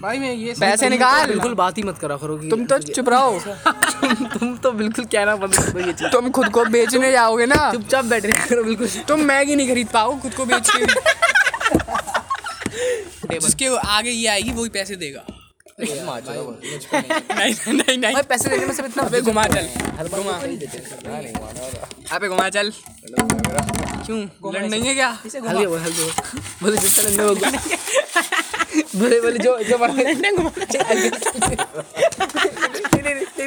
भाई 0.00 0.18
मैं 0.18 0.32
ये 0.34 0.54
पैसे 0.60 0.88
निकाल। 0.88 1.26
बिल्कुल 1.26 1.54
बात 1.54 1.78
ही 1.78 1.82
मत 1.82 1.98
करा 1.98 2.16
करो 2.16 2.36
तुम 2.50 2.64
तो 2.66 2.78
चुप 2.78 3.08
रहो। 3.08 3.38
तुम 4.02 4.14
तुम 4.38 4.56
तो 4.56 4.72
बिल्कुल 4.72 5.04
कहना 5.04 5.36
बंद 5.36 5.54
कर 5.54 5.70
दो 5.72 5.80
ये 5.80 5.92
चीज़। 5.92 6.08
तुम 6.12 6.30
खुद 6.30 6.48
को 6.48 6.64
बेचने 6.74 7.10
जाओगे 7.12 7.46
ना। 7.46 7.70
चुपचाप 7.72 8.04
बैठ 8.04 8.26
रहे 8.26 8.46
करो 8.48 8.64
बिल्कुल। 8.64 8.88
तुम 9.08 9.20
मैगी 9.30 9.56
नहीं 9.56 9.68
खरीद 9.68 9.88
पाओ 9.94 10.18
खुद 10.20 10.34
को 10.34 10.44
बेच 10.44 10.70
के। 10.70 10.84
जिसके 13.40 13.66
आगे 13.76 14.10
ये 14.10 14.26
आएगी 14.28 14.50
वही 14.50 14.68
पैसे 14.68 14.96
देगा। 14.96 15.24
नहीं 15.80 17.54
नहीं 17.72 17.98
नहीं 17.98 18.12
भाई 18.12 18.22
पैसे 18.28 18.48
देने 18.50 18.66
में 18.66 18.74
सिर्फ़ 18.74 18.90
इतना 18.90 19.02
अबे 19.02 19.20
घुमा 19.20 19.44
चल। 19.46 19.66
घुमा। 20.08 20.32
अबे 22.16 22.28
घुमा 22.28 22.48
चल। 22.48 22.72
क्यों? 24.06 24.18
लड़ 24.54 24.64
नहीं 24.66 24.82
है 24.82 24.94
क्या 24.94 25.08
हल्के 25.08 25.66
बोल 25.66 25.78
हल्के 25.80 26.02
बोल 26.02 26.12
बोले 26.62 26.76
तरह 28.76 28.86
लोग 28.86 29.00
बोले 29.00 29.20
बोले 29.20 29.38
जो 29.38 29.58
जो 29.62 29.78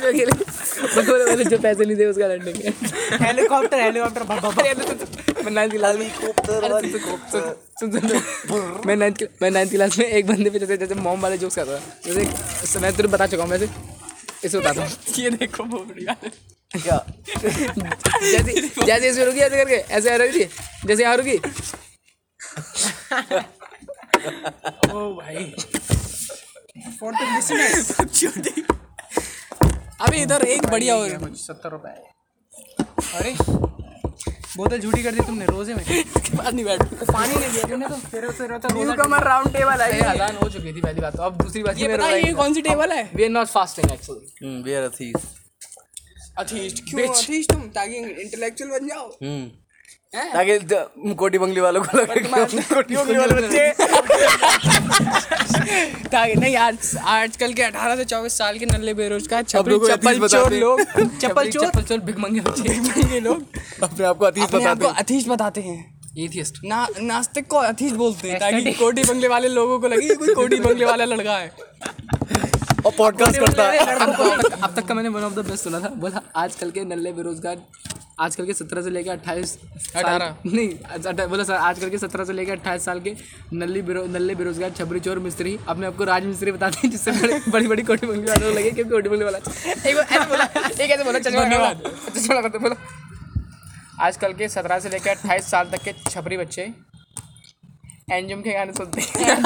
बोले 0.02 1.06
बोले 1.06 1.26
बोले 1.26 1.44
जो 1.46 1.58
पैसे 1.58 1.86
नहीं 1.86 1.96
दे 1.98 2.06
उसका 2.06 2.28
लड़ने 2.28 2.54
के 2.54 2.70
हेलीकॉप्टर 3.24 3.82
हेलीकॉप्टर 3.82 4.24
मैं 5.44 5.52
नाइन्थ 5.52 5.74
क्लास 5.74 5.96
में 5.96 6.10
सुन 7.80 7.92
सुन 7.92 8.00
सुन 8.00 8.82
मैं 8.88 8.96
नाइन्थ 8.96 9.24
मैं 9.42 9.52
नाइन्थ 9.52 9.72
क्लास 9.72 9.98
में 10.00 10.06
एक 10.06 10.28
बंदे 10.28 10.50
पे 10.50 10.60
जैसे 10.60 10.78
जैसे 10.78 10.96
मॉम 10.96 11.22
वाले 11.22 11.38
जोक्स 11.38 11.56
करता 11.56 11.72
था 11.72 11.82
जैसे 12.06 12.80
मैं 12.80 12.96
तुझे 12.96 13.08
बता 13.08 13.28
चुका 13.28 13.44
हूँ 13.44 13.52
वैसे 13.52 13.70
इसे 14.46 14.58
बताता 14.58 14.82
हूँ 14.82 14.90
ये 15.20 15.30
देखो 15.32 15.64
क्या 16.72 16.98
जैसे 17.36 18.52
जैसे 18.86 19.08
ऐसे 19.08 19.26
रुकी 19.26 19.40
ऐसे 19.40 19.56
करके 19.56 19.76
ऐसे 19.96 20.18
रुकी 20.18 20.46
जैसे 20.88 21.04
यहाँ 21.04 21.16
रुकी 21.18 21.38
ओ 24.94 25.14
भाई। 25.16 25.44
फॉर 27.00 27.14
द 27.14 27.22
लिसनर्स 27.36 27.92
अबे 30.02 30.18
इधर 30.22 30.42
एक 30.48 30.66
बढ़िया 30.72 30.96
और 30.96 31.34
सत्तर 31.38 31.70
रुपए 31.72 31.90
अरे। 33.20 33.36
बोतल 34.58 34.80
झूठी 34.80 35.02
कर 35.04 35.12
दी 35.12 35.20
तुमने 35.26 35.46
रोज़े 35.46 35.74
में। 35.74 35.84
इसके 35.90 36.38
बाद 36.38 36.54
नहीं 36.54 36.66
बैठ। 36.66 36.82
पानी 37.12 37.34
नहीं 37.36 37.50
दिया 37.52 37.68
तूने 37.70 37.88
तो। 37.90 37.96
तेरे 38.12 38.32
से 38.38 38.48
रहता 38.48 38.70
रोजा 38.74 38.96
कमर 39.04 39.24
राउंड 39.24 39.52
टेबल 39.54 39.82
ये 39.94 40.00
अजान 40.14 40.36
हो 40.44 40.50
चुकी 40.50 40.74
थी 40.74 40.82
पहली 40.82 41.02
बात 41.02 41.16
तो। 41.18 41.24
अब 41.24 41.38
दूसरी 41.42 41.64
बात 41.64 41.78
ये 41.80 41.88
पता 41.96 42.06
है 42.06 42.22
ये 42.24 42.34
कौन 42.42 42.54
सी 42.54 42.62
टेबल 42.70 42.92
है? 42.92 43.04
We 43.16 43.24
are 43.24 43.30
not 43.30 43.48
fasting 43.48 43.92
actually 43.92 44.46
hmm 44.46 44.64
we 44.64 44.74
are 44.74 44.90
these 45.00 45.28
atheist 46.40 46.84
क्यों 46.90 47.08
अथीस्ट 47.08 47.52
तुम 47.52 47.62
ताकि 47.78 47.96
इंटेलेक्चुअल 47.98 48.70
बन 48.72 48.88
जाओ। 48.88 49.08
हम्म 49.24 49.50
ताकि 50.14 51.14
कोटी 51.16 51.38
बंगली 51.38 51.62
वालों 51.62 51.82
को 51.82 51.98
लगे 51.98 52.20
कोटी 52.20 52.96
बंगली 52.96 53.18
वाले 53.18 53.34
बच्चे। 53.34 53.70
ताकि 56.10 56.36
नहीं 56.36 56.56
आज 56.58 56.96
आजकल 57.08 57.54
के 57.54 57.62
18 57.64 57.96
से 57.98 58.06
24 58.06 58.34
साल 58.38 58.58
के 58.60 58.66
नल्ले 58.66 58.94
बेरोजगार 58.94 59.44
चप्पल 59.44 60.28
चोर 60.28 60.54
लोग 60.54 60.82
चप्पल 61.22 61.50
चोर 61.52 61.66
चप्पल 61.66 61.82
चोर 61.84 62.00
भिख 62.08 62.20
मंगे 62.20 62.40
बच्चे। 62.40 62.74
ये 63.14 63.20
लोग। 63.20 63.44
अपने 63.84 64.06
आप 64.06 64.18
को 64.18 64.26
अपने 64.26 64.44
आप 64.44 64.52
बताते 64.54 64.82
को 64.82 64.88
अथीस्ट 65.04 65.28
बताते 65.30 65.62
हैं। 65.62 66.00
एथियस्ट 66.18 66.56
ना 66.66 66.86
नास्तिक 67.02 67.48
को 67.48 67.58
अथीस्ट 67.58 67.96
बोलते 67.96 68.30
हैं 68.30 68.40
ताकि 68.40 68.72
कोटी 68.74 69.04
बंगले 69.04 69.28
वाले 69.28 69.48
लोगों 69.50 69.80
को 69.80 69.88
लगे 69.88 70.16
कोई 70.16 70.34
कोटी 70.34 70.60
बंगले 70.66 70.86
वाला 70.86 71.06
लड़का 71.06 71.38
है। 71.38 71.52
और 72.86 72.92
पॉडकास्ट 72.98 73.40
करता 73.40 73.64
है। 73.64 73.78
अब 73.80 74.12
अब 74.12 74.42
तक 74.42 74.52
अब 74.64 74.76
तक 74.76 74.86
का 74.88 74.94
मैंने 74.94 75.10
वन 75.10 75.24
ऑफ़ 75.24 75.34
द 75.34 75.40
बेस्ट 75.50 75.64
सुना 75.64 75.80
था। 75.80 75.90
बोला 76.04 76.22
आजकल 76.36 76.72
के 76.72 76.84
नल्ले 76.86 77.12
बेरोजगार 77.12 77.58
आजकल 78.20 78.46
के 78.46 78.54
सत्रह 78.54 78.82
से 78.82 78.90
लेकर 78.90 79.12
अट्ठाईस 79.12 79.58
अठारह। 79.96 80.36
नहीं 80.46 80.70
बोला 81.30 81.44
सर 81.44 81.54
आजकल 81.54 81.90
के 81.90 81.98
सत्रह 81.98 82.26
से 82.26 82.34
लेकर 82.34 82.52
अट्ठाईस 82.52 82.86
साल 82.86 83.00
के 83.00 83.14
नल्ली 83.54 83.82
बेरो 83.82 84.06
नल्ले 84.08 84.36
बेरोजगार 84.36 84.72
छबरी 84.78 85.00
चोर 85.00 85.20
मिस्त्री 85.20 85.58
अपने 85.68 85.88
आपको 85.88 86.04
राज 86.04 86.26
मिस्त्री 86.26 86.52
बताते 86.52 86.80
हैं 86.84 86.92
जिससे 86.92 87.12
बड़ी 87.12 87.52
बड़ी 87.52 87.68
बड़ी 87.68 87.84
कोटी 87.84 88.08
बंगली 88.08 88.28
वालों 88.28 88.52
को 88.52 88.60
लगे 88.60 88.72
क्योंकि 88.72 88.92
कोटी 88.92 89.10
बंगली 89.10 89.26
वाला 89.26 89.38
एक 89.38 89.96
बार 89.96 90.06
ऐसे 90.12 90.26
बोला 90.26 90.44
एक 90.84 90.92
ऐसे 90.92 91.04
बोला 91.04 91.20
चश्मा 91.20 91.44
बोला। 92.60 92.76
आजकल 94.02 94.34
के 94.34 94.48
सत्रह 94.50 94.80
से 94.80 94.90
लेकर 94.90 95.10
अट्ठाईस 95.10 95.50
साल 95.52 95.70
तक 95.72 95.84
के 95.84 95.94
छपरी 96.10 96.38
बच्चे 96.38 96.62
एंजम 98.12 98.42
के 98.42 98.54
गाने 98.54 98.74
सुनते 98.74 99.02
हैं। 99.02 99.42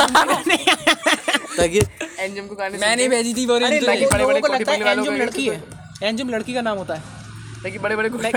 ताकि 1.58 1.80
एंजम 2.20 2.48
को 2.48 2.56
गाने 2.56 2.78
मैंने 2.78 3.08
भेजी 3.10 3.34
थी 3.34 3.46
बड़े 3.48 3.80
बड़े 3.80 4.40
है 4.72 5.18
लड़की 5.18 5.48
है। 5.48 5.62
एंजम 6.04 6.30
लड़की 6.30 6.54
का 6.54 6.62
नाम 6.62 6.78
होता 6.78 6.96
है। 6.96 7.22
ताकि 7.64 7.80
बड़े 7.80 7.96
बड़े 7.96 8.10
कोटी 8.10 8.32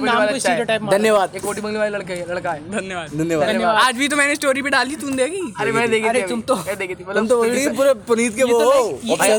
वाला 0.00 0.24
अच्छा 0.24 0.52
है। 0.52 0.64
धन्यवाद। 0.90 1.30
ये 1.34 1.40
कोटी 1.40 1.60
बंगले 1.60 1.78
वाले 1.78 1.90
लड़के 1.96 2.14
लड़का 2.28 2.52
है। 2.52 2.70
धन्यवाद। 2.70 3.10
धन्यवाद। 3.18 3.82
आज 3.84 3.94
भी 3.94 4.08
तो 4.08 4.16
मैंने 4.16 4.34
स्टोरी 4.34 4.62
पे 4.62 4.70
डाली 4.70 4.96
तुम 4.96 5.16
देगी 5.16 5.40
अरे 5.60 5.72
मैंने 5.72 5.88
देखी 5.88 6.08
अरे 6.08 6.22
तुम 6.22 6.40
तो- 6.40 6.78
देखी। 6.78 6.94
थी 6.94 7.04
तुम 7.04 7.26
तो 7.26 7.42
पूरे 7.76 7.94
पुनीत 8.08 8.36
के 8.36 8.42
वो 8.42 8.60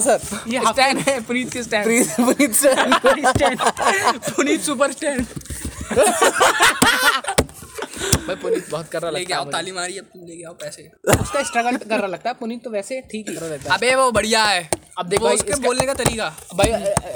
सर। 0.01 0.19
ये 0.47 0.59
स्टैंड 0.67 0.99
है 0.99 1.19
पुनीत 1.21 1.53
के 1.53 1.63
stand. 1.63 1.85
Puneet 2.19 2.55
stand. 2.55 3.59
Puneet 4.35 4.61
super 4.61 4.91
stand. 4.91 5.25
भाई 8.27 8.35
पुनीत 8.35 8.69
बहुत 8.71 8.87
कर 8.91 9.01
रहा 9.01 9.11
लगता 9.11 9.37
आओ 9.37 9.45
ताली 9.51 9.71
मारी 9.71 9.97
अब 9.97 10.05
तुम 10.13 10.25
लेके 10.27 10.43
आओ 10.43 10.53
पैसे। 10.61 10.89
उसका 11.11 11.43
स्ट्रगल 11.43 11.77
कर 11.77 11.97
रहा 11.97 12.07
लगता 12.07 12.29
है 12.29 12.35
पुनीत 12.39 12.63
तो 12.63 12.69
वैसे 12.69 12.99
ठीक 13.11 13.29
ही 13.29 13.35
मुझे। 13.35 13.69
अबे 13.73 13.93
वो 13.95 14.09
बढ़िया 14.11 14.43
है। 14.45 14.69
अब 14.99 15.05
देखो 15.09 15.29
उसके 15.29 15.59
बोलने 15.61 15.85
का 15.85 15.93
तरीका। 15.93 16.29
भाई 16.55 16.71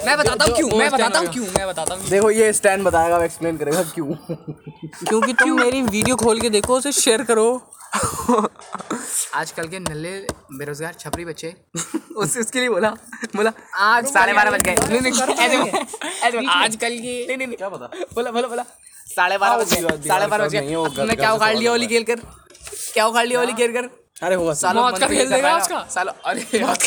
मैं 0.05 0.17
बताता 0.17 0.45
हूँ 0.45 0.55
क्यों 0.55 0.77
मैं 0.79 0.89
बताता 0.91 1.19
हूँ 1.19 1.27
क्यों 1.33 1.45
मैं 1.57 1.67
बताता 1.67 1.93
हूँ। 1.93 2.09
देखो 2.09 2.29
ये 2.31 2.51
स्टैंड 2.53 2.83
बताएगा 2.83 3.15
अब 3.15 3.23
एक्सप्लेन 3.23 3.57
करेगा 3.57 3.83
क्यों। 3.95 4.15
क्योंकि 5.07 5.33
तुम 5.33 5.59
मेरी 5.59 5.81
वीडियो 5.81 6.15
खोल 6.15 6.41
के 6.41 6.49
देखो 6.49 6.77
उसे 6.77 6.91
शेयर 6.91 7.23
करो। 7.23 7.47
आजकल 9.35 9.67
के 9.67 9.79
नल्ले 9.79 10.11
बेरोजगार 10.57 10.93
छपरी 10.99 11.25
बच्चे। 11.25 11.53
उस 12.17 12.37
उसके 12.37 12.59
लिए 12.59 12.69
बोला 12.69 12.89
बोला 13.35 13.51
आज 13.79 14.05
साढ़े 14.13 14.33
बारह 14.33 14.51
बज 14.51 14.63
गए। 14.63 14.75
आजकल 16.49 16.97
की 16.97 17.25
नहीं 17.27 17.37
नहीं 17.37 17.47
नहीं। 17.47 17.57
क्या 17.57 17.69
पता? 17.69 17.91
बोला 18.15 18.31
बोला 18.31 18.47
बोला। 18.47 18.65
साढ़े 19.15 19.37
बारह 19.37 19.57
बज 19.57 19.73
साढ़े 20.07 20.27
बारह 20.27 20.45
बज। 20.47 20.55
है, 20.55 20.73
तुमने 20.95 21.15
क्या 21.15 21.31
उखाड़ 21.33 21.55
लिया 21.55 21.71
होली 21.71 21.87
खेल 21.87 22.03
कर 22.03 22.15
क्या 22.93 23.05
उखाड़ 23.05 23.25
लिया 23.27 23.39
होली 23.39 23.53
खेल 23.53 23.73
कर 23.73 23.89
अरे 24.23 24.35
होगा 24.35 24.53
सालों 24.53 24.81
मौत 24.83 24.97
का 24.97 25.07
खेल 25.07 25.29
देगा 25.29 25.57
उसका? 25.57 25.87
सालों 25.89 26.13
अरे 26.25 26.41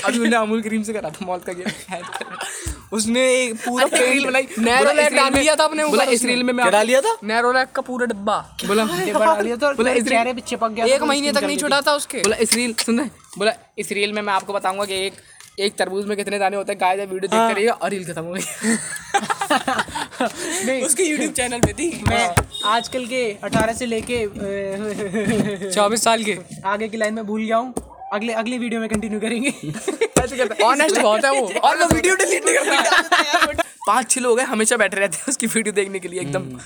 अभी 0.05 0.19
मैंने 0.19 0.37
अमूल 0.37 0.63
क्रीम 0.63 0.83
से 0.83 0.93
करा 0.93 1.11
था 1.11 1.27
मौत 1.27 1.45
का 1.45 1.53
खेल। 1.53 2.03
उसने 2.93 3.21
एक 3.43 3.55
पूरा 3.55 3.87
रील 3.93 4.27
बनाई। 4.27 4.43
डाल 4.43 5.57
था 5.57 5.65
अपने 5.65 5.83
ऊपर 5.83 6.09
इस 6.09 6.23
रील 6.25 6.43
में 6.43 6.53
मैं 6.53 6.71
डाल 6.71 6.87
लिया 6.87 7.01
था? 7.01 7.65
का 7.65 7.83
पूरा 7.83 8.07
डब्बा। 8.07 8.57
बोला 8.67 8.85
डालिए 8.85 9.57
तो 9.57 9.73
बोला 9.75 9.91
इस 9.91 10.09
चेहरे 10.09 10.33
पे 10.33 10.41
चिपक 10.41 10.71
गया 10.71 10.85
एक 10.87 11.03
महीने 11.03 11.33
तक 11.33 11.45
नहीं 11.45 11.57
छुटा 11.57 11.81
था। 11.81 11.93
उसके। 11.93 12.19
बोला 12.19 12.37
इस 12.37 12.55
रील 12.55 12.75
सुन 12.75 13.11
बोला 13.39 13.53
इस 13.79 13.93
रील 13.93 14.13
में 14.13 14.23
मैं 14.23 14.33
आपको 14.33 14.53
बताऊँगा 14.53 14.85
कि 14.85 14.95
एक 14.95 15.13
एक 15.59 15.75
तरबूज 15.79 16.07
में 16.07 16.17
कितने 16.17 16.39
दाने 16.39 16.57
होते 16.57 16.73
हैं? 16.73 16.79
गाय 16.81 16.97
वीडियो 16.97 17.19
देखते 17.21 17.53
रहिए 17.55 17.69
और 17.69 17.91
रील 17.91 18.05
खत्म 18.05 18.23
हो 18.23 18.33
गई। 18.33 18.41
नहीं। 20.67 20.83
उसके 20.83 21.03
यूट्यूब 21.05 21.33
चैनल 21.33 21.61
पे 21.61 21.73
थी। 21.73 22.03
मैं 22.09 22.35
आजकल 22.67 23.07
के 23.07 23.23
18 23.45 23.75
से 23.79 23.87
लेके 23.87 24.27
चौबीस 25.71 26.03
साल 26.05 26.25
के। 26.25 26.39
आगे 26.67 26.89
की 26.89 26.97
लाइन 26.97 27.15
में 27.15 27.27
भूल 27.27 27.43
गया 27.45 27.57
हूँ। 27.57 27.75
अगले 28.13 28.33
अगली 28.33 28.59
वीडियो 28.59 28.81
में 28.81 28.89
कंटिन्यू 28.89 29.21
करेंगे। 29.21 29.49
ऐसे 29.49 30.37
करता 30.37 30.67
ऑनेस्ट 30.67 31.01
बहुत 31.01 31.25
है 31.25 31.31
वो। 31.41 31.49
और 31.61 31.77
वो 31.79 31.87
वीडियो 31.95 32.15
डिलीट 32.15 32.45
नहीं 32.47 32.57
करता 32.57 33.63
पाँच 33.87 34.11
छह 34.11 34.21
लोग 34.21 34.39
हैं 34.41 34.47
हमेशा 34.47 34.77
बैठे 34.77 34.97
रहते 34.97 35.17
हैं 35.17 35.25
उसकी 35.29 35.47
वीडियो 35.47 35.73
देखने 35.75 35.99
के 35.99 36.09
लिए 36.09 36.21
एकदम। 36.21 36.59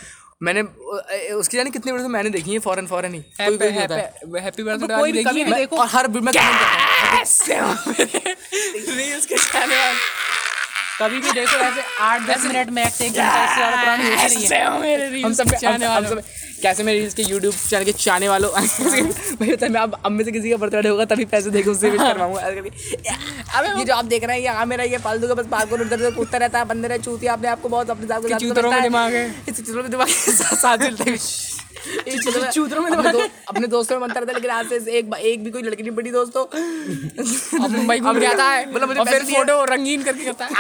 मैंने 0.42 0.62
उसकी 1.35 1.57
जाने 1.57 1.70
कितनी 1.70 1.92
बड़ी 1.92 2.03
मैंने 2.03 2.31
देखी 2.31 2.53
है 2.53 2.59
फॉरन 2.59 2.87
फॉरन 2.87 3.14
ही। 3.14 3.22
हैप्पी 3.40 4.62
बर्थडे 4.62 5.12
देखी 5.12 5.40
है। 5.40 5.55
देखो 5.55 5.77
और 5.77 5.87
हर 5.87 6.09
मैं 6.09 6.35
कमेंट 6.35 6.37
करता 6.37 7.61
हूँ। 7.61 7.94
रील्स 8.96 9.27
के 9.33 9.38
चैनल 9.38 9.96
कभी 11.00 11.18
भी 11.20 11.32
देखो 11.32 11.56
ऐसे 11.64 11.82
आठ 12.02 12.22
दस 12.28 12.44
मिनट 12.44 12.70
मैक्स 12.76 13.00
एक 13.02 13.12
घंटा 13.12 13.44
इससे 13.44 13.54
ज़्यादा 13.56 13.76
पुरानी 13.76 14.04
होती 14.04 14.34
नहीं 14.34 14.46
है। 14.46 14.78
मेरे 14.80 15.20
हम 15.22 15.32
सब 15.32 15.50
के 15.50 15.66
हम, 15.66 16.06
सब 16.06 16.22
कैसे 16.62 16.82
मेरे 16.82 16.98
रील्स 16.98 17.14
के 17.14 17.22
यूट्यूब 17.22 17.54
चैनल 17.54 17.84
के 17.84 17.92
चाहने 17.94 18.28
वालों 18.28 18.50
भाई 18.52 19.50
होता 19.50 19.66
है 19.66 19.72
मैं 19.72 19.80
अब 19.80 19.94
अब 20.04 20.12
में 20.12 20.24
से 20.24 20.32
किसी 20.32 20.50
का 20.50 20.56
बर्थडे 20.56 20.88
होगा 20.88 21.04
तभी 21.12 21.24
पैसे 21.34 21.50
देके 21.50 21.70
उससे 21.70 21.90
विश 21.90 22.00
करवाऊँगा। 22.00 22.40
अबे 23.58 23.78
ये 23.78 23.84
जो 23.84 23.94
आप 23.94 24.04
देख 24.06 24.24
रहे 24.24 24.37
हैं 24.37 24.42
ये 24.42 24.56
हाँ 24.56 24.66
मेरा 24.66 24.84
ये 24.84 24.98
फालतू 25.04 25.28
का 25.28 25.34
बस 25.34 25.46
पार्कोर 25.50 25.80
उधर 25.82 25.98
उधर 25.98 26.11
कूदता 26.16 26.38
रहता 26.38 26.58
है 26.58 26.64
बंदर 26.64 26.92
है 26.92 26.98
चूतिया 27.02 27.32
अपने 27.32 27.48
आपको 27.48 27.68
बहुत 27.68 27.90
अपने 27.90 28.06
साथ 28.06 28.28
कि 28.28 28.46
चूतरों 28.46 28.72
में 28.72 28.82
दिमाग 28.82 29.12
है। 29.14 29.24
इस 29.48 29.56
चूतरों 29.56 29.82
में 29.82 29.90
दिमाग 29.90 30.08
साथ 30.08 30.76
चलते 30.78 31.11
हैं। 31.11 31.18
चूतरों 32.52 32.82
में 32.82 32.90
अपने, 32.90 33.10
दो, 33.12 33.18
अपने 33.48 33.66
दोस्तों 33.66 33.98
में 33.98 34.08
बनता 34.08 34.20
रहता 34.20 34.32
है 34.32 34.34
लेकिन 34.34 34.50
आज 34.50 34.68
से 34.68 34.98
एक 34.98 35.14
एक 35.14 35.44
भी 35.44 35.50
कोई 35.50 35.62
लड़की 35.62 35.82
नहीं 35.82 35.94
पड़ी 35.96 36.10
दोस्तों। 36.10 36.44
अब 37.64 37.70
मुंबई 37.76 37.98
घूम 37.98 38.24
आता 38.26 38.44
है। 38.44 38.72
बोला 38.72 38.87
मुझे 38.87 39.04
फिर 39.10 39.24
फ़ोटो 39.35 39.64
रंगीन 39.64 40.02
करके 40.02 40.24
करता 40.24 40.44
है। 40.44 40.54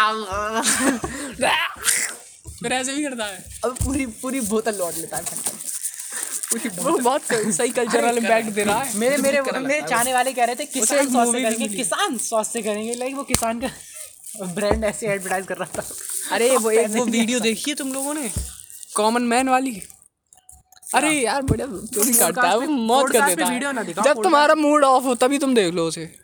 फिर 2.62 2.72
ऐसे 2.72 2.92
भी 2.92 3.02
करता 3.04 3.24
है। 3.24 3.44
अब 3.64 3.76
पूरी 3.84 4.06
पूरी 4.22 4.40
बोतल 4.40 4.74
लौट 4.76 4.94
लेता 4.98 5.16
है 5.16 5.22
वो 6.82 6.98
बहुत 6.98 7.22
सही 7.32 7.70
कल्चरल 7.70 8.18
इम्पैक्ट 8.18 8.48
दे 8.48 8.62
रहा 8.64 8.78
है। 8.82 8.96
मेरे 8.98 9.16
मेरे 9.16 9.40
मेरे 9.42 9.80
चाहने 9.88 10.12
वाले 10.12 10.32
कह 10.32 10.44
रहे 10.44 10.54
थे 10.54 10.64
किसान 10.64 11.10
स्वास्थ्य 11.10 11.42
करेंगे। 11.42 11.68
किसान 11.76 12.16
स्वास्थ्य 12.18 12.62
करेंगे। 12.62 12.94
लाइक 12.94 13.14
वो 13.14 13.22
किसान 13.22 13.60
का 13.60 13.70
ब्रांड 14.46 14.84
ऐसे 14.84 15.06
एडवर्टाइज 15.06 15.46
कर 15.46 15.56
रहा 15.56 15.68
था। 15.76 15.84
अरे 16.32 16.56
वो 16.56 16.70
एक 16.70 16.88
वो 16.88 17.04
वीडियो 17.04 17.40
देखी 17.40 17.70
है 17.70 17.76
तुम 17.76 17.92
लोगों 17.92 18.14
ने? 18.14 18.30
कॉमन 18.96 19.22
मैन 19.22 19.48
वाली। 19.48 19.82
अरे 20.88 21.10
यार 21.20 21.42
बढ़िया 21.42 21.66
चोरी 21.94 22.12
काटता 22.12 22.48
है 22.48 22.56
वो 22.58 22.66
मौत 22.68 23.10
कर 23.12 23.26
देता 23.26 23.46
है। 23.46 23.60
जब 24.04 24.22
तुम्हारा 24.22 24.54
मूड 24.54 24.84
ऑफ़ 24.84 25.04
हो 25.04 25.14
तभी 25.14 25.38
तुम 25.38 25.54
देख 25.54 25.74
लो 25.74 25.86
उसे। 25.88 26.10